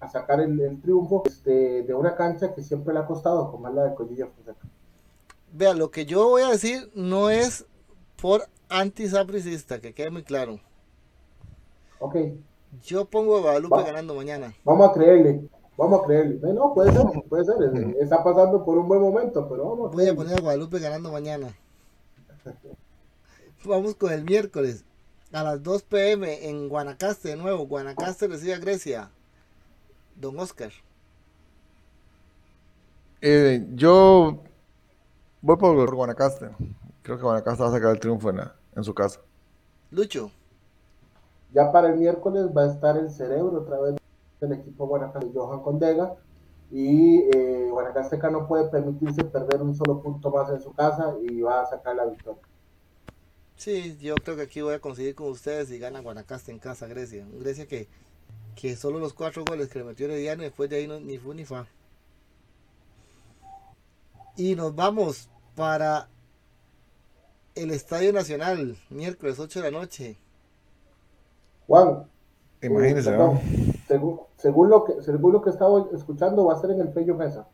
a 0.00 0.08
sacar 0.08 0.40
el, 0.40 0.58
el 0.60 0.80
triunfo 0.82 1.22
este, 1.24 1.84
de 1.84 1.94
una 1.94 2.16
cancha 2.16 2.52
que 2.52 2.64
siempre 2.64 2.92
le 2.92 2.98
ha 2.98 3.06
costado, 3.06 3.52
como 3.52 3.68
es 3.68 3.74
la 3.74 3.84
de 3.84 3.94
Collilla 3.94 4.26
Fonseca. 4.26 4.66
Vea, 5.52 5.72
lo 5.72 5.92
que 5.92 6.04
yo 6.04 6.28
voy 6.28 6.42
a 6.42 6.48
decir 6.48 6.90
no 6.96 7.30
es 7.30 7.64
por 8.20 8.48
antisapricista, 8.68 9.80
que 9.80 9.94
quede 9.94 10.10
muy 10.10 10.24
claro. 10.24 10.58
Ok, 12.00 12.16
Yo 12.82 13.04
pongo 13.04 13.36
a 13.38 13.40
Guadalupe 13.40 13.76
Va. 13.76 13.84
ganando 13.84 14.16
mañana. 14.16 14.52
vamos 14.64 14.90
a 14.90 14.92
creerle, 14.94 15.48
vamos 15.76 16.00
a 16.02 16.06
creerle. 16.06 16.40
No, 16.42 16.52
no, 16.54 16.74
puede 16.74 16.92
ser, 16.92 17.04
puede 17.28 17.44
ser, 17.44 17.56
está 18.00 18.24
pasando 18.24 18.64
por 18.64 18.78
un 18.78 18.88
buen 18.88 19.00
momento, 19.00 19.48
pero 19.48 19.68
vamos 19.70 19.92
a 19.92 19.94
Voy 19.94 20.08
a 20.08 20.14
poner 20.16 20.38
a 20.38 20.40
Guadalupe 20.40 20.80
ganando 20.80 21.12
mañana. 21.12 21.56
Vamos 23.64 23.94
con 23.96 24.12
el 24.12 24.24
miércoles. 24.24 24.84
A 25.32 25.42
las 25.42 25.62
2 25.62 25.82
pm 25.82 26.48
en 26.48 26.68
Guanacaste 26.68 27.28
de 27.28 27.36
nuevo. 27.36 27.66
Guanacaste 27.66 28.28
recibe 28.28 28.54
a 28.54 28.58
Grecia. 28.58 29.10
Don 30.16 30.38
Oscar. 30.38 30.70
Eh, 33.20 33.66
yo 33.74 34.38
voy 35.42 35.56
por 35.56 35.94
Guanacaste. 35.94 36.50
Creo 37.02 37.16
que 37.16 37.22
Guanacaste 37.22 37.62
va 37.62 37.68
a 37.68 37.72
sacar 37.72 37.90
el 37.90 38.00
triunfo 38.00 38.30
en, 38.30 38.38
la- 38.38 38.54
en 38.76 38.84
su 38.84 38.94
casa. 38.94 39.20
Lucho. 39.90 40.30
Ya 41.52 41.72
para 41.72 41.88
el 41.88 41.96
miércoles 41.98 42.46
va 42.56 42.64
a 42.64 42.72
estar 42.72 42.96
el 42.96 43.10
cerebro 43.10 43.60
otra 43.62 43.78
vez 43.80 43.96
del 44.40 44.52
equipo 44.52 44.86
Guanacaste 44.86 45.30
Johan 45.34 45.62
Condega 45.62 46.14
y 46.70 47.20
eh, 47.34 47.68
Guanacasteca 47.70 48.30
no 48.30 48.46
puede 48.46 48.68
permitirse 48.68 49.24
perder 49.24 49.62
un 49.62 49.74
solo 49.74 50.02
punto 50.02 50.30
más 50.30 50.50
en 50.50 50.60
su 50.60 50.72
casa 50.74 51.14
y 51.22 51.40
va 51.40 51.62
a 51.62 51.66
sacar 51.66 51.96
la 51.96 52.04
victoria. 52.06 52.40
Sí, 53.58 53.98
yo 54.00 54.14
creo 54.14 54.36
que 54.36 54.42
aquí 54.42 54.60
voy 54.60 54.74
a 54.74 54.80
conseguir 54.80 55.16
con 55.16 55.28
ustedes 55.28 55.70
y 55.72 55.80
gana 55.80 56.00
Guanacaste 56.00 56.52
en 56.52 56.60
casa 56.60 56.86
Grecia. 56.86 57.26
Grecia 57.40 57.66
que, 57.66 57.88
que 58.54 58.76
solo 58.76 59.00
los 59.00 59.12
cuatro 59.12 59.44
goles 59.44 59.68
que 59.68 59.80
le 59.80 59.84
metió 59.84 60.06
Herediano 60.06 60.44
después 60.44 60.70
de 60.70 60.76
ahí 60.76 60.86
no, 60.86 61.00
ni 61.00 61.18
fu 61.18 61.34
ni 61.34 61.44
fa. 61.44 61.66
Y 64.36 64.54
nos 64.54 64.76
vamos 64.76 65.28
para 65.56 66.08
el 67.56 67.72
Estadio 67.72 68.12
Nacional, 68.12 68.76
miércoles 68.90 69.40
8 69.40 69.60
de 69.60 69.70
la 69.72 69.76
noche. 69.76 70.16
Juan, 71.66 72.06
Imagínense, 72.62 73.10
eh, 73.12 73.74
según, 73.88 74.20
según 74.36 74.70
lo 74.70 74.84
que 74.84 75.02
según 75.02 75.32
lo 75.32 75.42
que 75.42 75.50
estaba 75.50 75.84
escuchando 75.92 76.44
va 76.44 76.54
a 76.54 76.60
ser 76.60 76.70
en 76.70 76.80
el 76.80 76.92
Fello 76.92 77.16
Mesa. 77.16 77.48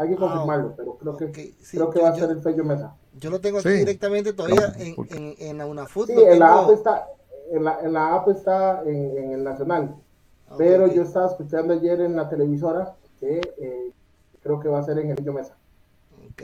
Hay 0.00 0.08
que 0.08 0.14
Ah, 0.14 0.18
confirmarlo, 0.18 0.74
pero 0.76 0.94
creo 0.96 1.16
que 1.16 1.54
sí, 1.60 1.76
creo 1.76 1.90
que 1.90 1.98
yo- 1.98 2.04
va 2.04 2.10
a 2.10 2.14
yo- 2.16 2.20
ser 2.26 2.30
el 2.36 2.42
Fello 2.42 2.64
Mesa. 2.64 2.96
Yo 3.18 3.28
lo 3.28 3.38
tengo 3.38 3.58
aquí 3.58 3.68
Sí. 3.68 3.74
directamente 3.74 4.32
todavía 4.32 4.68
No, 4.68 4.82
en, 4.82 4.94
en, 5.10 5.34
en 5.38 5.58
la 5.58 5.66
UNAFUT. 5.66 6.06
Sí, 6.06 6.14
en 6.16 6.38
la 6.38 6.58
app 6.60 6.70
está 6.70 7.06
en 7.50 7.64
la, 7.64 7.80
en 7.82 7.92
la 7.92 8.14
app 8.14 8.28
está 8.28 8.82
en, 8.84 9.18
en 9.18 9.32
el 9.32 9.44
nacional, 9.44 9.94
Ah, 10.48 10.54
pero 10.56 10.86
yo 10.86 11.02
estaba 11.02 11.26
escuchando 11.26 11.74
ayer 11.74 12.00
en 12.00 12.16
la 12.16 12.28
televisora 12.30 12.94
que 13.18 13.40
eh, 13.58 13.92
creo 14.42 14.58
que 14.58 14.68
va 14.68 14.78
a 14.78 14.84
ser 14.84 14.98
en 15.00 15.10
el 15.10 15.16
Fello 15.18 15.34
Mesa. 15.34 15.54
Ok. 16.30 16.42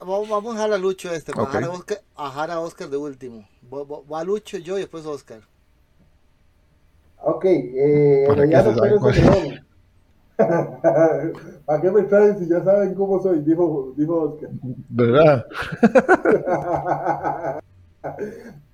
Vamos, 0.00 0.28
vamos 0.28 0.50
a 0.52 0.56
dejar 0.56 0.72
a 0.72 0.78
Lucho 0.78 1.12
este, 1.12 1.30
para 1.32 1.44
Ok. 1.44 1.52
dejar 1.52 1.64
a 1.64 1.72
Oscar, 1.72 2.00
a 2.16 2.24
dejar 2.28 2.50
a 2.50 2.60
Oscar 2.60 2.88
de 2.90 2.96
último. 2.96 3.46
Voy, 3.62 3.84
voy- 3.84 4.02
voy 4.04 4.20
a 4.20 4.24
Lucho, 4.24 4.58
yo 4.58 4.76
y 4.78 4.80
después 4.80 5.06
Oscar. 5.06 5.42
Ok, 7.22 7.44
eh, 7.46 8.24
¿Para 8.26 8.44
¿Para 11.66 11.80
qué 11.80 11.90
me 11.90 12.02
traen 12.02 12.38
si 12.38 12.48
ya 12.48 12.62
saben 12.64 12.94
cómo 12.94 13.22
soy? 13.22 13.40
Dijo, 13.40 13.92
dijo 13.96 14.20
Oscar. 14.20 14.50
¿Verdad? 14.88 15.46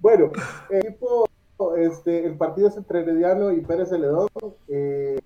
bueno, 0.01 0.31
el 0.71 0.87
equipo, 0.87 1.29
este, 1.77 2.27
el 2.27 2.37
partido 2.37 2.69
es 2.69 2.77
entre 2.77 3.01
Herediano 3.01 3.53
y 3.53 3.61
Pérez 3.61 3.91
Celedón. 3.91 4.29
Eh, 4.69 5.21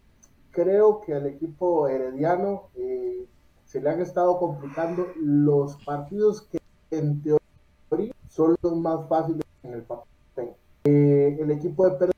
creo 0.51 1.01
que 1.01 1.14
al 1.14 1.26
equipo 1.26 1.89
herediano 1.89 2.68
eh, 2.76 3.26
se 3.64 3.80
le 3.80 3.91
han 3.91 4.01
estado 4.01 4.39
complicando 4.39 5.09
los 5.16 5.76
partidos 5.85 6.43
que 6.43 6.59
en 6.91 7.22
teoría 7.22 8.12
son 8.28 8.57
los 8.62 8.76
más 8.76 9.09
fáciles 9.09 9.45
en 9.62 9.74
el 9.74 9.82
papel. 9.82 10.51
Eh, 10.85 11.39
el 11.41 11.51
equipo 11.51 11.89
de 11.89 11.97
Pérez 11.97 12.13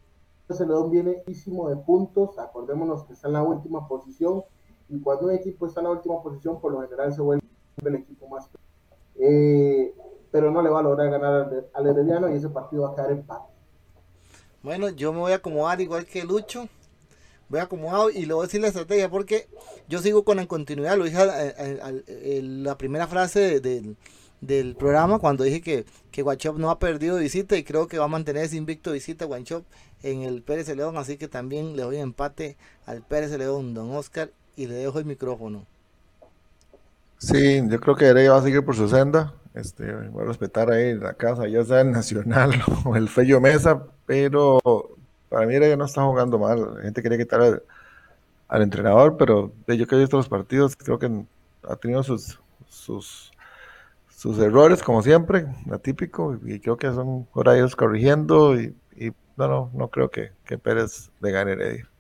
Celedón 0.55 0.91
viene 0.91 1.23
ísimo 1.27 1.69
de 1.69 1.77
puntos, 1.77 2.39
acordémonos 2.39 3.05
que 3.05 3.13
está 3.13 3.29
en 3.29 3.35
la 3.35 3.43
última 3.43 3.87
posición 3.89 4.45
y 4.89 5.01
cuando 5.01 5.27
un 5.27 5.33
equipo 5.33 5.67
está 5.67 5.81
en 5.81 5.85
la 5.85 5.93
última 5.93 6.23
posición 6.23 6.61
por 6.61 6.73
lo 6.73 6.81
general 6.83 7.13
se 7.13 7.21
vuelve 7.21 7.43
el 7.85 7.95
equipo 7.95 8.29
más 8.29 8.49
eh, 9.19 9.95
pero 10.31 10.51
no 10.51 10.63
le 10.63 10.71
va 10.71 10.81
a 10.81 10.83
lograr 10.83 11.11
ganar 11.11 11.65
al, 11.73 11.87
Herediano 11.87 12.31
y 12.31 12.37
ese 12.37 12.49
partido 12.49 12.83
va 12.83 12.91
a 12.91 12.95
quedar 12.95 13.11
empate. 13.13 13.53
Bueno, 14.63 14.91
yo 14.91 15.13
me 15.13 15.21
voy 15.21 15.33
a 15.33 15.37
acomodar 15.37 15.81
igual 15.81 16.05
que 16.07 16.25
Lucho 16.25 16.69
voy 17.49 17.61
acomodado 17.61 18.11
y 18.11 18.27
le 18.27 18.35
voy 18.35 18.43
a 18.43 18.47
decir 18.47 18.61
la 18.61 18.69
estrategia 18.69 19.09
porque 19.09 19.49
yo 19.89 20.01
sigo 20.01 20.25
con 20.25 20.37
la 20.39 20.47
continuidad. 20.47 20.97
Lo 20.97 21.05
dije 21.05 21.19
la 22.43 22.77
primera 22.77 23.07
frase 23.07 23.61
del, 24.47 24.77
programa 24.77 25.19
cuando 25.19 25.45
dije 25.45 25.61
que, 25.61 25.85
que 26.11 26.23
Guanchop 26.23 26.59
no 26.59 26.71
ha 26.71 26.79
perdido 26.79 27.17
visita 27.19 27.57
y 27.57 27.65
creo 27.65 27.89
que 27.89 27.99
va 27.99 28.05
a 28.05 28.09
mantener 28.09 28.45
ese 28.45 28.57
invicto 28.57 28.93
visita 28.93 29.25
Guanchop 29.25 29.65
en 30.03 30.23
el 30.23 30.43
Pérez 30.43 30.75
León. 30.75 30.97
Así 30.97 31.17
que 31.17 31.29
también 31.29 31.77
le 31.77 31.83
doy 31.83 31.99
empate 31.99 32.57
al 32.87 33.03
Pérez 33.03 33.31
León, 33.37 33.75
don 33.75 33.93
Oscar, 33.93 34.31
y 34.57 34.67
le 34.67 34.75
dejo 34.75 34.99
el 34.99 35.05
micrófono. 35.05 35.67
Sí, 37.19 37.63
yo 37.69 37.81
creo 37.81 37.97
que 37.97 38.07
Heredia 38.07 38.33
va 38.33 38.39
a 38.39 38.43
seguir 38.43 38.65
por 38.65 38.77
su 38.77 38.89
senda. 38.89 39.35
Este, 39.55 39.91
voy 40.11 40.25
a 40.25 40.27
respetar 40.27 40.71
ahí 40.71 40.95
la 40.95 41.15
casa, 41.15 41.49
ya 41.49 41.65
sea 41.65 41.81
el 41.81 41.91
Nacional 41.91 42.53
o 42.85 42.95
el 42.95 43.09
Fello 43.09 43.41
Mesa, 43.41 43.85
pero 44.05 44.61
para 45.31 45.47
mí 45.47 45.55
ya 45.59 45.77
no 45.77 45.87
está 45.87 46.05
jugando 46.05 46.39
mal. 46.39 46.77
La 46.77 46.83
gente 46.83 47.03
quería 47.03 47.19
quitar 47.19 47.63
al, 48.49 48.63
entrenador, 48.63 49.17
pero 49.17 49.53
yo 49.67 49.87
que 49.87 49.97
he 49.97 49.99
visto 49.99 50.19
los 50.19 50.29
partidos, 50.29 50.77
creo 50.77 50.99
que 50.99 51.25
ha 51.69 51.77
tenido 51.77 52.03
sus, 52.03 52.39
sus, 52.69 53.33
sus 54.17 54.39
errores, 54.39 54.83
como 54.83 55.03
siempre, 55.03 55.47
atípico, 55.71 56.39
y 56.43 56.59
creo 56.59 56.79
que 56.79 56.87
son 56.87 57.29
ahora 57.35 57.55
ellos 57.55 57.77
corrigiendo. 57.77 58.59
Y, 58.59 58.75
no, 59.37 59.49
no, 59.49 59.71
no 59.75 59.91
creo 59.91 60.11
que, 60.11 60.33
que 60.47 60.57
Pérez 60.57 61.11
le 61.21 61.31
gane 61.31 61.53
Heredia. 61.53 61.91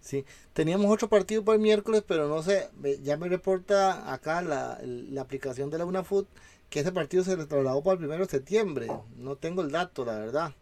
Sí, 0.00 0.24
teníamos 0.52 0.92
otro 0.92 1.08
partido 1.08 1.44
para 1.44 1.54
el 1.54 1.62
miércoles, 1.62 2.02
pero 2.06 2.26
no 2.26 2.42
sé, 2.42 2.68
ya 3.04 3.16
me 3.16 3.28
reporta 3.28 4.12
acá 4.12 4.42
la, 4.42 4.80
la 4.82 5.20
aplicación 5.20 5.70
de 5.70 5.78
la 5.78 5.86
UNAFUT 5.86 6.26
que 6.68 6.80
ese 6.80 6.90
partido 6.90 7.22
se 7.22 7.36
trasladó 7.36 7.84
para 7.84 7.92
el 7.92 7.98
primero 8.00 8.24
de 8.24 8.30
septiembre. 8.30 8.88
No 9.16 9.36
tengo 9.36 9.62
el 9.62 9.70
dato, 9.70 10.04
la 10.04 10.18
verdad. 10.18 10.54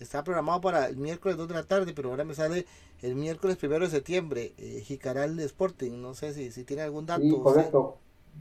Está 0.00 0.24
programado 0.24 0.62
para 0.62 0.86
el 0.86 0.96
miércoles 0.96 1.36
2 1.36 1.46
de 1.46 1.54
la 1.54 1.64
tarde, 1.64 1.92
pero 1.94 2.08
ahora 2.08 2.24
me 2.24 2.34
sale 2.34 2.64
el 3.02 3.16
miércoles 3.16 3.58
1 3.62 3.80
de 3.80 3.90
septiembre, 3.90 4.54
eh, 4.56 4.82
Jicaral 4.82 5.38
Sporting. 5.40 6.00
No 6.00 6.14
sé 6.14 6.32
si, 6.32 6.50
si 6.50 6.64
tiene 6.64 6.82
algún 6.82 7.04
dato. 7.04 7.22
Sí, 7.22 7.36
correcto, 7.42 7.98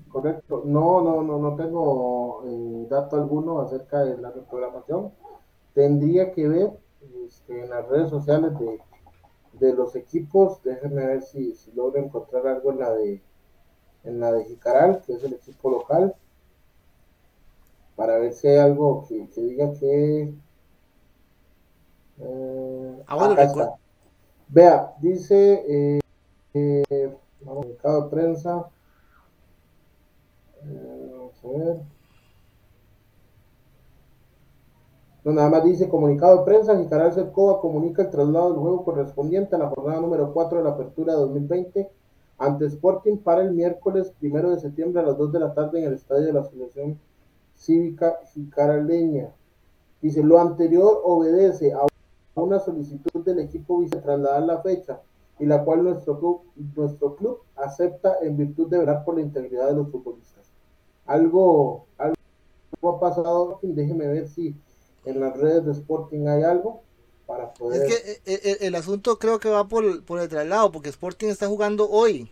correcto. 0.09 0.63
No, 0.65 1.01
no, 1.01 1.23
no, 1.23 1.39
no 1.39 1.55
tengo 1.55 2.43
eh, 2.45 2.88
dato 2.89 3.15
alguno 3.17 3.59
acerca 3.61 4.03
de 4.03 4.17
la 4.17 4.31
reprogramación. 4.31 5.11
Tendría 5.73 6.31
que 6.31 6.47
ver 6.47 6.71
este, 7.25 7.63
en 7.63 7.69
las 7.69 7.88
redes 7.88 8.09
sociales 8.09 8.57
de, 8.59 8.79
de 9.53 9.73
los 9.73 9.95
equipos. 9.95 10.61
Déjenme 10.63 11.05
ver 11.05 11.21
si, 11.21 11.55
si 11.55 11.71
logro 11.71 11.99
encontrar 12.01 12.47
algo 12.47 12.71
en 12.71 12.79
la 12.79 12.93
de 12.93 13.21
en 14.03 14.19
la 14.19 14.31
de 14.31 14.45
Jicaral, 14.45 15.01
que 15.05 15.13
es 15.13 15.23
el 15.23 15.33
equipo 15.33 15.69
local, 15.69 16.15
para 17.95 18.17
ver 18.19 18.33
si 18.33 18.47
hay 18.47 18.57
algo 18.57 19.05
que, 19.07 19.27
que 19.29 19.41
diga 19.41 19.73
que 19.73 20.33
eh, 22.19 23.03
ah, 23.07 23.77
Vea, 24.49 24.93
dice 25.01 25.65
eh, 25.67 25.99
eh, 26.53 27.15
comunicado 27.43 28.03
de 28.03 28.09
prensa. 28.09 28.69
Vamos 30.64 31.43
a 31.43 31.47
ver. 31.47 31.82
No, 35.24 35.34
nada 35.34 35.49
más 35.49 35.64
dice 35.66 35.89
comunicado 35.89 36.38
de 36.38 36.45
prensa, 36.45 36.78
Jicaral 36.78 37.12
Cercova 37.12 37.60
comunica 37.60 38.03
el 38.03 38.10
traslado 38.10 38.51
del 38.51 38.60
juego 38.60 38.86
correspondiente 38.86 39.55
a 39.55 39.60
la 39.60 39.68
jornada 39.70 39.99
número 39.99 40.32
4 40.34 40.60
de 40.60 40.64
la 40.64 40.70
apertura 40.70 41.14
de 41.14 41.20
2020 41.20 41.89
ante 42.38 42.66
Sporting 42.68 43.18
para 43.18 43.41
el 43.41 43.51
miércoles 43.51 44.14
primero 44.20 44.51
de 44.51 44.60
septiembre 44.60 45.01
a 45.01 45.05
las 45.05 45.18
2 45.18 45.34
de 45.34 45.39
la 45.39 45.53
tarde 45.53 45.80
en 45.80 45.88
el 45.88 45.93
estadio 45.93 46.28
de 46.28 46.34
la 46.34 46.41
Asociación 46.41 46.99
Cívica 47.55 48.20
Jicaraleña. 48.34 49.34
Dice, 50.01 50.24
lo 50.24 50.39
anterior 50.39 51.01
obedece 51.03 51.74
a 51.74 51.86
una 52.36 52.60
solicitud 52.60 53.26
del 53.26 53.39
equipo 53.39 53.80
vice 53.80 53.99
trasladar 53.99 54.43
la 54.43 54.62
fecha 54.62 55.01
y 55.39 55.45
la 55.45 55.64
cual 55.64 55.84
nuestro 55.84 56.20
club, 56.20 56.41
nuestro 56.76 57.16
club 57.16 57.39
acepta 57.55 58.18
en 58.22 58.38
virtud 58.38 58.70
de 58.70 58.80
velar 58.80 59.03
por 59.03 59.16
la 59.16 59.22
integridad 59.22 59.68
de 59.68 59.76
los 59.76 59.89
futbolistas. 59.89 60.36
Algo, 61.08 61.86
algo 61.97 62.16
ha 62.84 62.99
pasado, 62.99 63.60
déjeme 63.64 64.08
ver 64.08 64.28
si 64.28 64.55
en 65.05 65.20
las 65.20 65.36
redes 65.38 65.66
de 65.66 65.72
Sporting 65.72 66.28
hay 66.28 66.43
algo 66.43 66.82
para 67.26 67.53
poder... 67.53 67.82
Es 67.82 67.88
que 67.88 68.12
el, 68.12 68.36
eh, 68.36 68.41
eh, 68.43 68.58
el 68.62 68.76
asunto 68.76 69.18
creo 69.18 69.39
que 69.39 69.49
va 69.49 69.68
por, 69.68 70.03
por 70.03 70.20
el 70.20 70.30
traslado, 70.30 70.72
porque 70.72 70.89
Sporting 70.89 71.28
está 71.28 71.47
jugando 71.47 71.89
hoy. 71.89 72.30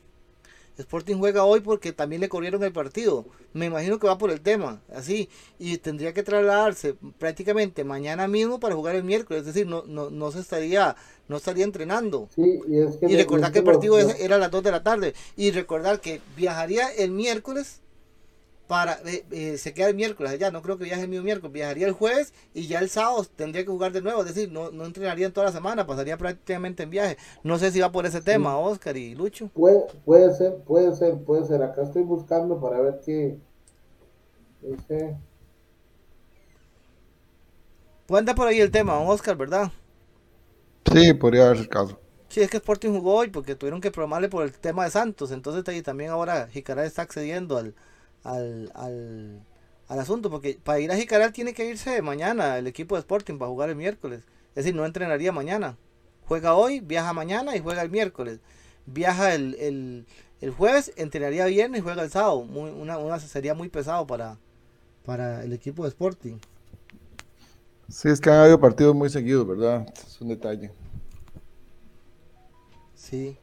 Sporting 0.78 1.16
juega 1.18 1.46
hoy 1.46 1.62
porque 1.62 1.94
también 1.94 2.22
le 2.22 2.30
corrieron 2.30 2.62
el 2.64 2.74
partido. 2.74 3.26
Me 3.54 3.68
imagino 3.68 3.98
que 3.98 4.08
va 4.08 4.18
por 4.18 4.30
el 4.32 4.42
tema, 4.42 4.82
así. 4.94 5.30
Y 5.58 5.78
tendría 5.78 6.14
que 6.14 6.24
trasladarse 6.24 6.96
prácticamente 7.18 7.84
mañana 7.84 8.28
mismo 8.28 8.60
para 8.60 8.76
jugar 8.76 8.96
el 8.96 9.04
miércoles. 9.04 9.42
Es 9.42 9.46
decir, 9.48 9.68
no, 9.68 9.84
no, 9.88 10.10
no 10.10 10.32
se 10.32 10.42
estaría, 10.42 10.96
no 11.30 11.38
estaría 11.38 11.64
entrenando. 11.64 12.28
y, 12.36 13.16
recordar 13.16 13.52
que 13.52 13.60
el 13.60 13.66
partido 13.66 13.98
era 14.00 14.36
a 14.36 14.40
las 14.40 14.52
2 14.52 14.64
de 14.64 14.72
la 14.72 14.84
tarde. 14.84 15.14
Y 15.38 15.52
recordar 15.52 16.02
que 16.02 16.20
viajaría 16.36 16.92
el 16.94 17.12
miércoles 17.12 17.82
para 18.68 19.00
eh, 19.06 19.26
eh, 19.32 19.58
se 19.58 19.74
queda 19.74 19.90
el 19.90 19.96
miércoles 19.96 20.32
allá, 20.32 20.52
no 20.52 20.62
creo 20.62 20.78
que 20.78 20.86
viaje 20.86 21.04
el 21.04 21.08
mismo 21.08 21.24
miércoles, 21.24 21.54
viajaría 21.54 21.88
el 21.88 21.94
jueves 21.94 22.34
y 22.54 22.68
ya 22.68 22.80
el 22.80 22.90
sábado 22.90 23.26
tendría 23.36 23.64
que 23.64 23.70
jugar 23.70 23.92
de 23.92 24.02
nuevo, 24.02 24.22
es 24.22 24.34
decir, 24.34 24.52
no, 24.52 24.72
no 24.72 24.86
entrenaría 24.86 25.28
en 25.28 25.34
toda 25.34 25.48
la 25.48 25.52
semana, 25.52 25.86
pasaría 25.86 26.18
prácticamente 26.18 26.84
en 26.84 26.90
viaje. 26.90 27.18
No 27.44 27.60
sé 27.60 27.72
si 27.72 27.80
va 27.80 27.92
por 27.92 28.06
ese 28.06 28.22
tema, 28.22 28.58
Oscar 28.58 28.98
y 28.98 29.14
Lucho. 29.14 29.50
Puede, 29.54 29.86
puede 30.04 30.34
ser, 30.34 30.56
puede 30.66 30.96
ser, 30.96 31.18
puede 31.24 31.46
ser. 31.46 31.62
Acá 31.62 31.84
estoy 31.84 32.04
buscando 32.04 32.60
para 32.60 32.80
ver 32.80 33.02
qué. 33.06 33.38
Dice... 34.62 35.16
Puede 38.08 38.20
andar 38.20 38.36
por 38.36 38.48
ahí 38.48 38.60
el 38.60 38.70
tema, 38.70 39.00
Oscar, 39.00 39.36
¿verdad? 39.36 39.72
Sí, 40.92 41.14
podría 41.14 41.48
haber 41.48 41.58
el 41.58 41.68
caso. 41.70 42.00
Sí, 42.30 42.42
es 42.42 42.50
que 42.50 42.58
Sporting 42.58 42.90
jugó 42.90 43.16
hoy 43.16 43.30
porque 43.30 43.56
tuvieron 43.56 43.82
que 43.82 43.92
programarle 43.92 44.30
por 44.30 44.44
el 44.44 44.52
tema 44.52 44.84
de 44.84 44.92
Santos, 44.92 45.32
entonces 45.32 45.84
también 45.84 46.12
ahora 46.12 46.48
Jicaral 46.48 46.86
está 46.86 47.02
accediendo 47.02 47.58
al, 47.58 47.74
al, 48.26 48.72
al, 48.76 49.40
al 49.88 50.00
asunto, 50.00 50.30
porque 50.30 50.60
para 50.62 50.82
ir 50.82 50.92
a 50.92 50.98
Jicaral 50.98 51.32
tiene 51.32 51.54
que 51.54 51.70
irse 51.70 52.02
mañana 52.02 52.58
el 52.58 52.68
equipo 52.68 52.96
de 52.96 53.00
Sporting 53.00 53.38
para 53.38 53.50
jugar 53.50 53.70
el 53.70 53.78
miércoles. 53.78 54.24
Es 54.50 54.66
decir, 54.66 54.76
no 54.76 54.86
entrenaría 54.86 55.32
mañana. 55.32 55.78
Juega 56.28 56.56
hoy, 56.56 56.80
viaja 56.80 57.14
mañana 57.14 57.56
y 57.56 57.60
juega 57.60 57.82
el 57.82 57.90
miércoles. 57.90 58.40
Viaja 58.86 59.34
el, 59.34 59.56
el, 59.56 60.06
el 60.42 60.52
jueves, 60.52 60.92
entrenaría 60.96 61.46
viernes 61.46 61.80
y 61.80 61.84
juega 61.84 62.04
el 62.04 62.10
sábado. 62.10 62.44
Muy, 62.44 62.72
una, 62.72 62.98
una 62.98 63.20
sería 63.20 63.54
muy 63.54 63.70
pesado 63.70 64.08
para, 64.08 64.38
para 65.06 65.44
el 65.44 65.54
equipo 65.54 65.84
de 65.84 65.90
Sporting. 65.90 66.38
Sí, 67.88 68.10
es 68.10 68.20
que 68.20 68.32
han 68.32 68.38
habido 68.38 68.60
partidos 68.60 68.96
muy 68.96 69.10
seguidos, 69.10 69.48
¿verdad? 69.48 69.88
Es 70.08 70.20
un 70.20 70.30
detalle. 70.30 70.72
Sí. 72.96 73.38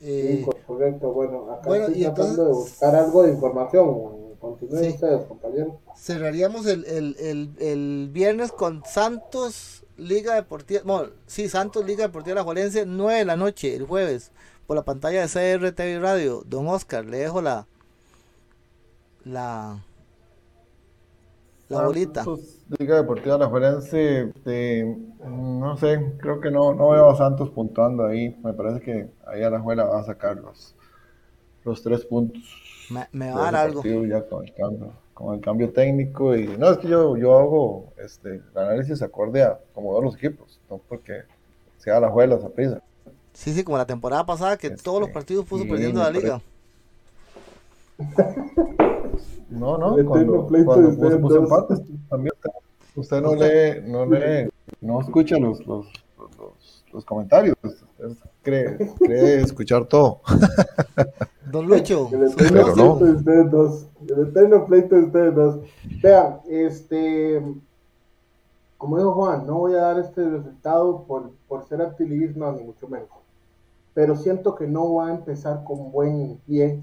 Eh, 0.00 0.44
correcto, 0.70 1.12
bueno, 1.12 1.50
acá 1.52 1.76
estoy 1.76 2.02
tratando 2.02 2.44
de 2.44 2.52
buscar 2.52 2.94
algo 2.94 3.22
de 3.24 3.32
información. 3.32 4.20
Continúen 4.40 4.92
ustedes, 4.92 5.26
compañeros. 5.26 5.74
Cerraríamos 5.96 6.64
el, 6.66 6.84
el, 6.86 7.16
el, 7.18 7.50
el, 7.58 8.08
viernes 8.10 8.52
con 8.52 8.82
Santos 8.86 9.84
Liga 9.98 10.34
Deportiva, 10.34 10.80
bueno, 10.84 11.10
sí, 11.26 11.48
Santos 11.48 11.84
Liga 11.84 12.04
Deportiva 12.06 12.36
La 12.36 12.44
Juelense, 12.44 12.86
9 12.86 13.18
de 13.18 13.24
la 13.26 13.36
noche, 13.36 13.74
el 13.74 13.86
jueves, 13.86 14.30
por 14.66 14.76
la 14.76 14.84
pantalla 14.84 15.26
de 15.26 15.28
CRTV 15.28 16.00
Radio. 16.00 16.42
Don 16.46 16.68
Oscar, 16.68 17.04
le 17.04 17.18
dejo 17.18 17.42
la 17.42 17.66
la 19.24 19.84
la 21.70 21.86
bolita. 21.86 22.24
Liga 22.78 22.96
Deportiva 22.96 23.38
La 23.38 23.46
Juelense, 23.46 24.32
no 25.24 25.76
sé, 25.76 26.14
creo 26.18 26.40
que 26.40 26.50
no, 26.50 26.74
no 26.74 26.90
veo 26.90 27.10
a 27.10 27.16
Santos 27.16 27.50
puntuando 27.50 28.04
ahí. 28.06 28.36
Me 28.42 28.52
parece 28.52 28.80
que 28.80 29.08
ahí 29.26 29.42
a 29.42 29.50
la 29.50 29.60
Juela 29.60 29.84
va 29.84 30.00
a 30.00 30.04
sacar 30.04 30.36
los, 30.36 30.74
los 31.64 31.82
tres 31.82 32.04
puntos. 32.04 32.42
Me, 33.12 33.30
va 33.30 33.48
a 33.48 33.52
dar 33.52 33.56
algo. 33.56 33.82
Ya 34.04 34.26
con 34.26 34.44
el 34.44 34.52
cambio, 34.54 34.92
con 35.14 35.34
el 35.34 35.40
cambio 35.40 35.72
técnico. 35.72 36.36
y 36.36 36.48
No, 36.58 36.70
es 36.70 36.78
que 36.78 36.88
yo, 36.88 37.16
yo 37.16 37.38
hago 37.38 37.92
este, 37.98 38.36
el 38.36 38.58
análisis 38.58 39.00
acorde 39.02 39.42
a 39.42 39.58
cómo 39.72 39.94
van 39.94 40.04
los 40.04 40.16
equipos, 40.16 40.60
no 40.68 40.78
porque 40.88 41.22
sea 41.78 42.00
la 42.00 42.10
Juela 42.10 42.34
esa 42.34 42.48
prisa. 42.48 42.82
Sí, 43.32 43.52
sí, 43.52 43.62
como 43.62 43.78
la 43.78 43.86
temporada 43.86 44.26
pasada 44.26 44.56
que 44.56 44.70
todos 44.70 44.98
los 44.98 45.08
este, 45.08 45.14
partidos 45.14 45.46
puso 45.46 45.64
perdiendo 45.68 46.02
la 46.02 46.10
liga. 46.10 46.42
No, 49.50 49.76
no, 49.78 49.96
cuando, 50.06 50.46
cuando 50.46 50.90
puso, 50.96 51.20
puso 51.20 51.38
empates, 51.38 51.82
también 52.08 52.32
usted 52.94 53.20
no 53.20 53.34
lee, 53.34 53.82
no 53.86 54.06
lee, 54.06 54.48
no 54.80 55.00
escucha 55.00 55.36
los, 55.38 55.64
los, 55.66 55.86
los, 56.38 56.84
los 56.92 57.04
comentarios. 57.04 57.56
cree, 58.42 58.76
cree 58.98 59.40
escuchar 59.42 59.84
todo. 59.86 60.20
Don 61.50 61.66
Lucho. 61.66 62.08
El 62.12 62.24
eterno 62.30 62.62
Pero 62.62 62.76
no. 62.76 62.98
pleito 62.98 63.04
de 63.06 63.12
ustedes 63.16 63.50
dos. 63.50 63.86
El 64.08 64.28
eterno 64.28 64.66
pleito 64.66 64.94
de 64.94 65.02
ustedes 65.02 65.34
dos. 65.34 65.58
Vean, 66.02 66.36
este. 66.48 67.42
Como 68.78 68.96
dijo 68.96 69.12
Juan, 69.12 69.46
no 69.46 69.58
voy 69.58 69.74
a 69.74 69.78
dar 69.78 69.98
este 69.98 70.26
resultado 70.26 71.02
por, 71.04 71.32
por 71.48 71.66
ser 71.68 71.82
activismo, 71.82 72.50
ni 72.52 72.62
mucho 72.62 72.88
menos. 72.88 73.08
Pero 73.92 74.16
siento 74.16 74.54
que 74.54 74.66
no 74.68 74.94
va 74.94 75.08
a 75.08 75.14
empezar 75.14 75.64
con 75.64 75.90
buen 75.90 76.38
pie 76.46 76.80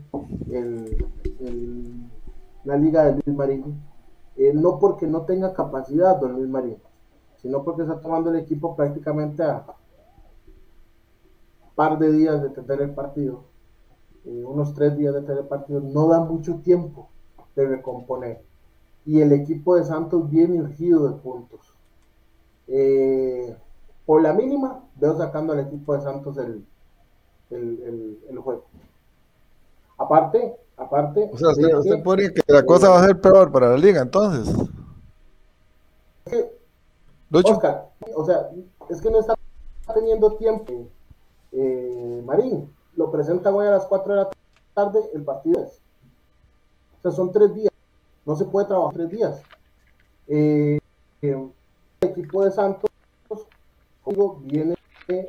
el, 0.51 1.05
el- 1.39 1.93
la 2.67 2.77
liga 2.77 3.05
de 3.05 3.13
Luis 3.13 3.37
Marín. 3.37 3.63
Eh, 4.35 4.53
no 4.53 4.77
porque 4.79 5.07
no 5.07 5.23
tenga 5.23 5.53
capacidad, 5.53 6.17
don 6.19 6.33
Luis 6.33 6.49
Marín, 6.49 6.77
sino 7.37 7.63
porque 7.63 7.81
está 7.83 7.99
tomando 7.99 8.29
el 8.29 8.37
equipo 8.37 8.75
prácticamente 8.75 9.43
a 9.43 9.65
par 11.75 11.97
de 11.99 12.11
días 12.11 12.41
de 12.41 12.49
tener 12.49 12.81
el 12.81 12.91
partido 12.93 13.43
eh, 14.25 14.43
unos 14.45 14.73
tres 14.73 14.97
días 14.97 15.13
de 15.13 15.21
telepartido, 15.21 15.79
no 15.79 16.07
da 16.07 16.19
mucho 16.21 16.55
tiempo 16.61 17.09
de 17.55 17.67
recomponer. 17.67 18.43
Y 19.05 19.21
el 19.21 19.31
equipo 19.31 19.75
de 19.75 19.85
Santos 19.85 20.29
viene 20.29 20.61
urgido 20.61 21.07
de 21.07 21.15
puntos. 21.21 21.73
Eh, 22.67 23.55
por 24.05 24.21
la 24.21 24.33
mínima, 24.33 24.83
veo 24.95 25.17
sacando 25.17 25.53
al 25.53 25.59
equipo 25.61 25.93
de 25.95 26.01
Santos 26.01 26.37
el, 26.37 26.65
el, 27.51 27.81
el- 27.83 28.19
el 28.29 28.39
juego. 28.39 28.65
Aparte, 29.97 30.57
aparte, 30.77 31.29
O 31.33 31.37
sea, 31.37 31.49
usted, 31.49 31.73
usted 31.75 31.95
que- 31.95 32.01
pone 32.03 32.33
que 32.33 32.41
la 32.47 32.63
cosa 32.63 32.89
va 32.89 32.99
a 33.01 33.05
ser 33.05 33.19
peor 33.19 33.51
para 33.51 33.69
la 33.71 33.77
liga, 33.77 34.01
entonces. 34.01 34.55
Oscar, 37.33 37.89
o 38.15 38.25
sea, 38.25 38.49
es 38.89 39.01
que 39.01 39.09
no 39.11 39.19
está 39.19 39.35
teniendo 39.93 40.33
tiempo. 40.33 40.87
Eh, 41.51 42.21
Marín 42.25 42.73
lo 42.95 43.11
presenta 43.11 43.53
hoy 43.53 43.67
a 43.67 43.71
las 43.71 43.85
4 43.85 44.13
de 44.13 44.19
la 44.21 44.29
tarde, 44.73 44.99
el 45.13 45.23
partido 45.23 45.61
es. 45.63 45.79
O 46.99 47.01
sea, 47.01 47.11
son 47.11 47.31
tres 47.31 47.53
días. 47.53 47.71
No 48.25 48.35
se 48.35 48.45
puede 48.45 48.67
trabajar 48.67 48.93
tres 48.93 49.09
días. 49.09 49.41
Eh, 50.27 50.79
eh, 51.21 51.47
el 52.01 52.09
equipo 52.09 52.43
de 52.43 52.51
Santos 52.51 52.89
viene 54.41 54.75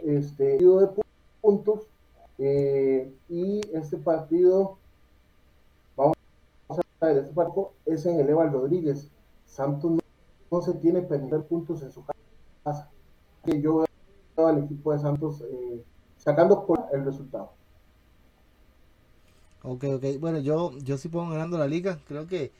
este 0.04 0.58
de 0.58 0.88
puntos 1.40 1.80
eh, 2.38 3.12
y 3.28 3.60
este 3.72 3.96
partido 3.96 4.76
este 7.00 7.30
es 7.86 8.06
en 8.06 8.20
el 8.20 8.28
Eval 8.28 8.52
Rodríguez. 8.52 9.10
Santos 9.46 9.92
no 9.92 9.98
no 10.50 10.62
se 10.62 10.74
tiene 10.74 11.02
perder 11.02 11.44
puntos 11.44 11.82
en 11.82 11.92
su 11.92 12.04
casa. 12.04 12.90
Que 13.44 13.60
yo 13.60 13.84
veo 14.36 14.46
al 14.46 14.64
equipo 14.64 14.92
de 14.92 14.98
Santos 14.98 15.42
eh, 15.42 15.84
sacando 16.16 16.66
por 16.66 16.86
el 16.92 17.04
resultado. 17.04 17.52
Ok, 19.62 19.84
ok. 19.96 20.04
Bueno, 20.20 20.38
yo, 20.38 20.72
yo 20.78 20.96
sí 20.98 21.08
pongo 21.08 21.32
ganando 21.32 21.58
la 21.58 21.66
liga. 21.66 21.98
Creo 22.06 22.26
que, 22.26 22.52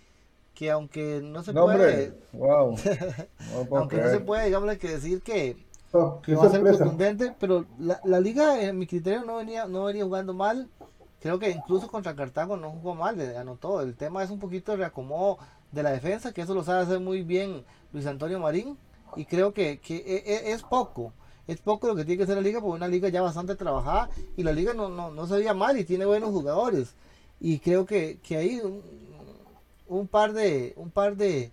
que 0.55 0.70
aunque 0.70 1.20
no 1.22 1.43
se 1.43 1.53
No, 1.53 1.64
puede. 1.64 2.14
Wow. 2.32 2.76
No 3.70 3.76
aunque 3.78 3.97
no 3.97 4.09
se 4.09 4.20
puede, 4.20 4.47
digamos, 4.47 4.76
que 4.76 4.89
decir 4.89 5.22
que, 5.22 5.57
que 6.22 6.34
va 6.34 6.47
a 6.47 6.51
ser 6.51 6.62
contundente, 6.62 7.34
pero 7.39 7.64
la, 7.78 8.01
la 8.05 8.20
liga, 8.20 8.62
en 8.62 8.78
mi 8.78 8.86
criterio, 8.86 9.24
no 9.24 9.36
venía, 9.36 9.66
no 9.66 9.84
venía 9.84 10.05
jugando 10.05 10.34
mal. 10.34 10.68
Creo 11.20 11.38
que 11.38 11.50
incluso 11.50 11.88
contra 11.88 12.14
Cartago 12.14 12.56
no 12.56 12.70
jugó 12.70 12.94
mal, 12.94 13.20
anotó. 13.36 13.80
El 13.80 13.94
tema 13.96 14.22
es 14.22 14.30
un 14.30 14.38
poquito 14.38 14.72
de 14.72 14.78
reacomodo 14.78 15.38
de 15.72 15.82
la 15.82 15.90
defensa, 15.90 16.32
que 16.32 16.42
eso 16.42 16.54
lo 16.54 16.62
sabe 16.62 16.82
hacer 16.82 17.00
muy 17.00 17.22
bien 17.22 17.64
Luis 17.92 18.06
Antonio 18.06 18.38
Marín. 18.38 18.78
Y 19.16 19.24
creo 19.24 19.52
que, 19.52 19.80
e- 19.88 20.22
e- 20.26 20.52
es 20.52 20.62
poco. 20.62 21.12
Es 21.46 21.60
poco 21.60 21.86
lo 21.88 21.96
que 21.96 22.04
tiene 22.04 22.18
que 22.18 22.24
hacer 22.24 22.36
la 22.36 22.42
liga, 22.42 22.60
porque 22.60 22.76
una 22.76 22.88
liga 22.88 23.08
ya 23.08 23.22
bastante 23.22 23.56
trabajada. 23.56 24.10
Y 24.36 24.42
la 24.42 24.52
liga 24.52 24.74
no, 24.74 24.88
no, 24.88 25.10
no 25.10 25.26
se 25.26 25.34
veía 25.36 25.54
mal 25.54 25.78
y 25.78 25.84
tiene 25.84 26.04
buenos 26.04 26.30
jugadores. 26.30 26.94
Y 27.40 27.58
creo 27.58 27.86
que, 27.86 28.18
que 28.22 28.36
ahí 28.36 28.60
un, 29.88 30.06
par 30.08 30.32
de 30.32 30.74
un 30.76 30.90
par 30.90 31.16
de 31.16 31.50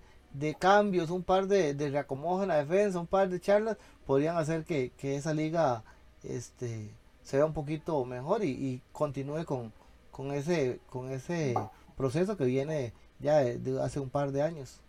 cambios, 0.60 1.10
un 1.10 1.24
par 1.24 1.48
de, 1.48 1.74
de 1.74 1.90
reacomodos 1.90 2.44
en 2.44 2.50
la 2.50 2.58
defensa, 2.58 3.00
un 3.00 3.08
par 3.08 3.30
de 3.30 3.40
charlas 3.40 3.78
podrían 4.06 4.38
hacer 4.38 4.64
que, 4.66 4.92
que 4.98 5.16
esa 5.16 5.34
liga 5.34 5.84
este 6.24 6.92
se 7.26 7.36
vea 7.38 7.46
un 7.46 7.52
poquito 7.54 8.06
mejor 8.06 8.42
y, 8.46 8.52
y 8.52 8.82
continúe 8.94 9.44
con, 9.46 9.74
con 10.12 10.32
ese 10.32 10.80
con 10.90 11.12
ese 11.12 11.54
proceso 11.98 12.38
que 12.38 12.46
viene 12.46 12.94
ya 13.20 13.38
de, 13.40 13.58
de 13.58 13.82
hace 13.82 14.00
un 14.00 14.10
par 14.10 14.32
de 14.32 14.42
años. 14.42 14.80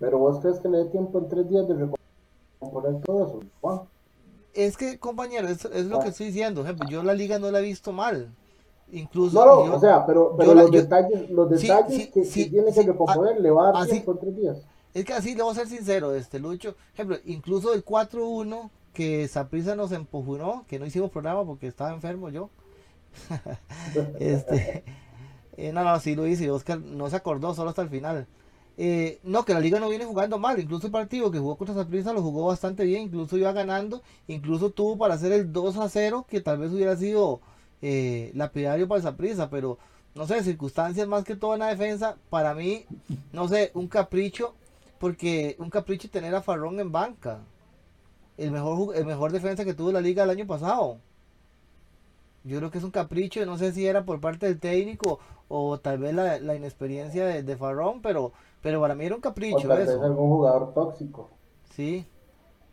Pero 0.00 0.18
vos 0.18 0.40
crees 0.40 0.58
que 0.58 0.68
le 0.68 0.78
dé 0.78 0.84
tiempo 0.86 1.18
en 1.18 1.28
tres 1.28 1.48
días 1.48 1.68
de 1.68 1.74
recomponer 2.60 3.00
todo 3.02 3.26
eso, 3.26 3.40
Juan. 3.60 3.80
Es 4.54 4.76
que 4.76 4.98
compañero, 4.98 5.46
es, 5.48 5.64
es 5.66 5.86
lo 5.86 6.00
que 6.00 6.08
estoy 6.08 6.26
diciendo, 6.26 6.64
yo 6.88 7.02
la 7.04 7.14
liga 7.14 7.38
no 7.38 7.50
la 7.50 7.60
he 7.60 7.62
visto 7.62 7.92
mal. 7.92 8.28
Incluso 8.90 9.38
No, 9.38 9.44
no, 9.44 9.66
yo- 9.66 9.76
o 9.76 9.80
sea, 9.80 10.06
pero, 10.06 10.34
pero 10.36 10.54
la- 10.54 10.62
los 10.62 10.70
yo- 10.70 10.80
detalles, 10.80 11.28
los 11.30 11.50
detalles 11.50 11.94
sí, 12.04 12.10
que, 12.10 12.24
sí, 12.24 12.44
que 12.44 12.50
tiene 12.50 12.72
sí, 12.72 12.80
que 12.80 12.86
recomponer 12.86 13.38
le 13.40 13.50
va 13.50 13.68
a 13.68 13.72
dar 13.72 13.82
así- 13.82 13.90
tiempo 13.92 14.12
en 14.12 14.18
tres 14.18 14.36
días. 14.36 14.56
Es 14.94 15.04
que 15.04 15.12
así 15.12 15.34
le 15.34 15.42
voy 15.42 15.52
a 15.52 15.56
ser 15.56 15.68
sincero, 15.68 16.14
este 16.14 16.38
Lucho. 16.38 16.74
Ejemplo, 16.94 17.16
incluso 17.26 17.74
el 17.74 17.84
4-1 17.84 18.70
que 18.98 19.28
Saprisa 19.28 19.76
nos 19.76 19.92
empujó, 19.92 20.64
que 20.66 20.80
no 20.80 20.84
hicimos 20.84 21.12
programa 21.12 21.44
porque 21.44 21.68
estaba 21.68 21.94
enfermo 21.94 22.30
yo. 22.30 22.50
este, 24.18 24.82
eh, 25.56 25.72
no, 25.72 25.84
no, 25.84 26.00
sí 26.00 26.16
lo 26.16 26.26
hice. 26.26 26.50
Oscar 26.50 26.80
no 26.80 27.08
se 27.08 27.14
acordó 27.14 27.54
solo 27.54 27.70
hasta 27.70 27.82
el 27.82 27.90
final. 27.90 28.26
Eh, 28.76 29.20
no, 29.22 29.44
que 29.44 29.54
la 29.54 29.60
liga 29.60 29.78
no 29.78 29.88
viene 29.88 30.04
jugando 30.04 30.40
mal. 30.40 30.58
Incluso 30.58 30.88
el 30.88 30.92
partido 30.92 31.30
que 31.30 31.38
jugó 31.38 31.56
contra 31.56 31.76
Saprisa 31.76 32.12
lo 32.12 32.22
jugó 32.22 32.46
bastante 32.46 32.82
bien. 32.82 33.02
Incluso 33.02 33.38
iba 33.38 33.52
ganando. 33.52 34.02
Incluso 34.26 34.70
tuvo 34.70 34.98
para 34.98 35.14
hacer 35.14 35.30
el 35.30 35.52
2 35.52 35.76
a 35.76 35.88
0, 35.88 36.26
que 36.28 36.40
tal 36.40 36.58
vez 36.58 36.72
hubiera 36.72 36.96
sido 36.96 37.40
eh, 37.80 38.32
lapidario 38.34 38.88
para 38.88 39.00
Saprisa, 39.00 39.48
pero 39.48 39.78
no 40.16 40.26
sé, 40.26 40.42
circunstancias 40.42 41.06
más 41.06 41.22
que 41.22 41.36
todo 41.36 41.54
en 41.54 41.60
la 41.60 41.68
defensa. 41.68 42.16
Para 42.30 42.52
mí, 42.52 42.84
no 43.32 43.46
sé, 43.46 43.70
un 43.74 43.86
capricho 43.86 44.56
porque 44.98 45.54
un 45.60 45.70
capricho 45.70 46.10
tener 46.10 46.34
a 46.34 46.42
Farrón 46.42 46.80
en 46.80 46.90
banca. 46.90 47.38
El 48.38 48.52
mejor, 48.52 48.96
el 48.96 49.04
mejor 49.04 49.32
defensa 49.32 49.66
que 49.66 49.74
tuvo 49.74 49.92
la 49.92 50.00
liga 50.00 50.24
el 50.24 50.30
año 50.30 50.46
pasado. 50.46 50.98
Yo 52.44 52.58
creo 52.58 52.70
que 52.70 52.78
es 52.78 52.84
un 52.84 52.90
capricho, 52.90 53.44
no 53.46 53.58
sé 53.58 53.72
si 53.72 53.86
era 53.86 54.04
por 54.04 54.20
parte 54.20 54.46
del 54.46 54.58
técnico 54.60 55.20
o 55.48 55.78
tal 55.80 55.98
vez 55.98 56.14
la, 56.14 56.38
la 56.40 56.54
inexperiencia 56.56 57.26
de, 57.26 57.42
de 57.42 57.56
Farrón, 57.56 58.00
pero, 58.02 58.32
pero 58.62 58.80
para 58.80 58.94
mí 58.94 59.04
era 59.04 59.14
un 59.14 59.20
O 59.20 59.20
capricho 59.20 59.68
tal 59.68 59.82
vez 59.84 59.90
eso. 59.90 60.00
algún 60.00 60.28
jugador 60.30 60.72
tóxico. 60.72 61.28
Sí, 61.74 62.06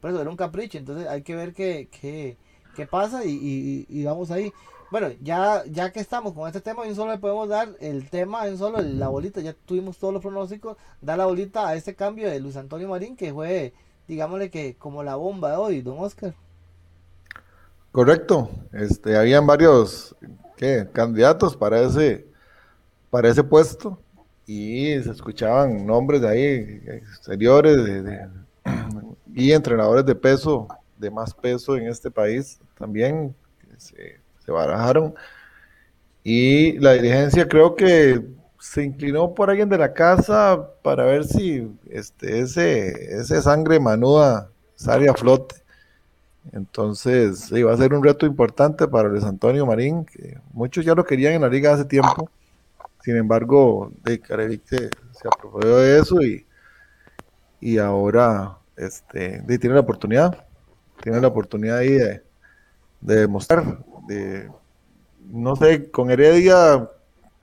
por 0.01 0.11
eso 0.11 0.21
era 0.21 0.31
un 0.31 0.37
capricho, 0.37 0.77
entonces 0.77 1.07
hay 1.07 1.23
que 1.23 1.35
ver 1.35 1.53
qué, 1.53 1.89
qué, 1.91 2.37
qué 2.73 2.87
pasa 2.87 3.25
y, 3.25 3.31
y- 3.31 3.87
y 3.89 4.05
vamos 4.05 4.31
ahí. 4.31 4.53
Bueno, 4.91 5.09
ya, 5.21 5.63
ya 5.67 5.91
que 5.91 5.99
estamos 6.01 6.33
con 6.33 6.47
este 6.47 6.61
tema, 6.61 6.83
de 6.83 6.89
un 6.91 6.95
solo 6.95 7.11
le 7.13 7.19
podemos 7.19 7.49
dar 7.49 7.69
el 7.81 8.09
tema, 8.09 8.45
de 8.45 8.51
un 8.53 8.57
solo 8.59 8.81
la 8.81 9.09
bolita, 9.09 9.41
ya 9.41 9.53
tuvimos 9.53 9.97
todos 9.99 10.13
los 10.13 10.21
pronósticos, 10.23 10.77
da 11.01 11.17
la 11.17 11.25
bolita 11.27 11.67
a 11.67 11.75
este 11.75 11.95
cambio 11.95 12.29
de 12.29 12.39
Luis 12.39 12.57
Antonio 12.57 12.89
Marín, 12.89 13.15
que 13.17 13.33
fue, 13.33 13.73
digámosle 14.07 14.49
que 14.49 14.75
como 14.75 15.03
la 15.03 15.15
bomba 15.15 15.51
de 15.51 15.57
hoy, 15.57 15.81
don 15.81 15.99
Oscar. 15.99 16.33
Correcto. 17.91 18.49
Este, 18.73 19.15
habían 19.15 19.47
varios 19.47 20.15
¿qué? 20.57 20.87
candidatos 20.91 21.55
para 21.55 21.81
ese, 21.81 22.25
para 23.09 23.29
ese 23.29 23.43
puesto 23.43 23.97
y 24.45 25.01
se 25.01 25.11
escuchaban 25.11 25.85
nombres 25.85 26.21
de 26.21 26.27
ahí 26.27 26.81
exteriores 26.87 27.83
de, 27.83 28.27
y 29.33 29.51
entrenadores 29.51 30.05
de 30.05 30.15
peso, 30.15 30.67
de 30.97 31.09
más 31.09 31.33
peso 31.33 31.77
en 31.77 31.87
este 31.87 32.11
país 32.11 32.59
también 32.77 33.33
se, 33.77 34.19
se 34.45 34.51
barajaron. 34.51 35.15
Y 36.23 36.73
la 36.79 36.93
dirigencia 36.93 37.47
creo 37.47 37.75
que 37.75 38.21
se 38.71 38.83
inclinó 38.83 39.33
por 39.33 39.49
alguien 39.49 39.69
de 39.69 39.77
la 39.77 39.93
casa 39.93 40.69
para 40.81 41.05
ver 41.05 41.25
si 41.25 41.67
este, 41.89 42.39
ese, 42.39 42.89
ese 43.19 43.41
sangre 43.41 43.79
manuda 43.79 44.49
sale 44.75 45.09
a 45.09 45.13
flote. 45.13 45.55
Entonces, 46.53 47.39
sí, 47.41 47.63
va 47.63 47.73
a 47.73 47.77
ser 47.77 47.93
un 47.93 48.03
reto 48.03 48.25
importante 48.25 48.87
para 48.87 49.09
Luis 49.09 49.23
Antonio 49.23 49.65
Marín, 49.65 50.05
que 50.05 50.37
muchos 50.53 50.85
ya 50.85 50.95
lo 50.95 51.03
querían 51.05 51.33
en 51.33 51.41
la 51.41 51.49
liga 51.49 51.73
hace 51.73 51.85
tiempo. 51.85 52.29
Sin 53.03 53.17
embargo, 53.17 53.91
de 54.03 54.19
Carevic 54.21 54.65
se, 54.67 54.77
se 55.11 55.27
aprovechó 55.27 55.77
de 55.77 55.99
eso 55.99 56.21
y, 56.21 56.45
y 57.59 57.77
ahora 57.77 58.57
este, 58.75 59.41
de- 59.41 59.59
tiene 59.59 59.75
la 59.75 59.81
oportunidad. 59.81 60.45
Tiene 61.01 61.21
la 61.21 61.27
oportunidad 61.27 61.77
ahí 61.79 61.91
de, 61.91 62.23
de 63.01 63.15
demostrar. 63.17 63.79
De, 64.07 64.49
no 65.31 65.55
sé, 65.55 65.91
con 65.91 66.11
Heredia 66.11 66.89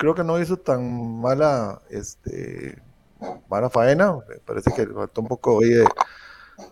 creo 0.03 0.17
que 0.17 0.25
no 0.25 0.41
hizo 0.41 0.57
tan 0.57 1.21
mala, 1.21 1.81
este, 1.89 2.77
mala 3.49 3.71
faena. 3.71 4.15
Me 4.29 4.41
parece 4.45 4.73
que 4.75 4.85
le 4.85 4.93
faltó 4.93 5.21
un 5.21 5.29
poco 5.29 5.61
ahí 5.63 5.69
de, 5.69 5.87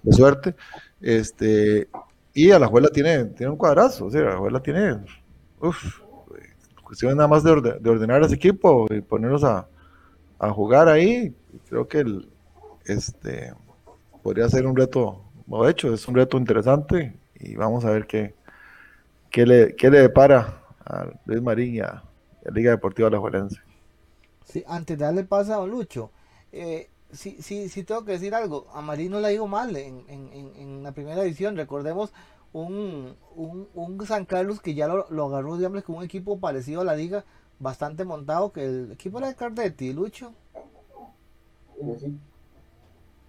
de 0.03 0.13
suerte. 0.13 0.57
Este, 1.01 1.89
y 2.35 2.51
a 2.51 2.59
la 2.59 2.67
abuela 2.67 2.89
tiene, 2.89 3.27
tiene 3.27 3.53
un 3.53 3.57
cuadrazo, 3.57 4.07
o 4.07 4.11
sea, 4.11 4.23
la 4.23 4.33
abuela 4.33 4.61
tiene, 4.61 4.99
uff, 5.61 6.01
cuestión 6.83 7.17
nada 7.17 7.29
más 7.29 7.45
de, 7.45 7.79
de 7.81 7.91
ordenar 7.91 8.21
ese 8.25 8.35
equipo 8.35 8.89
y 8.91 9.01
ponerlos 9.01 9.45
a, 9.45 9.69
a 10.41 10.51
jugar 10.51 10.89
ahí. 10.89 11.33
Creo 11.69 11.87
que 11.87 12.01
el, 12.01 12.29
este, 12.85 13.55
podría 14.25 14.49
ser 14.49 14.67
un 14.67 14.75
reto, 14.75 15.23
de 15.47 15.71
hecho, 15.71 15.95
es 15.95 16.09
un 16.09 16.17
reto 16.17 16.37
interesante 16.37 17.17
y 17.37 17.55
vamos 17.55 17.85
a 17.85 17.93
ver 17.93 18.09
qué, 18.09 18.35
¿qué 19.31 19.47
le, 19.47 19.77
qué 19.77 19.89
le 19.89 20.01
depara 20.01 20.65
a 20.85 21.07
Luis 21.27 21.41
Marín 21.41 21.77
y 21.77 21.81
a, 21.81 22.03
Liga 22.53 22.71
Deportiva 22.71 23.09
Alajuelense? 23.09 23.61
Sí, 24.45 24.65
antes 24.67 24.99
de 24.99 25.05
darle 25.05 25.25
paso 25.25 25.55
a 25.55 25.57
Don 25.57 25.71
Lucho, 25.71 26.11
eh, 26.53 26.91
sí, 27.13 27.39
sí, 27.41 27.69
sí 27.69 27.85
tengo 27.85 28.05
que 28.05 28.13
decir 28.13 28.35
algo. 28.35 28.67
A 28.73 28.81
Marín 28.81 29.13
no 29.13 29.21
le 29.21 29.29
digo 29.29 29.47
mal 29.47 29.77
en, 29.77 30.05
en, 30.09 30.53
en, 30.57 30.83
la 30.83 30.93
primera 30.93 31.23
edición. 31.23 31.57
Recordemos 31.57 32.13
un, 32.53 33.15
un, 33.37 33.69
un, 33.75 34.07
San 34.07 34.25
Carlos 34.25 34.61
que 34.61 34.75
ya 34.75 34.89
lo, 34.89 35.07
lo 35.11 35.27
agarró, 35.27 35.57
digamos, 35.57 35.83
con 35.85 35.97
un 35.97 36.05
equipo 36.05 36.41
parecido 36.41 36.81
a 36.81 36.85
la 36.85 36.97
liga, 36.97 37.25
bastante 37.59 38.05
montado, 38.05 38.53
que 38.53 38.65
el 38.65 38.93
equipo 38.93 39.19
era 39.19 39.29
de 39.29 39.37
Cardetti, 39.37 39.93
Lucho. 39.93 40.33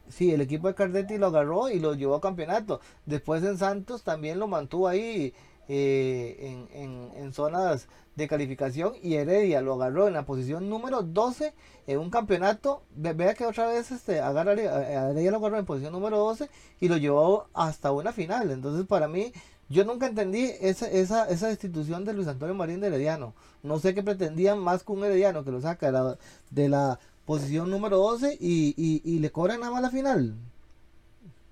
Sí, 0.09 0.31
el 0.33 0.41
equipo 0.41 0.67
de 0.67 0.75
Cardetti 0.75 1.17
lo 1.17 1.27
agarró 1.27 1.69
y 1.69 1.79
lo 1.79 1.93
llevó 1.93 2.15
a 2.15 2.21
campeonato. 2.21 2.81
Después 3.05 3.43
en 3.43 3.57
Santos 3.57 4.03
también 4.03 4.39
lo 4.39 4.47
mantuvo 4.47 4.87
ahí 4.87 5.33
eh, 5.67 6.65
en, 6.73 7.11
en, 7.15 7.33
zonas 7.33 7.87
de 8.15 8.27
calificación 8.27 8.93
y 9.01 9.15
Heredia 9.15 9.61
lo 9.61 9.75
agarró 9.75 10.07
en 10.07 10.13
la 10.13 10.25
posición 10.25 10.69
número 10.69 11.01
12 11.01 11.53
en 11.87 11.99
un 11.99 12.09
campeonato. 12.09 12.83
vea 12.95 13.33
que 13.33 13.45
otra 13.45 13.67
vez 13.67 13.91
este, 13.91 14.19
agarra, 14.19 14.53
Heredia 14.53 15.31
lo 15.31 15.37
agarró 15.37 15.59
en 15.59 15.65
posición 15.65 15.93
número 15.93 16.17
12 16.17 16.49
y 16.79 16.87
lo 16.87 16.97
llevó 16.97 17.47
hasta 17.53 17.91
una 17.91 18.11
final. 18.11 18.51
Entonces 18.51 18.85
para 18.85 19.07
mí, 19.07 19.31
yo 19.69 19.85
nunca 19.85 20.07
entendí 20.07 20.51
esa, 20.59 20.89
esa, 20.89 21.29
esa 21.29 21.49
institución 21.49 22.03
de 22.03 22.13
Luis 22.13 22.27
Antonio 22.27 22.55
Marín 22.55 22.81
de 22.81 22.87
Herediano. 22.87 23.33
No 23.63 23.79
sé 23.79 23.93
qué 23.93 24.03
pretendían 24.03 24.59
más 24.59 24.83
que 24.83 24.91
un 24.91 25.05
Herediano 25.05 25.45
que 25.45 25.51
lo 25.51 25.61
saca 25.61 25.85
de 25.85 25.91
la, 25.93 26.17
de 26.49 26.69
la 26.69 26.99
posición 27.25 27.69
número 27.69 27.97
12 27.97 28.37
y, 28.39 28.73
y, 28.75 29.01
y 29.05 29.19
le 29.19 29.31
cobran 29.31 29.61
nada 29.61 29.71
más 29.71 29.81
la 29.81 29.89
final. 29.89 30.35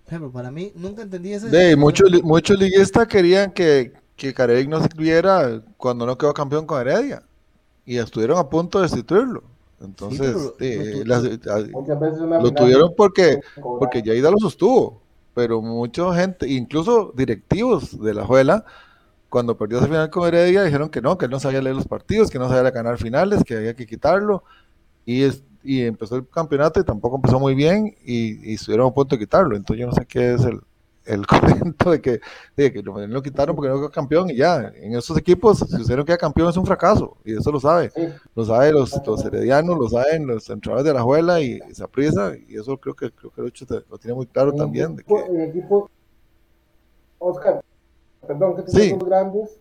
Pero 0.09 0.31
para 0.31 0.49
mí 0.49 0.71
nunca 0.75 1.03
entendí 1.03 1.33
ese. 1.33 1.49
De, 1.49 1.75
muchos, 1.75 2.09
muchos 2.23 2.57
liguistas 2.59 3.07
querían 3.07 3.51
que, 3.51 3.93
que 4.15 4.33
Carevic 4.33 4.67
no 4.67 4.79
se 4.79 4.85
incluyera 4.85 5.61
cuando 5.77 6.05
no 6.05 6.17
quedó 6.17 6.33
campeón 6.33 6.65
con 6.65 6.81
Heredia. 6.81 7.23
Y 7.85 7.97
estuvieron 7.97 8.37
a 8.37 8.49
punto 8.49 8.79
de 8.79 8.83
destituirlo. 8.83 9.43
Entonces, 9.81 10.35
lo 12.35 12.51
tuvieron 12.51 12.93
porque, 12.95 13.39
porque 13.61 14.01
Yaida 14.01 14.31
lo 14.31 14.37
sostuvo. 14.37 15.01
Pero 15.33 15.61
mucha 15.61 16.13
gente, 16.15 16.49
incluso 16.49 17.13
directivos 17.15 17.99
de 17.99 18.13
la 18.13 18.25
Juela, 18.25 18.65
cuando 19.29 19.57
perdió 19.57 19.77
esa 19.77 19.87
final 19.87 20.09
con 20.09 20.27
Heredia, 20.27 20.63
dijeron 20.63 20.89
que 20.89 21.01
no, 21.01 21.17
que 21.17 21.25
él 21.25 21.31
no 21.31 21.39
sabía 21.39 21.61
leer 21.61 21.75
los 21.75 21.87
partidos, 21.87 22.29
que 22.29 22.39
no 22.39 22.49
sabía 22.49 22.69
ganar 22.71 22.97
finales, 22.97 23.43
que 23.43 23.55
había 23.55 23.75
que 23.75 23.85
quitarlo. 23.85 24.43
Y, 25.05 25.23
y 25.63 25.81
empezó 25.83 26.15
el 26.15 26.27
campeonato 26.27 26.79
y 26.79 26.83
tampoco 26.83 27.17
empezó 27.17 27.39
muy 27.39 27.55
bien 27.55 27.95
y, 28.05 28.51
y 28.51 28.53
estuvieron 28.55 28.87
a 28.87 28.93
punto 28.93 29.15
de 29.15 29.19
quitarlo. 29.19 29.55
Entonces 29.55 29.81
yo 29.81 29.87
no 29.87 29.93
sé 29.93 30.05
qué 30.05 30.33
es 30.33 30.43
el, 30.43 30.61
el 31.09 31.25
comento 31.27 31.91
de 31.91 32.01
que, 32.01 32.19
de 32.55 32.71
que 32.71 32.81
lo, 32.81 33.21
quitaron 33.21 33.55
porque 33.55 33.69
no 33.69 33.77
quedó 33.77 33.89
campeón 33.89 34.29
y 34.29 34.35
ya. 34.35 34.71
En 34.75 34.95
esos 34.95 35.17
equipos, 35.17 35.59
si 35.59 35.81
usted 35.81 35.97
no 35.97 36.05
queda 36.05 36.17
campeón 36.17 36.49
es 36.49 36.57
un 36.57 36.65
fracaso 36.65 37.17
y 37.25 37.37
eso 37.37 37.51
lo 37.51 37.59
sabe. 37.59 37.91
Lo 38.35 38.45
saben 38.45 38.75
los, 38.75 39.01
los 39.05 39.25
heredianos, 39.25 39.77
lo 39.77 39.89
saben 39.89 40.27
los 40.27 40.49
entrenadores 40.49 40.85
de 40.85 40.93
la 40.93 41.01
abuela 41.01 41.41
y, 41.41 41.59
esa 41.69 41.87
prisa 41.87 42.33
y 42.47 42.57
eso 42.57 42.77
creo 42.77 42.95
que 42.95 43.11
creo 43.11 43.31
que 43.33 43.41
lo, 43.89 43.97
tiene 43.97 44.15
muy 44.15 44.27
claro 44.27 44.53
también. 44.53 44.95
de 44.95 45.03
que... 45.03 45.15
el 45.15 45.41
equipo, 45.41 45.89
Oscar, 47.17 47.61
perdón 48.25 48.55
que 48.55 48.61
te 48.63 48.71
sí. 48.71 48.95
grandes, 49.03 49.59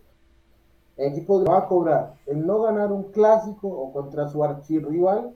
el 0.97 1.13
equipo 1.13 1.43
va 1.43 1.59
a 1.59 1.67
cobrar 1.67 2.13
el 2.25 2.45
no 2.45 2.61
ganar 2.61 2.91
un 2.91 3.11
clásico 3.11 3.67
o 3.67 3.91
contra 3.91 4.27
su 4.27 4.43
archirrival 4.43 5.33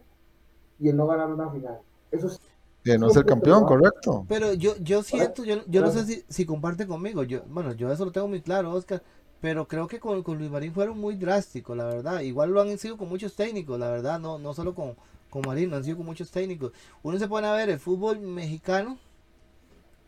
y 0.80 0.90
el 0.90 0.98
no 0.98 1.08
ganar 1.08 1.32
una 1.32 1.50
final. 1.50 1.80
Eso 2.12 2.28
es 2.28 2.40
de 2.84 2.98
no 2.98 3.10
ser 3.10 3.26
campeón, 3.26 3.66
correcto. 3.66 4.26
Pero 4.28 4.54
yo, 4.54 4.76
yo 4.78 5.04
siento, 5.04 5.44
yo, 5.46 5.64
yo 5.68 5.82
no 5.82 5.92
sé 5.92 6.06
si, 6.06 6.26
si 6.28 6.46
comparte 6.46 6.86
conmigo, 6.86 7.24
yo, 7.24 7.42
bueno, 7.48 7.72
yo 7.74 7.92
eso 7.92 8.06
lo 8.06 8.12
tengo 8.12 8.28
muy 8.28 8.42
claro, 8.42 8.72
Oscar, 8.72 9.02
pero 9.40 9.68
creo 9.68 9.88
que 9.88 10.00
con, 10.00 10.22
Luis 10.38 10.52
Marín 10.52 10.74
fueron 10.74 11.00
muy 11.00 11.16
drásticos, 11.16 11.78
la 11.78 11.86
verdad. 11.86 12.22
Igual 12.22 12.52
lo 12.52 12.62
han 12.62 12.78
sido 12.78 12.98
con 12.98 13.08
muchos 13.08 13.36
técnicos, 13.36 13.80
la 13.80 13.90
verdad, 13.90 14.20
no, 14.20 14.38
no 14.38 14.54
solo 14.54 14.76
con, 14.76 14.96
con 15.30 15.44
Marín, 15.46 15.70
lo 15.70 15.78
han 15.78 15.84
sido 15.84 15.98
con 15.98 16.06
muchos 16.06 16.30
técnicos. 16.30 16.74
Uno 17.04 17.18
se 17.18 17.28
pone 17.28 17.48
a 17.48 17.54
ver 17.54 17.70
el 17.70 17.80
fútbol 17.80 18.20
mexicano, 18.20 18.98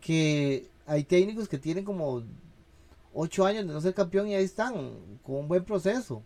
que 0.02 0.70
hay 0.86 1.04
técnicos 1.06 1.48
que 1.48 1.58
tienen 1.58 1.86
como 1.86 2.24
ocho 3.14 3.46
años 3.46 3.66
de 3.66 3.74
no 3.74 3.80
ser 3.80 3.94
campeón 3.94 4.28
y 4.28 4.36
ahí 4.36 4.44
están, 4.44 4.74
con 5.24 5.36
un 5.36 5.48
buen 5.48 5.64
proceso 5.64 6.22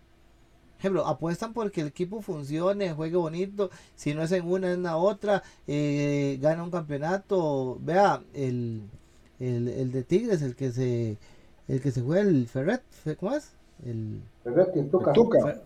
ejemplo, 0.79 1.05
apuestan 1.05 1.53
porque 1.53 1.81
el 1.81 1.87
equipo 1.87 2.21
funcione, 2.21 2.93
juegue 2.93 3.17
bonito, 3.17 3.69
si 3.95 4.13
no 4.13 4.23
es 4.23 4.31
en 4.31 4.47
una, 4.47 4.69
es 4.69 4.75
en 4.75 4.83
la 4.83 4.97
otra, 4.97 5.43
eh, 5.67 6.39
gana 6.41 6.63
un 6.63 6.71
campeonato, 6.71 7.77
vea, 7.81 8.21
el, 8.33 8.83
el, 9.39 9.91
de 9.91 10.03
Tigres, 10.03 10.41
el 10.41 10.55
que 10.55 10.71
se 10.71 11.17
el 11.67 11.81
que 11.81 11.91
se 11.91 12.01
juega 12.01 12.21
el 12.21 12.47
Ferret, 12.47 12.81
¿cómo 13.19 13.35
es? 13.35 13.51
El 13.85 14.21
Ferretti, 14.43 14.79
el 14.79 14.89
Tuca. 14.89 15.13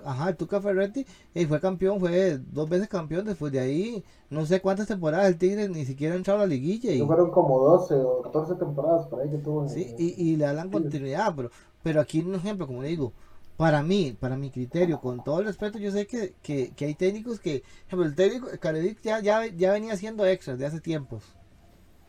ajá, 0.06 0.30
el 0.30 0.36
Tuca 0.36 0.60
Ferretti, 0.60 1.06
y 1.34 1.46
fue 1.46 1.60
campeón, 1.60 2.00
fue 2.00 2.40
dos 2.52 2.70
veces 2.70 2.88
campeón, 2.88 3.26
después 3.26 3.52
de 3.52 3.60
ahí, 3.60 4.04
no 4.30 4.46
sé 4.46 4.62
cuántas 4.62 4.88
temporadas 4.88 5.28
el 5.28 5.38
Tigres 5.38 5.70
ni 5.70 5.86
siquiera 5.86 6.14
ha 6.14 6.18
entrado 6.18 6.42
a 6.42 6.44
la 6.44 6.48
liguilla. 6.48 6.92
Y... 6.92 7.02
Fueron 7.02 7.32
como 7.32 7.60
12 7.60 7.96
o 7.96 8.22
14 8.24 8.56
temporadas 8.56 9.08
por 9.08 9.22
ahí 9.22 9.30
que 9.30 9.38
tuvo. 9.38 9.68
Sí, 9.70 9.96
y, 9.98 10.32
y, 10.32 10.36
le 10.36 10.46
dan 10.46 10.70
continuidad, 10.70 11.34
pero, 11.36 11.50
pero 11.82 12.02
aquí 12.02 12.20
un 12.20 12.36
ejemplo, 12.36 12.68
como 12.68 12.84
le 12.84 12.90
digo, 12.90 13.14
para 13.58 13.84
mí, 13.84 14.16
para 14.20 14.36
mi 14.36 14.50
criterio, 14.50 15.00
con 15.00 15.24
todo 15.24 15.40
el 15.40 15.46
respeto, 15.46 15.78
yo 15.78 15.92
sé 15.92 16.08
que, 16.08 16.34
que, 16.42 16.74
hay 16.86 16.96
técnicos 16.96 17.40
que, 17.40 17.64
ejemplo, 17.86 18.06
el 18.06 18.16
técnico, 18.16 18.48
Carevic 18.60 19.02
ya, 19.02 19.20
ya, 19.20 19.46
ya, 19.46 19.74
venía 19.74 19.94
haciendo 19.94 20.26
extras 20.26 20.58
de 20.58 20.66
hace 20.66 20.82
tiempos. 20.82 21.24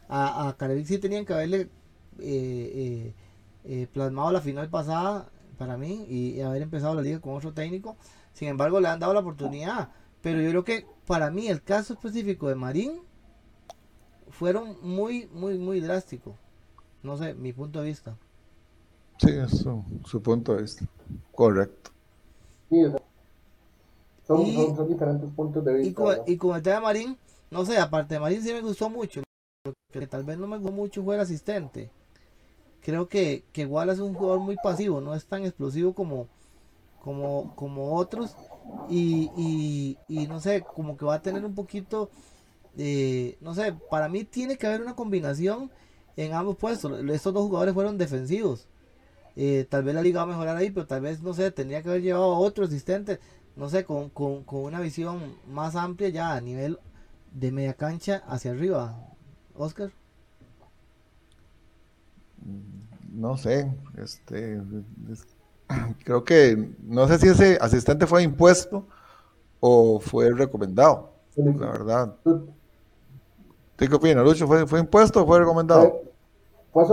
A, 0.09 0.49
a 0.49 0.84
sí 0.84 0.99
tenían 0.99 1.24
que 1.24 1.34
haberle 1.34 1.61
eh, 1.61 1.70
eh, 2.18 3.14
eh, 3.64 3.86
plasmado 3.92 4.32
la 4.32 4.40
final 4.40 4.68
pasada, 4.70 5.28
para 5.59 5.76
mí, 5.76 6.07
y, 6.09 6.40
haber 6.40 6.62
empezado 6.62 6.95
la 6.95 7.03
liga 7.03 7.20
con 7.20 7.34
otro 7.34 7.53
técnico. 7.53 7.97
Sin 8.32 8.49
embargo, 8.49 8.80
le 8.80 8.88
han 8.88 9.01
dado 9.01 9.14
la 9.14 9.20
oportunidad. 9.20 9.90
Pero 10.22 10.40
yo 10.40 10.51
creo 10.51 10.64
que 10.64 10.86
para 11.07 11.30
mí 11.30 11.49
el 11.49 11.62
caso 11.62 11.92
específico 11.95 12.49
de 12.49 12.55
Marín 12.55 13.03
fueron 14.30 14.78
muy, 14.82 15.26
muy, 15.32 15.59
muy 15.59 15.80
drásticos. 15.80 16.34
No 17.03 17.16
sé, 17.18 17.34
mi 17.34 17.53
punto 17.53 17.80
de 17.80 17.86
vista. 17.88 18.16
Sí, 19.19 19.31
eso, 19.31 19.85
su 20.05 20.21
punto 20.21 20.55
de 20.55 20.62
vista. 20.62 20.85
Correcto. 21.33 21.91
Sí, 22.71 22.83
son, 24.27 24.47
son, 24.77 24.89
diferentes 24.89 25.31
puntos 25.31 25.65
de 25.65 25.75
vista. 25.75 25.91
Y 25.91 25.95
con, 25.95 26.17
y 26.27 26.37
con, 26.37 26.57
el 26.57 26.62
tema 26.62 26.77
de 26.77 26.83
Marín, 26.83 27.19
no 27.51 27.65
sé, 27.65 27.79
aparte 27.79 28.15
de 28.15 28.21
Marín 28.21 28.43
sí 28.43 28.53
me 28.53 28.61
gustó 28.61 28.91
mucho. 28.91 29.23
que 29.93 30.07
tal 30.07 30.25
vez 30.25 30.39
no 30.39 30.47
me 30.47 30.59
gustó 30.59 30.73
mucho 30.73 31.03
fue 31.03 31.15
el 31.15 31.21
asistente. 31.21 31.91
Creo 32.81 33.09
que, 33.09 33.45
que 33.53 33.62
igual 33.62 33.89
es 33.91 33.99
un 33.99 34.15
jugador 34.15 34.41
muy 34.41 34.57
pasivo, 34.57 35.01
no 35.01 35.15
es 35.15 35.25
tan 35.27 35.45
explosivo 35.45 35.95
como, 35.95 36.27
como, 37.01 37.55
como 37.55 37.95
otros. 37.97 38.37
Y, 38.89 39.31
y, 39.37 39.99
y 40.09 40.27
no 40.27 40.41
sé, 40.41 40.62
como 40.62 40.97
que 40.97 41.05
va 41.05 41.15
a 41.15 41.23
tener 41.23 41.45
un 41.45 41.55
poquito, 41.55 42.11
de, 42.75 43.39
no 43.41 43.55
sé, 43.55 43.75
para 43.91 44.09
mí 44.09 44.25
tiene 44.25 44.57
que 44.57 44.67
haber 44.67 44.83
una 44.83 44.97
combinación 44.97 45.71
en 46.17 46.33
ambos 46.33 46.57
puestos. 46.57 46.99
Estos 47.11 47.33
dos 47.33 47.45
jugadores 47.45 47.75
fueron 47.75 47.97
defensivos 47.97 48.67
eh, 49.37 49.66
tal 49.68 49.85
vez 49.85 49.95
la 49.95 50.03
liga 50.03 50.24
va 50.24 50.32
a 50.32 50.35
mejorar 50.35 50.57
ahí, 50.57 50.70
pero 50.70 50.87
tal 50.87 51.01
vez, 51.01 51.22
no 51.22 51.35
sé, 51.35 51.51
tendría 51.51 51.82
que 51.82 51.89
haber 51.89 52.03
llevado 52.03 52.35
a 52.35 52.39
otro 52.39 52.64
asistente, 52.64 53.18
no 53.57 53.68
sé, 53.68 53.85
con, 53.85 54.11
con, 54.11 54.45
con 54.45 54.61
una 54.61 54.80
visión 54.80 55.37
más 55.49 55.76
amplia 55.76 56.09
ya 56.09 56.35
a 56.35 56.41
nivel 56.41 56.78
de 57.32 57.53
media 57.53 57.74
cancha 57.74 58.22
hacia 58.28 58.53
arriba. 58.53 58.97
Oscar. 59.57 59.91
Mm, 62.45 63.20
no 63.20 63.37
sé, 63.37 63.72
este, 63.97 64.61
creo 66.05 66.24
que, 66.24 66.72
no 66.82 67.09
sé 67.09 67.18
si 67.18 67.28
ese 67.28 67.59
asistente 67.61 68.07
fue 68.07 68.22
impuesto 68.22 68.87
o 69.61 69.99
fue 69.99 70.30
recomendado, 70.30 71.12
la 71.37 71.66
verdad. 71.66 72.16
¿Qué 73.76 73.87
opina, 73.93 74.22
Lucho? 74.22 74.47
¿Fue, 74.47 74.66
¿Fue 74.66 74.78
impuesto 74.78 75.22
o 75.22 75.26
fue 75.26 75.41
recomendado? 75.41 76.03
Fue, 76.72 76.87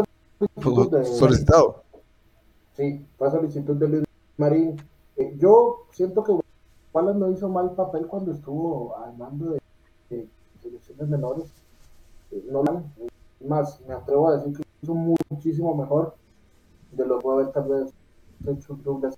solicitado. 1.06 1.84
Sí, 2.74 3.06
fue 3.18 3.32
solicitud 3.32 3.76
de 3.76 3.88
Luis 3.88 4.04
Marín. 4.38 4.78
Eh, 5.18 5.36
yo 5.38 5.86
siento 5.92 6.24
que 6.24 6.34
Wallace 6.94 7.20
no 7.20 7.32
hizo 7.32 7.50
mal 7.50 7.72
papel 7.72 8.08
cuando 8.08 8.32
estuvo 8.32 8.96
al 8.98 9.18
mando 9.18 9.58
de, 10.10 10.28
selecciones 10.62 11.08
menores. 11.08 11.52
Eh, 12.32 12.46
no 12.50 12.64
más, 13.48 13.82
me 13.88 13.94
atrevo 13.94 14.30
a 14.30 14.38
decir 14.38 14.56
que 14.56 14.64
hizo 14.82 14.94
muchísimo 14.94 15.76
mejor 15.76 16.16
de 16.92 17.06
lo 17.06 17.18
que 17.18 17.24
puede 17.24 17.42
haber 17.42 17.54
tal 17.54 17.68
vez 17.68 17.94
hecho 18.48 18.76
Douglas. 18.84 19.16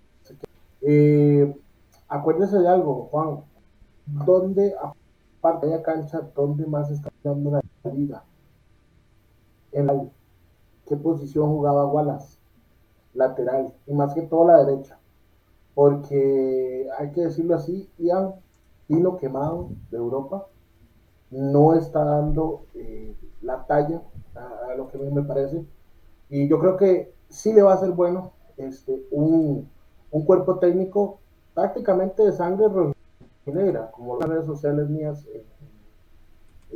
Eh, 0.82 1.56
acuérdese 2.08 2.60
de 2.60 2.68
algo, 2.68 3.08
Juan. 3.12 3.42
¿Dónde, 4.06 4.76
aparte 5.40 5.68
de 5.68 5.78
la 5.78 5.84
cancha, 5.84 6.22
dónde 6.36 6.66
más 6.66 6.90
está 6.92 7.10
dando 7.24 7.52
la 7.52 7.62
liga? 7.92 8.24
En 9.72 9.88
la, 9.88 10.06
¿Qué 10.86 10.98
posición 10.98 11.48
jugaba 11.48 11.86
Wallace? 11.86 12.38
Lateral 13.14 13.74
y 13.86 13.94
más 13.94 14.14
que 14.14 14.24
todo 14.24 14.48
la 14.48 14.64
derecha, 14.64 14.98
porque 15.74 16.88
hay 16.98 17.12
que 17.12 17.22
decirlo 17.22 17.56
así, 17.56 17.90
Ian 17.98 18.36
Pino 18.88 19.18
Quemado 19.18 19.70
de 19.92 19.98
Europa 19.98 20.48
no 21.32 21.74
está 21.74 22.04
dando 22.04 22.66
eh, 22.76 23.16
la 23.42 23.66
talla 23.66 24.02
a, 24.36 24.76
lo 24.76 24.88
que 24.90 24.98
me 24.98 25.24
parece 25.24 25.66
y 26.30 26.48
yo 26.48 26.60
creo 26.60 26.78
que 26.78 27.14
sí 27.30 27.54
le 27.54 27.64
va 27.64 27.74
a 27.74 27.78
ser 27.78 27.92
bueno 27.92 28.32
este, 28.58 29.06
un, 29.12 29.70
un 30.12 30.26
cuerpo 30.26 30.60
técnico 30.60 31.20
prácticamente 31.54 32.24
de 32.24 32.32
sangre 32.32 32.68
rojinegra, 32.68 33.92
como 33.92 34.18
las 34.18 34.30
redes 34.30 34.46
sociales 34.46 34.90
mías 34.90 35.26
eh, 35.34 35.46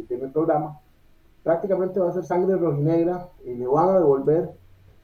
de 0.07 0.17
mi 0.17 0.27
programa, 0.27 0.79
prácticamente 1.43 1.99
va 1.99 2.09
a 2.09 2.13
ser 2.13 2.23
sangre 2.23 2.57
rojinegra 2.57 3.29
y 3.45 3.53
le 3.55 3.67
van 3.67 3.89
a 3.89 3.99
devolver 3.99 4.51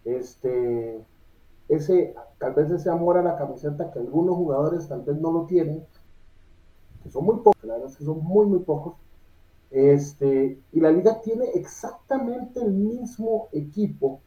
este, 0.05 1.03
ese, 1.76 2.15
tal 2.38 2.53
vez 2.53 2.71
ese 2.71 2.89
amor 2.89 3.17
a 3.17 3.24
la 3.24 3.38
camiseta 3.38 3.91
que 3.91 3.99
algunos 3.99 4.36
jugadores 4.36 4.88
tal 4.88 5.01
vez 5.01 5.17
no 5.17 5.32
lo 5.32 5.45
tienen, 5.45 5.86
que 7.03 7.09
son 7.09 7.26
muy 7.26 7.38
pocos, 7.38 7.63
la 7.63 7.74
verdad 7.74 7.89
es 7.89 7.97
que 7.97 8.05
son 8.05 8.24
muy, 8.24 8.45
muy 8.45 8.59
pocos. 8.59 8.95
Este, 9.71 10.59
y 10.71 10.80
la 10.80 10.91
liga 10.91 11.19
tiene 11.21 11.45
exactamente 11.55 12.61
el 12.61 12.71
mismo 12.71 13.47
equipo 13.51 14.21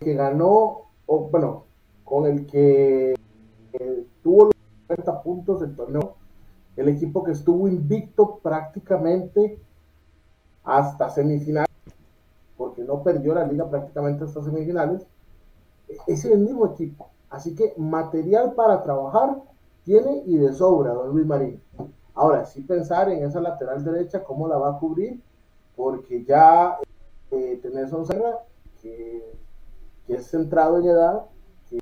que 0.00 0.14
ganó, 0.14 0.86
o 1.06 1.28
bueno, 1.30 1.64
con 2.04 2.26
el 2.26 2.46
que 2.46 3.14
eh, 3.72 4.06
tuvo 4.22 4.44
los 4.44 4.54
40 4.86 5.22
puntos 5.22 5.60
del 5.60 5.76
torneo, 5.76 6.16
el 6.76 6.88
equipo 6.88 7.22
que 7.22 7.32
estuvo 7.32 7.68
invicto 7.68 8.38
prácticamente 8.38 9.58
hasta 10.64 11.10
semifinales, 11.10 11.68
porque 12.56 12.82
no 12.82 13.02
perdió 13.02 13.34
la 13.34 13.46
liga 13.46 13.68
prácticamente 13.68 14.24
hasta 14.24 14.42
semifinales, 14.42 15.06
es 16.06 16.24
el 16.24 16.38
mismo 16.38 16.66
equipo. 16.66 17.10
Así 17.30 17.54
que 17.54 17.74
material 17.76 18.54
para 18.54 18.82
trabajar 18.82 19.42
tiene 19.84 20.22
y 20.26 20.36
de 20.36 20.52
sobra, 20.52 20.92
don 20.92 21.10
Luis 21.10 21.26
Marín. 21.26 21.62
Ahora, 22.14 22.44
sí 22.46 22.62
pensar 22.62 23.10
en 23.10 23.24
esa 23.24 23.40
lateral 23.40 23.84
derecha, 23.84 24.24
cómo 24.24 24.48
la 24.48 24.58
va 24.58 24.70
a 24.70 24.78
cubrir, 24.78 25.22
porque 25.76 26.24
ya 26.24 26.78
eh, 27.30 27.58
tenés 27.62 27.92
a 27.92 27.96
un 27.96 28.06
Serra 28.06 28.38
que, 28.82 29.36
es 30.08 30.26
centrado 30.26 30.78
en 30.78 30.86
edad, 30.86 31.26
que, 31.68 31.78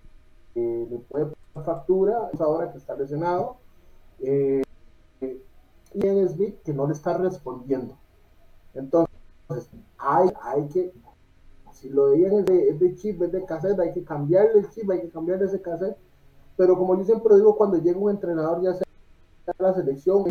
le 0.90 0.98
puede 0.98 1.26
poner 1.26 1.64
factura, 1.64 2.28
es 2.32 2.40
ahora 2.40 2.70
que 2.70 2.78
está 2.78 2.94
lesionado, 2.94 3.56
eh, 4.20 4.62
y 5.20 6.06
en 6.06 6.28
Smith 6.28 6.60
que 6.62 6.74
no 6.74 6.86
le 6.86 6.92
está 6.92 7.16
respondiendo. 7.16 7.96
Entonces, 8.74 9.70
hay, 9.96 10.28
hay 10.42 10.68
que 10.68 10.92
si 11.86 11.92
lo 11.92 12.08
de 12.08 12.26
es 12.26 12.46
de, 12.46 12.68
es 12.70 12.80
de 12.80 12.94
chip, 12.96 13.22
es 13.22 13.32
de 13.32 13.44
cassette, 13.44 13.78
hay 13.78 13.92
que 13.92 14.02
cambiarle 14.02 14.60
el 14.60 14.70
chip, 14.70 14.90
hay 14.90 15.02
que 15.02 15.10
cambiarle 15.10 15.46
ese 15.46 15.60
cassette. 15.60 15.96
Pero 16.56 16.76
como 16.76 16.96
yo 16.96 17.04
siempre 17.04 17.36
digo, 17.36 17.56
cuando 17.56 17.78
llega 17.78 17.98
un 17.98 18.10
entrenador, 18.10 18.62
ya 18.62 18.74
sea 18.74 18.86
la 19.58 19.74
selección, 19.74 20.24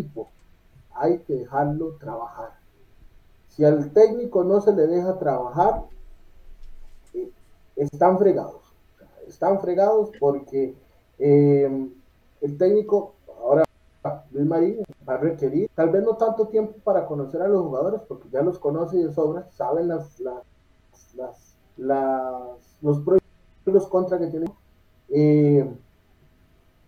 hay 0.92 1.20
que 1.20 1.34
dejarlo 1.34 1.94
trabajar. 1.98 2.52
Si 3.48 3.64
al 3.64 3.92
técnico 3.92 4.44
no 4.44 4.60
se 4.60 4.74
le 4.74 4.88
deja 4.88 5.18
trabajar, 5.18 5.84
eh, 7.14 7.32
están 7.76 8.18
fregados. 8.18 8.64
Están 9.28 9.62
fregados 9.62 10.12
porque 10.20 10.76
eh, 11.20 11.90
el 12.42 12.58
técnico, 12.58 13.14
ahora 13.40 13.64
Luis 14.32 14.46
Marín, 14.46 14.84
va 15.08 15.14
a 15.14 15.18
requerir 15.18 15.70
tal 15.74 15.90
vez 15.90 16.04
no 16.04 16.18
tanto 16.18 16.48
tiempo 16.48 16.74
para 16.84 17.06
conocer 17.06 17.42
a 17.42 17.48
los 17.48 17.64
jugadores, 17.64 18.02
porque 18.08 18.30
ya 18.30 18.42
los 18.42 18.60
conoce 18.60 18.98
de 18.98 19.14
sobra, 19.14 19.50
saben 19.52 19.88
las 19.88 20.20
las, 21.16 21.45
las, 21.78 22.78
los 22.82 23.00
pros 23.00 23.20
y 23.66 23.72
los 23.72 23.88
contras 23.88 24.20
que 24.20 24.28
tiene. 24.28 24.46
Eh, 25.10 25.70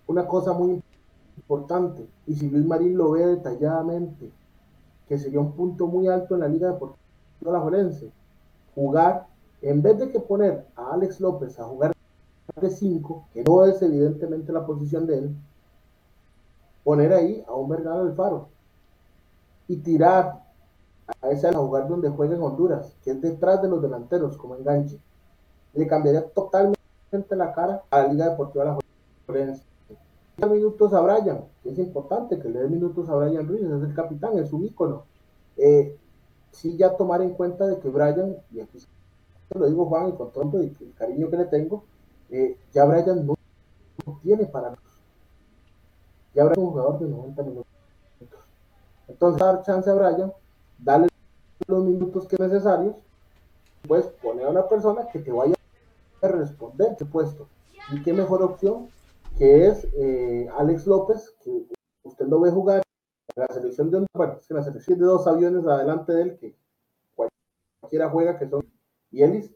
una 0.07 0.25
cosa 0.25 0.53
muy 0.53 0.81
importante, 1.37 2.07
y 2.25 2.35
si 2.35 2.49
Luis 2.49 2.65
Marín 2.65 2.97
lo 2.97 3.11
ve 3.11 3.25
detalladamente, 3.25 4.31
que 5.07 5.17
sería 5.17 5.39
un 5.39 5.53
punto 5.53 5.87
muy 5.87 6.07
alto 6.07 6.35
en 6.35 6.41
la 6.41 6.47
Liga 6.47 6.71
Deportiva 6.71 6.97
La 7.41 7.59
Jolense, 7.59 8.11
jugar, 8.73 9.27
en 9.61 9.81
vez 9.81 9.99
de 9.99 10.11
que 10.11 10.19
poner 10.19 10.65
a 10.75 10.93
Alex 10.93 11.19
López 11.19 11.59
a 11.59 11.65
jugar 11.65 11.93
de 12.61 12.69
5, 12.69 13.25
que 13.33 13.43
no 13.43 13.65
es 13.65 13.81
evidentemente 13.81 14.51
la 14.51 14.65
posición 14.65 15.05
de 15.05 15.19
él, 15.19 15.35
poner 16.83 17.13
ahí 17.13 17.43
a 17.47 17.53
un 17.53 17.69
Bernardo 17.69 18.01
Alfaro 18.01 18.47
y 19.67 19.77
tirar 19.77 20.46
a 21.21 21.29
ese 21.29 21.51
lugar 21.51 21.87
donde 21.87 22.09
juega 22.09 22.35
en 22.35 22.41
Honduras, 22.41 22.95
que 23.03 23.11
es 23.11 23.21
detrás 23.21 23.61
de 23.61 23.69
los 23.69 23.81
delanteros, 23.81 24.37
como 24.37 24.55
enganche. 24.55 24.99
Le 25.73 25.87
cambiaría 25.87 26.27
totalmente 26.29 27.35
la 27.35 27.53
cara 27.53 27.83
a 27.89 28.01
la 28.01 28.07
Liga 28.07 28.29
Deportiva 28.29 28.65
La 28.65 28.77
Juventus. 29.25 29.63
minutos 30.37 30.93
a 30.93 31.01
Brian, 31.01 31.45
es 31.63 31.77
importante 31.79 32.39
que 32.39 32.49
le 32.49 32.59
dé 32.59 32.67
minutos 32.67 33.09
a 33.09 33.15
Brian 33.15 33.47
Ruiz, 33.47 33.61
es 33.61 33.83
el 33.83 33.93
capitán, 33.93 34.37
es 34.37 34.51
un 34.51 34.65
ícono. 34.65 35.03
Eh, 35.55 35.97
sí 36.51 36.75
ya 36.77 36.95
tomar 36.95 37.21
en 37.21 37.31
cuenta 37.31 37.65
de 37.67 37.79
que 37.79 37.89
Brian, 37.89 38.37
y 38.51 38.59
aquí 38.59 38.79
se 38.79 38.87
lo 39.57 39.67
digo 39.67 39.85
Juan 39.85 40.09
y 40.09 40.11
con 40.13 40.31
todo 40.31 40.59
el 40.59 40.75
cariño 40.97 41.29
que 41.29 41.37
le 41.37 41.45
tengo, 41.45 41.83
eh, 42.29 42.57
ya 42.73 42.85
Brian 42.85 43.25
no, 43.25 43.35
tiene 44.21 44.45
para 44.45 44.75
Ya 46.33 46.43
Brian 46.43 46.51
es 46.51 46.57
un 46.57 46.69
jugador 46.71 46.99
de 46.99 47.07
90 47.07 47.43
minutos. 47.43 47.73
Entonces, 49.07 49.39
dar 49.39 49.63
chance 49.63 49.89
a 49.89 49.93
Brian 49.93 50.33
dale 50.79 51.07
los 51.67 51.83
minutos 51.83 52.27
que 52.27 52.37
necesarios, 52.37 52.95
pues 53.87 54.05
pone 54.21 54.43
a 54.43 54.49
una 54.49 54.67
persona 54.67 55.07
que 55.11 55.19
te 55.19 55.31
vaya 55.31 55.55
a 56.21 56.27
responder 56.27 56.95
qué 56.97 57.05
puesto. 57.05 57.47
Y 57.91 58.01
qué 58.03 58.13
mejor 58.13 58.41
opción 58.43 58.89
que 59.37 59.67
es 59.67 59.87
eh, 59.95 60.49
Alex 60.57 60.87
López, 60.87 61.35
que 61.43 61.67
usted 62.03 62.25
lo 62.27 62.39
ve 62.39 62.51
jugar 62.51 62.81
en 63.35 63.43
la 63.43 63.53
selección 63.53 63.91
de 63.91 64.05
bueno, 64.13 64.39
que 64.45 64.53
la 64.53 64.63
selección 64.63 64.99
de 64.99 65.05
dos 65.05 65.27
aviones 65.27 65.65
adelante 65.65 66.13
de 66.13 66.21
él, 66.21 66.37
que 66.37 66.55
cualquiera 67.15 68.09
juega, 68.09 68.37
que 68.37 68.49
son 68.49 68.65
y 69.11 69.23
Ellis, 69.23 69.51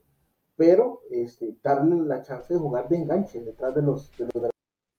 pero 0.55 1.01
este, 1.09 1.57
darle 1.63 1.95
la 2.05 2.21
chance 2.21 2.53
de 2.53 2.59
jugar 2.59 2.87
de 2.87 2.97
enganche 2.97 3.43
detrás 3.43 3.75
de 3.75 3.81
los, 3.81 4.15
de 4.17 4.25
los 4.25 4.51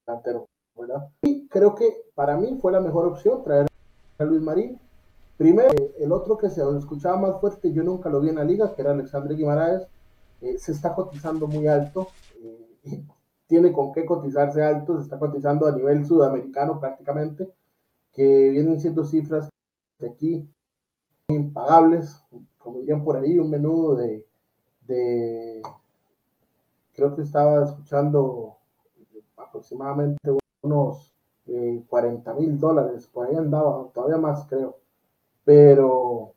delanteros. 0.06 0.44
Y 1.22 1.46
creo 1.48 1.74
que 1.74 2.04
para 2.14 2.36
mí 2.36 2.58
fue 2.60 2.72
la 2.72 2.80
mejor 2.80 3.06
opción 3.06 3.42
traer 3.44 3.66
a 4.18 4.24
Luis 4.24 4.42
Marín 4.42 4.80
Primero, 5.36 5.92
el 5.98 6.12
otro 6.12 6.36
que 6.36 6.50
se 6.50 6.62
escuchaba 6.76 7.16
más 7.16 7.40
fuerte, 7.40 7.72
yo 7.72 7.82
nunca 7.82 8.10
lo 8.10 8.20
vi 8.20 8.28
en 8.28 8.36
la 8.36 8.44
liga, 8.44 8.74
que 8.74 8.82
era 8.82 8.92
Alexandre 8.92 9.34
Guimaraes, 9.34 9.86
eh, 10.40 10.58
se 10.58 10.72
está 10.72 10.94
cotizando 10.94 11.46
muy 11.46 11.66
alto, 11.66 12.08
eh, 12.42 13.02
tiene 13.46 13.72
con 13.72 13.92
qué 13.92 14.04
cotizarse 14.04 14.62
alto, 14.62 14.96
se 14.96 15.04
está 15.04 15.18
cotizando 15.18 15.66
a 15.66 15.72
nivel 15.72 16.06
sudamericano 16.06 16.78
prácticamente, 16.78 17.48
que 18.12 18.50
vienen 18.50 18.80
siendo 18.80 19.04
cifras 19.04 19.48
de 19.98 20.08
aquí 20.08 20.48
impagables, 21.28 22.22
como 22.58 22.80
dirían 22.80 23.02
por 23.02 23.16
ahí, 23.16 23.38
un 23.38 23.50
menudo 23.50 23.96
de, 23.96 24.26
de 24.82 25.62
creo 26.94 27.14
que 27.16 27.22
estaba 27.22 27.64
escuchando 27.64 28.58
aproximadamente 29.36 30.18
unos 30.62 31.14
40 31.88 32.30
eh, 32.30 32.34
mil 32.38 32.58
dólares, 32.58 33.06
por 33.06 33.26
ahí 33.26 33.34
andaba, 33.34 33.88
todavía 33.92 34.18
más 34.18 34.46
creo 34.46 34.81
pero 35.45 36.34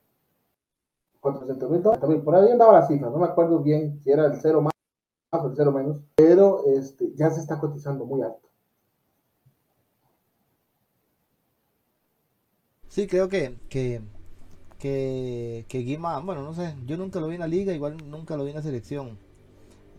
400 1.20 1.72
mil 1.72 1.82
dólares, 1.82 2.22
por 2.24 2.36
ahí 2.36 2.52
andaba 2.52 2.74
la 2.74 2.88
cifra, 2.88 3.10
no 3.10 3.18
me 3.18 3.26
acuerdo 3.26 3.60
bien 3.60 4.00
si 4.04 4.12
era 4.12 4.26
el 4.26 4.36
cero 4.40 4.62
más 4.62 4.72
o 5.32 5.48
el 5.48 5.56
cero 5.56 5.72
menos, 5.72 5.98
pero 6.16 6.64
este, 6.68 7.12
ya 7.16 7.32
se 7.32 7.42
está 7.42 7.60
cotizando 7.60 8.06
muy 8.06 8.22
alto. 8.22 8.48
Sí, 12.88 13.08
creo 13.08 13.28
que, 13.28 13.58
que, 13.70 14.02
que, 14.80 15.66
que 15.68 15.80
Guima, 15.80 16.20
bueno, 16.20 16.44
no 16.44 16.54
sé, 16.54 16.76
yo 16.86 16.96
nunca 16.96 17.20
lo 17.20 17.28
vi 17.28 17.34
en 17.34 17.42
la 17.42 17.48
liga, 17.48 17.74
igual 17.74 17.98
nunca 18.10 18.38
lo 18.38 18.44
vi 18.44 18.52
en 18.52 18.58
la 18.58 18.62
selección. 18.62 19.18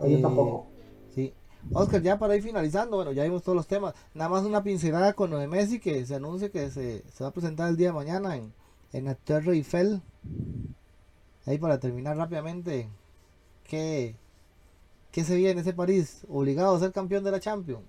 yo 0.01 0.07
eh, 0.07 0.23
tampoco. 0.23 0.69
Sí. 1.15 1.35
Oscar, 1.73 2.01
ya 2.01 2.19
para 2.19 2.37
ir 2.37 2.43
finalizando, 2.43 2.97
bueno, 2.97 3.13
ya 3.13 3.25
vimos 3.25 3.43
todos 3.43 3.57
los 3.57 3.67
temas. 3.67 3.95
Nada 4.15 4.31
más 4.31 4.45
una 4.45 4.63
pincelada 4.63 5.13
con 5.13 5.31
lo 5.31 5.39
de 5.39 5.49
Messi 5.49 5.81
que 5.81 6.07
se 6.07 6.15
anuncia 6.15 6.51
que 6.51 6.71
se, 6.71 7.03
se 7.11 7.25
va 7.25 7.31
a 7.31 7.33
presentar 7.33 7.69
el 7.69 7.77
día 7.77 7.89
de 7.89 7.95
mañana 7.95 8.37
en, 8.37 8.55
en 8.97 9.05
la 9.05 9.15
Torre 9.15 9.53
Eiffel. 9.53 10.01
Ahí 11.45 11.59
para 11.59 11.79
terminar 11.79 12.17
rápidamente, 12.17 12.89
¿qué, 13.65 14.17
¿qué 15.13 15.23
se 15.23 15.37
viene 15.37 15.61
ese 15.61 15.75
París? 15.75 16.25
¿Obligado 16.29 16.75
a 16.75 16.81
ser 16.81 16.93
campeón 16.93 17.23
de 17.23 17.31
la 17.31 17.39
Champions? 17.39 17.85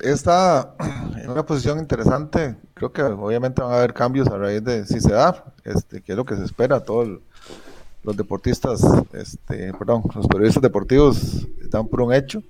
Está 0.00 0.74
en 1.22 1.30
una 1.30 1.44
posición 1.44 1.78
interesante. 1.78 2.56
Creo 2.74 2.92
que 2.92 3.02
obviamente 3.02 3.62
van 3.62 3.72
a 3.72 3.76
haber 3.76 3.94
cambios 3.94 4.28
a 4.28 4.36
raíz 4.36 4.62
de 4.62 4.84
si 4.86 5.00
se 5.00 5.12
da, 5.12 5.54
este, 5.64 6.02
que 6.02 6.12
es 6.12 6.18
lo 6.18 6.24
que 6.24 6.36
se 6.36 6.44
espera. 6.44 6.80
Todos 6.80 7.20
los 8.02 8.16
deportistas, 8.16 8.82
este, 9.12 9.72
perdón, 9.72 10.02
los 10.14 10.28
periodistas 10.28 10.62
deportivos 10.62 11.46
están 11.62 11.88
por 11.88 12.02
un 12.02 12.12
hecho. 12.12 12.42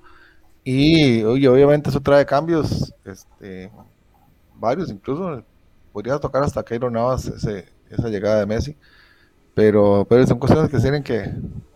Y, 0.64 1.22
obviamente 1.22 1.90
eso 1.90 2.01
trae 2.01 2.24
cambios, 2.24 2.92
este, 3.05 3.70
varios, 4.59 4.90
incluso 4.90 5.45
podría 5.95 6.18
tocar 6.18 6.42
hasta 6.42 6.64
Keylor 6.64 6.90
Navas 6.90 7.28
esa 7.28 8.09
llegada 8.09 8.40
de 8.40 8.47
Messi. 8.47 8.76
Pero, 9.55 10.05
pero 10.09 10.26
son 10.26 10.40
cuestiones 10.40 10.68
que 10.68 10.78
tienen 10.78 11.05
que, 11.05 11.32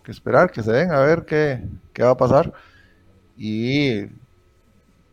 esperar, 0.07 0.51
que 0.51 0.61
se 0.61 0.73
den 0.73 0.91
a 0.91 0.99
ver 0.99 1.25
qué, 1.25 1.63
va 2.01 2.09
a 2.09 2.17
pasar. 2.17 2.51
Y 3.37 4.07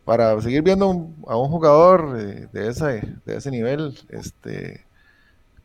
para 0.03 0.39
seguir 0.41 0.61
viendo 0.61 0.87
a 1.25 1.37
un 1.37 1.49
jugador 1.49 2.17
de, 2.51 2.67
ese, 2.67 3.01
de 3.25 3.37
ese 3.37 3.49
nivel, 3.49 3.97
este, 4.09 4.85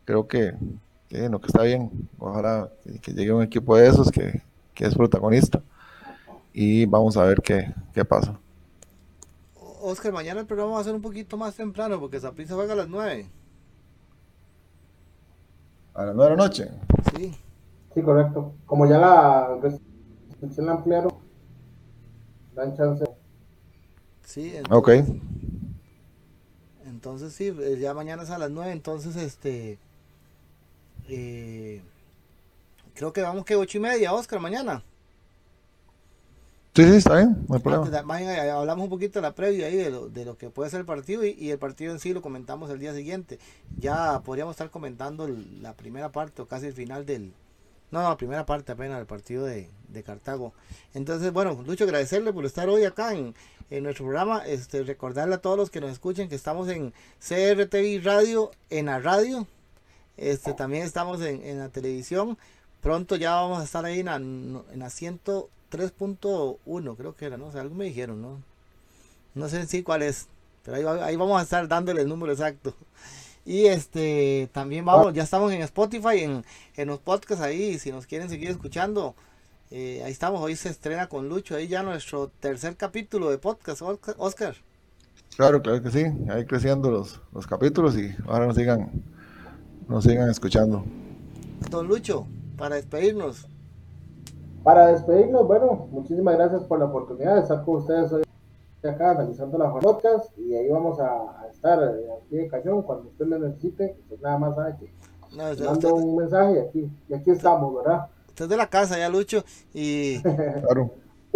creo 0.04 0.28
que, 0.28 0.54
lo 1.10 1.40
que 1.40 1.46
está 1.48 1.64
bien. 1.64 1.90
Ojalá 2.20 2.70
que 3.02 3.12
llegue 3.12 3.32
un 3.32 3.42
equipo 3.42 3.76
de 3.76 3.88
esos 3.88 4.12
que, 4.12 4.40
que 4.72 4.86
es 4.86 4.94
protagonista. 4.94 5.60
Y 6.52 6.86
vamos 6.86 7.16
a 7.16 7.24
ver 7.24 7.42
qué, 7.42 7.74
qué 7.92 8.04
pasa. 8.04 8.38
Oscar, 9.82 10.12
mañana 10.12 10.40
el 10.40 10.46
programa 10.46 10.72
va 10.74 10.80
a 10.80 10.84
ser 10.84 10.94
un 10.94 11.02
poquito 11.02 11.36
más 11.36 11.54
temprano 11.56 11.98
porque 12.00 12.20
Saprissa 12.20 12.54
juega 12.54 12.72
a 12.72 12.76
las 12.76 12.88
9. 12.88 13.28
A 15.94 16.04
las 16.06 16.14
9 16.14 16.30
de 16.30 16.36
la 16.36 16.42
noche. 16.42 16.70
Sí. 17.16 17.34
Sí, 17.94 18.02
correcto. 18.02 18.54
Como 18.64 18.86
ya 18.86 18.98
la 18.98 19.58
restricción 19.60 20.66
la 20.66 20.72
ampliaron, 20.72 21.12
dan 22.54 22.74
chance. 22.76 23.04
Sí, 24.24 24.54
Ok. 24.70 24.88
entonces, 24.88 25.20
entonces 26.86 27.32
sí, 27.34 27.48
eh, 27.60 27.78
ya 27.78 27.92
mañana 27.92 28.22
es 28.22 28.30
a 28.30 28.38
las 28.38 28.50
9, 28.50 28.72
entonces 28.72 29.16
este... 29.16 29.78
eh, 31.08 31.82
creo 32.94 33.12
que 33.12 33.20
vamos 33.20 33.44
que 33.44 33.56
8 33.56 33.76
y 33.78 33.80
media, 33.80 34.14
Oscar, 34.14 34.40
mañana. 34.40 34.82
Sí, 36.74 36.84
sí, 36.84 36.96
está 36.96 37.16
bien, 37.16 37.44
no 37.48 37.54
hay 37.56 37.60
Antes 37.60 37.62
problema. 37.62 37.92
eh, 38.20 38.50
hablamos 38.50 38.84
un 38.84 38.90
poquito 38.90 39.18
de 39.18 39.22
la 39.22 39.34
previa 39.34 39.66
ahí 39.66 39.76
de 39.76 39.90
lo, 39.90 40.08
de 40.08 40.24
lo 40.24 40.38
que 40.38 40.48
puede 40.50 40.70
ser 40.70 40.80
el 40.80 40.86
partido 40.86 41.24
y, 41.24 41.30
y 41.38 41.50
el 41.50 41.58
partido 41.58 41.92
en 41.92 41.98
sí 42.00 42.14
lo 42.14 42.22
comentamos 42.22 42.70
el 42.70 42.78
día 42.78 42.94
siguiente. 42.94 43.38
Ya 43.78 44.20
podríamos 44.24 44.52
estar 44.54 44.70
comentando 44.70 45.26
el- 45.26 45.62
la 45.62 45.74
primera 45.74 46.10
parte 46.12 46.40
o 46.42 46.46
casi 46.46 46.66
el 46.66 46.72
final 46.72 47.04
del... 47.04 47.32
No, 47.90 48.02
no, 48.02 48.08
la 48.08 48.16
primera 48.16 48.46
parte 48.46 48.72
apenas 48.72 48.96
del 48.96 49.06
partido 49.06 49.44
de, 49.44 49.68
de 49.88 50.02
Cartago. 50.02 50.54
Entonces, 50.94 51.30
bueno, 51.32 51.62
Lucho, 51.66 51.84
agradecerle 51.84 52.32
por 52.32 52.46
estar 52.46 52.68
hoy 52.70 52.84
acá 52.84 53.12
en, 53.14 53.34
en 53.70 53.82
nuestro 53.84 54.06
programa. 54.06 54.46
Este, 54.46 54.82
recordarle 54.82 55.34
a 55.34 55.42
todos 55.42 55.58
los 55.58 55.70
que 55.70 55.80
nos 55.82 55.90
escuchen 55.92 56.30
que 56.30 56.36
estamos 56.36 56.68
en 56.70 56.94
CRTV 57.20 58.02
Radio, 58.02 58.50
en 58.70 58.86
la 58.86 58.98
radio. 58.98 59.46
Este, 60.16 60.54
también 60.54 60.84
estamos 60.84 61.20
en, 61.22 61.42
en 61.44 61.58
la 61.58 61.68
televisión. 61.68 62.38
Pronto 62.80 63.16
ya 63.16 63.34
vamos 63.34 63.60
a 63.60 63.64
estar 63.64 63.84
ahí 63.84 64.00
en 64.00 64.06
la, 64.06 64.16
en 64.16 64.78
la 64.78 64.88
103.1, 65.72 66.96
creo 66.96 67.16
que 67.16 67.26
era, 67.26 67.36
¿no? 67.36 67.46
O 67.46 67.52
sea, 67.52 67.60
algo 67.62 67.74
me 67.74 67.86
dijeron, 67.86 68.20
¿no? 68.22 68.40
No 69.34 69.48
sé 69.48 69.60
en 69.60 69.68
sí 69.68 69.82
cuál 69.82 70.02
es, 70.02 70.28
pero 70.64 70.76
ahí, 70.76 70.82
va- 70.84 71.04
ahí 71.04 71.16
vamos 71.16 71.38
a 71.40 71.42
estar 71.42 71.66
dándole 71.68 72.02
el 72.02 72.08
número 72.08 72.32
exacto. 72.32 72.74
Y 73.44 73.66
este, 73.66 74.48
también 74.52 74.84
vamos, 74.84 75.12
ya 75.14 75.24
estamos 75.24 75.50
en 75.52 75.62
Spotify, 75.62 76.20
en, 76.20 76.44
en 76.76 76.88
los 76.88 77.00
podcasts 77.00 77.42
ahí, 77.42 77.78
si 77.78 77.90
nos 77.90 78.06
quieren 78.06 78.28
seguir 78.28 78.50
escuchando, 78.50 79.14
eh, 79.72 80.00
ahí 80.04 80.12
estamos, 80.12 80.40
hoy 80.40 80.54
se 80.54 80.68
estrena 80.68 81.08
con 81.08 81.28
Lucho, 81.28 81.56
ahí 81.56 81.66
ya 81.66 81.82
nuestro 81.82 82.30
tercer 82.40 82.76
capítulo 82.76 83.30
de 83.30 83.38
podcast, 83.38 83.82
Oscar- 83.82 84.14
Oscar. 84.18 84.56
Claro, 85.36 85.62
claro 85.62 85.82
que 85.82 85.90
sí. 85.90 86.04
Ahí 86.28 86.44
creciendo 86.44 86.90
los, 86.90 87.20
los 87.32 87.46
capítulos 87.46 87.96
y 87.96 88.14
ahora 88.28 88.46
nos 88.46 88.54
sigan, 88.54 88.90
nos 89.88 90.04
sigan 90.04 90.28
escuchando. 90.30 90.84
Don 91.70 91.88
Lucho, 91.88 92.26
para 92.58 92.76
despedirnos. 92.76 93.46
Para 94.62 94.86
despedirnos, 94.88 95.46
bueno, 95.46 95.88
muchísimas 95.90 96.36
gracias 96.36 96.62
por 96.64 96.78
la 96.78 96.84
oportunidad 96.86 97.34
de 97.34 97.40
estar 97.42 97.64
con 97.64 97.76
ustedes 97.76 98.12
hoy 98.12 98.22
acá 98.84 99.10
analizando 99.12 99.58
la 99.58 99.72
podcast 99.72 100.36
y 100.38 100.54
ahí 100.54 100.68
vamos 100.68 100.98
a, 100.98 101.40
a 101.40 101.46
estar 101.52 101.80
eh, 101.82 102.08
aquí 102.20 102.36
de 102.36 102.48
cañón 102.48 102.82
cuando 102.82 103.08
usted 103.10 103.26
me 103.26 103.38
necesite, 103.38 103.96
pues 104.08 104.20
nada 104.20 104.38
más 104.38 104.56
sabe 104.56 104.74
que 104.80 104.92
No, 105.36 105.50
usted, 105.50 105.64
mando 105.64 105.94
usted- 105.94 106.04
un 106.08 106.16
mensaje 106.16 106.54
y 106.54 106.58
aquí, 106.58 106.90
y 107.08 107.14
aquí 107.14 107.30
estamos, 107.30 107.74
¿verdad? 107.76 108.06
usted 108.28 108.44
es 108.44 108.48
de 108.50 108.56
la 108.56 108.66
casa 108.68 108.98
ya, 108.98 109.08
Lucho, 109.08 109.44
y 109.72 110.20
Claro. 110.22 110.90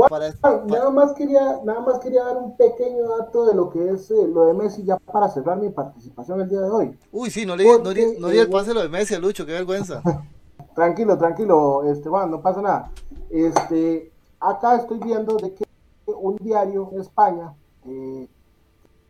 para, 0.08 0.30
Nada 0.66 0.90
más 0.90 1.12
quería, 1.14 1.60
nada 1.64 1.80
más 1.80 2.00
quería 2.00 2.24
dar 2.24 2.36
un 2.36 2.56
pequeño 2.56 3.08
dato 3.16 3.46
de 3.46 3.54
lo 3.54 3.70
que 3.70 3.90
es 3.90 4.10
eh, 4.10 4.26
lo 4.26 4.46
de 4.46 4.54
Messi 4.54 4.82
ya 4.84 4.96
para 4.98 5.28
cerrar 5.28 5.58
mi 5.58 5.68
participación 5.70 6.40
el 6.40 6.48
día 6.48 6.60
de 6.62 6.70
hoy. 6.70 6.98
Uy, 7.12 7.30
sí, 7.30 7.46
no 7.46 7.54
le, 7.56 7.64
no, 7.64 7.82
Porque, 7.82 7.94
le- 8.06 8.18
no 8.20 8.28
le 8.28 8.42
eh, 8.42 8.46
pase 8.46 8.74
lo 8.74 8.82
de 8.82 8.88
Messi 8.88 9.14
a 9.14 9.18
Lucho, 9.20 9.46
qué 9.46 9.52
vergüenza. 9.52 10.02
Tranquilo, 10.76 11.16
tranquilo, 11.16 11.84
este 11.84 12.10
Juan, 12.10 12.30
no 12.30 12.42
pasa 12.42 12.60
nada. 12.60 12.92
Este, 13.30 14.12
acá 14.38 14.76
estoy 14.76 14.98
viendo 14.98 15.38
de 15.38 15.54
que 15.54 15.64
un 16.06 16.36
diario 16.36 16.90
en 16.92 17.00
España 17.00 17.54
eh, 17.86 18.28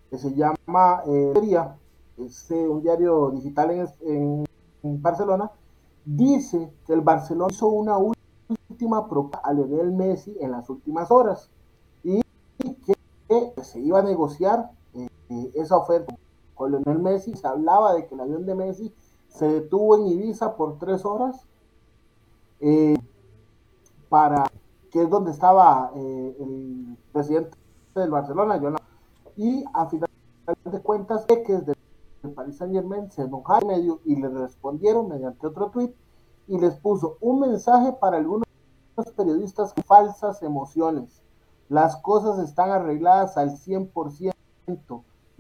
que 0.08 0.16
se 0.16 0.32
llama 0.32 1.02
eh, 1.08 1.34
es 2.18 2.48
eh, 2.52 2.68
un 2.68 2.82
diario 2.82 3.30
digital 3.32 3.90
en, 4.00 4.44
Barcelona, 5.02 5.50
dice 6.04 6.72
que 6.86 6.92
el 6.92 7.00
Barcelona 7.00 7.52
hizo 7.52 7.66
una 7.66 7.98
última 7.98 9.08
propuesta 9.08 9.40
a 9.42 9.52
Lionel 9.52 9.90
Messi 9.90 10.36
en 10.38 10.52
las 10.52 10.70
últimas 10.70 11.10
horas 11.10 11.50
y 12.04 12.22
que, 12.60 12.76
que 13.28 13.64
se 13.64 13.80
iba 13.80 13.98
a 13.98 14.02
negociar 14.02 14.70
eh, 14.94 15.50
esa 15.56 15.78
oferta 15.78 16.14
con 16.54 16.70
Lionel 16.70 17.00
Messi. 17.00 17.34
Se 17.34 17.48
hablaba 17.48 17.94
de 17.94 18.06
que 18.06 18.14
el 18.14 18.20
avión 18.20 18.46
de 18.46 18.54
Messi 18.54 18.94
se 19.26 19.48
detuvo 19.48 19.96
en 19.96 20.06
Ibiza 20.06 20.54
por 20.54 20.78
tres 20.78 21.04
horas 21.04 21.44
eh, 22.60 22.96
para 24.08 24.50
que 24.90 25.02
es 25.02 25.10
donde 25.10 25.30
estaba 25.30 25.90
eh, 25.94 26.36
el 26.40 26.96
presidente 27.12 27.56
del 27.94 28.10
Barcelona, 28.10 28.58
Joan 28.58 28.76
y 29.36 29.64
a 29.74 29.86
final 29.86 30.08
de 30.64 30.80
cuentas 30.80 31.26
que 31.26 31.58
del 31.58 31.76
Paris 32.34 32.56
Saint 32.56 32.72
Germain 32.72 33.10
se 33.10 33.22
enojaron 33.22 33.68
medio 33.68 34.00
y 34.04 34.16
le 34.16 34.28
respondieron 34.28 35.08
mediante 35.08 35.46
otro 35.46 35.70
tweet 35.70 35.94
y 36.48 36.58
les 36.58 36.74
puso 36.76 37.16
un 37.20 37.40
mensaje 37.40 37.92
para 37.92 38.16
algunos 38.16 38.46
periodistas 39.16 39.74
falsas 39.86 40.42
emociones. 40.42 41.22
Las 41.68 41.96
cosas 41.96 42.38
están 42.38 42.70
arregladas 42.70 43.36
al 43.36 43.50
100%. 43.50 44.32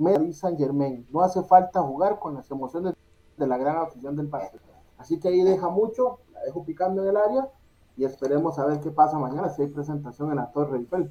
Paris 0.02 0.38
Saint 0.38 0.58
Germain. 0.58 1.06
No 1.10 1.20
hace 1.20 1.42
falta 1.42 1.82
jugar 1.82 2.18
con 2.18 2.34
las 2.34 2.50
emociones 2.50 2.94
de 3.36 3.46
la 3.46 3.56
gran 3.56 3.76
afición 3.76 4.16
del 4.16 4.26
Barcelona. 4.26 4.75
Así 4.98 5.18
que 5.18 5.28
ahí 5.28 5.42
deja 5.42 5.68
mucho, 5.68 6.20
la 6.32 6.42
dejo 6.44 6.64
picando 6.64 7.02
en 7.02 7.08
el 7.10 7.16
área 7.16 7.48
y 7.96 8.04
esperemos 8.04 8.58
a 8.58 8.66
ver 8.66 8.80
qué 8.80 8.90
pasa 8.90 9.18
mañana 9.18 9.48
si 9.50 9.62
hay 9.62 9.68
presentación 9.68 10.30
en 10.30 10.36
la 10.36 10.50
Torre 10.52 10.78
Eiffel. 10.78 11.10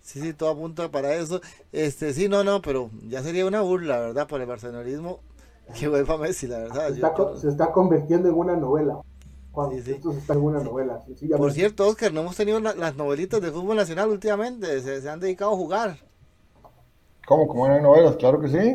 Sí, 0.00 0.20
sí, 0.20 0.32
todo 0.32 0.50
apunta 0.50 0.88
para 0.90 1.14
eso. 1.14 1.40
Este, 1.72 2.12
sí, 2.12 2.28
no, 2.28 2.44
no, 2.44 2.62
pero 2.62 2.90
ya 3.08 3.22
sería 3.22 3.44
una 3.46 3.60
burla, 3.62 3.98
¿verdad? 3.98 4.26
Por 4.28 4.40
el 4.40 4.46
barcelonismo 4.46 5.18
que 5.78 5.88
vuelva 5.88 6.16
Messi, 6.16 6.46
la 6.46 6.58
verdad. 6.58 6.88
Se 6.88 6.94
está, 6.94 7.12
co- 7.12 7.32
yo- 7.32 7.36
se 7.38 7.48
está 7.48 7.72
convirtiendo 7.72 8.28
en 8.28 8.34
una 8.36 8.56
novela. 8.56 9.00
Juan, 9.52 9.70
Sí, 9.72 9.82
sí. 9.82 9.92
Esto 9.92 10.12
se 10.12 10.18
está 10.18 10.34
en 10.34 10.42
una 10.42 10.60
novela. 10.60 10.98
Por 10.98 11.06
sencillamente. 11.06 11.54
cierto, 11.54 11.88
Oscar, 11.88 12.12
no 12.12 12.20
hemos 12.20 12.36
tenido 12.36 12.60
la- 12.60 12.74
las 12.74 12.94
novelitas 12.94 13.40
de 13.40 13.50
fútbol 13.50 13.76
nacional 13.76 14.10
últimamente, 14.10 14.80
se, 14.80 15.00
se 15.02 15.08
han 15.10 15.18
dedicado 15.18 15.52
a 15.52 15.56
jugar. 15.56 15.96
¿Cómo? 17.26 17.48
¿Cómo 17.48 17.66
eran 17.66 17.82
novelas? 17.82 18.16
Claro 18.16 18.38
que 18.40 18.48
sí. 18.48 18.74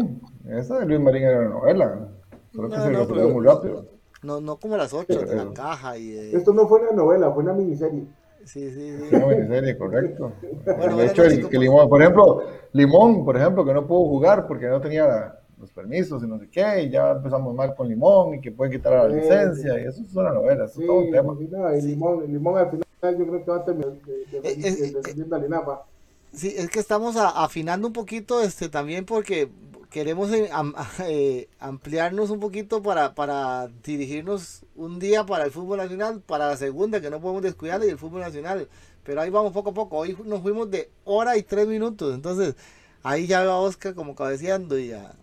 Esa 0.49 0.80
de 0.80 0.86
Luis 0.86 0.99
Marín 0.99 1.24
era 1.24 1.39
una 1.39 1.49
novela. 1.49 2.07
Solo 2.53 2.69
que 2.69 2.76
No, 2.78 2.84
se 3.05 3.13
pero- 3.13 3.30
muy 3.30 3.45
rápido. 3.45 3.86
No, 4.24 4.39
no 4.39 4.57
como 4.57 4.78
las 4.78 4.93
otras, 4.93 5.28
de 5.28 5.36
la 5.36 5.51
caja 5.53 5.97
y 5.97 6.11
de... 6.11 6.38
Esto 6.38 6.53
no 6.53 6.67
fue 6.67 6.82
una 6.82 6.91
novela, 6.91 7.32
fue 7.32 7.43
una 7.43 7.53
miniserie. 7.53 8.03
Sí, 8.45 8.72
sí, 8.72 8.97
sí. 8.97 9.15
Una 9.15 9.26
miniserie, 9.28 9.78
correcto. 9.78 10.32
Bueno, 10.65 10.97
de 10.97 11.07
hecho, 11.07 11.24
el, 11.24 11.47
que 11.49 11.57
Limón, 11.57 11.89
por 11.89 12.01
ejemplo, 12.01 12.43
Limón, 12.74 13.26
por 13.26 13.36
ejemplo, 13.38 13.65
que 13.65 13.74
no 13.74 13.88
pudo 13.88 14.07
jugar 14.09 14.47
porque 14.47 14.67
no 14.67 14.80
tenía 14.80 15.36
los 15.59 15.72
permisos 15.72 16.24
y 16.24 16.28
no 16.28 16.39
sé 16.39 16.49
qué, 16.49 16.84
y 16.84 16.89
ya 16.89 17.11
empezamos 17.11 17.53
mal 17.55 17.76
con 17.76 17.88
Limón 17.88 18.36
y 18.36 18.41
que 18.41 18.51
pueden 18.51 18.72
quitar 18.74 18.93
la 18.93 19.09
Sí, 19.09 19.15
licencia, 19.15 19.80
y 19.80 19.86
eso 19.86 20.01
es 20.03 20.15
una 20.15 20.32
novela, 20.32 20.65
eso 20.65 20.76
Sí, 20.76 20.82
es 20.82 20.88
todo 20.88 20.99
un 20.99 21.11
tema. 21.11 21.36
no, 21.51 21.69
el, 21.69 21.82
Sí. 21.82 21.88
limón, 21.88 22.24
el 22.24 22.34
limón 22.34 22.57
al 22.57 22.69
final 22.72 23.17
yo 23.17 23.28
creo 23.28 23.45
que 23.45 23.51
va 23.51 23.57
a 23.57 23.65
terminar 23.65 23.91
de- 23.91 24.11
de- 24.41 24.49
Eh, 24.49 24.55
eh, 24.57 24.72
de- 24.72 24.91
defendiendo 24.91 25.36
al 25.36 25.45
INAPA. 25.45 25.86
Sí, 26.34 26.53
es 26.57 26.69
que 26.69 26.80
estamos 26.80 27.15
a- 27.17 27.43
afinando 27.43 27.88
un 27.88 27.93
poquito 27.93 28.41
este 28.41 28.69
también 28.69 29.05
porque 29.05 29.49
queremos 29.92 30.32
eh, 30.32 30.50
am- 30.52 30.74
eh, 31.06 31.48
ampliarnos 31.60 32.32
un 32.32 32.39
poquito 32.39 32.82
para, 32.82 33.14
para 33.14 33.68
dirigirnos 33.84 34.64
un 34.76 34.98
día 34.98 35.26
para 35.26 35.46
el 35.46 35.52
fútbol 35.52 35.78
nacional, 35.78 36.22
para 36.26 36.48
la 36.48 36.58
segunda, 36.58 37.00
que 37.02 37.12
no 37.12 37.22
podemos 37.22 37.44
descuidar, 37.44 37.84
y 37.84 37.89
el 37.89 38.00
fútbol 38.00 38.22
nacional. 38.22 38.68
Pero 39.04 39.22
ahí 39.22 39.30
vamos 39.30 39.54
poco 39.54 39.72
a 39.72 39.74
poco. 39.74 39.98
Hoy 39.98 40.18
nos 40.26 40.42
fuimos 40.42 40.72
de 40.72 40.89
hora 41.04 41.38
y 41.38 41.44
tres 41.44 41.68
minutos. 41.68 42.16
Entonces, 42.16 42.56
ahí 43.04 43.28
ya 43.28 43.42
veo 43.42 43.52
a 43.52 43.60
Oscar 43.60 43.94
como 43.94 44.16
cabeceando 44.16 44.80
y 44.80 44.92
a, 44.92 45.14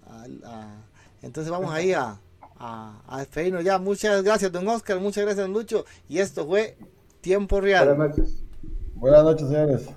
entonces 1.22 1.50
vamos 1.50 1.72
ahí 1.72 1.92
a, 1.92 2.20
a, 2.58 3.18
despedirnos 3.18 3.64
ya. 3.64 3.78
Muchas 3.78 4.22
gracias, 4.22 4.52
don 4.52 4.68
Oscar. 4.68 5.00
Muchas 5.00 5.24
gracias, 5.24 5.48
Lucho. 5.48 5.84
Y 6.08 6.18
esto 6.18 6.46
fue 6.46 6.76
Tiempo 7.20 7.60
Real. 7.60 7.86
Buenas 7.94 8.16
noches. 8.16 8.42
Buenas 8.94 9.24
noches, 9.24 9.48
señores. 9.48 9.88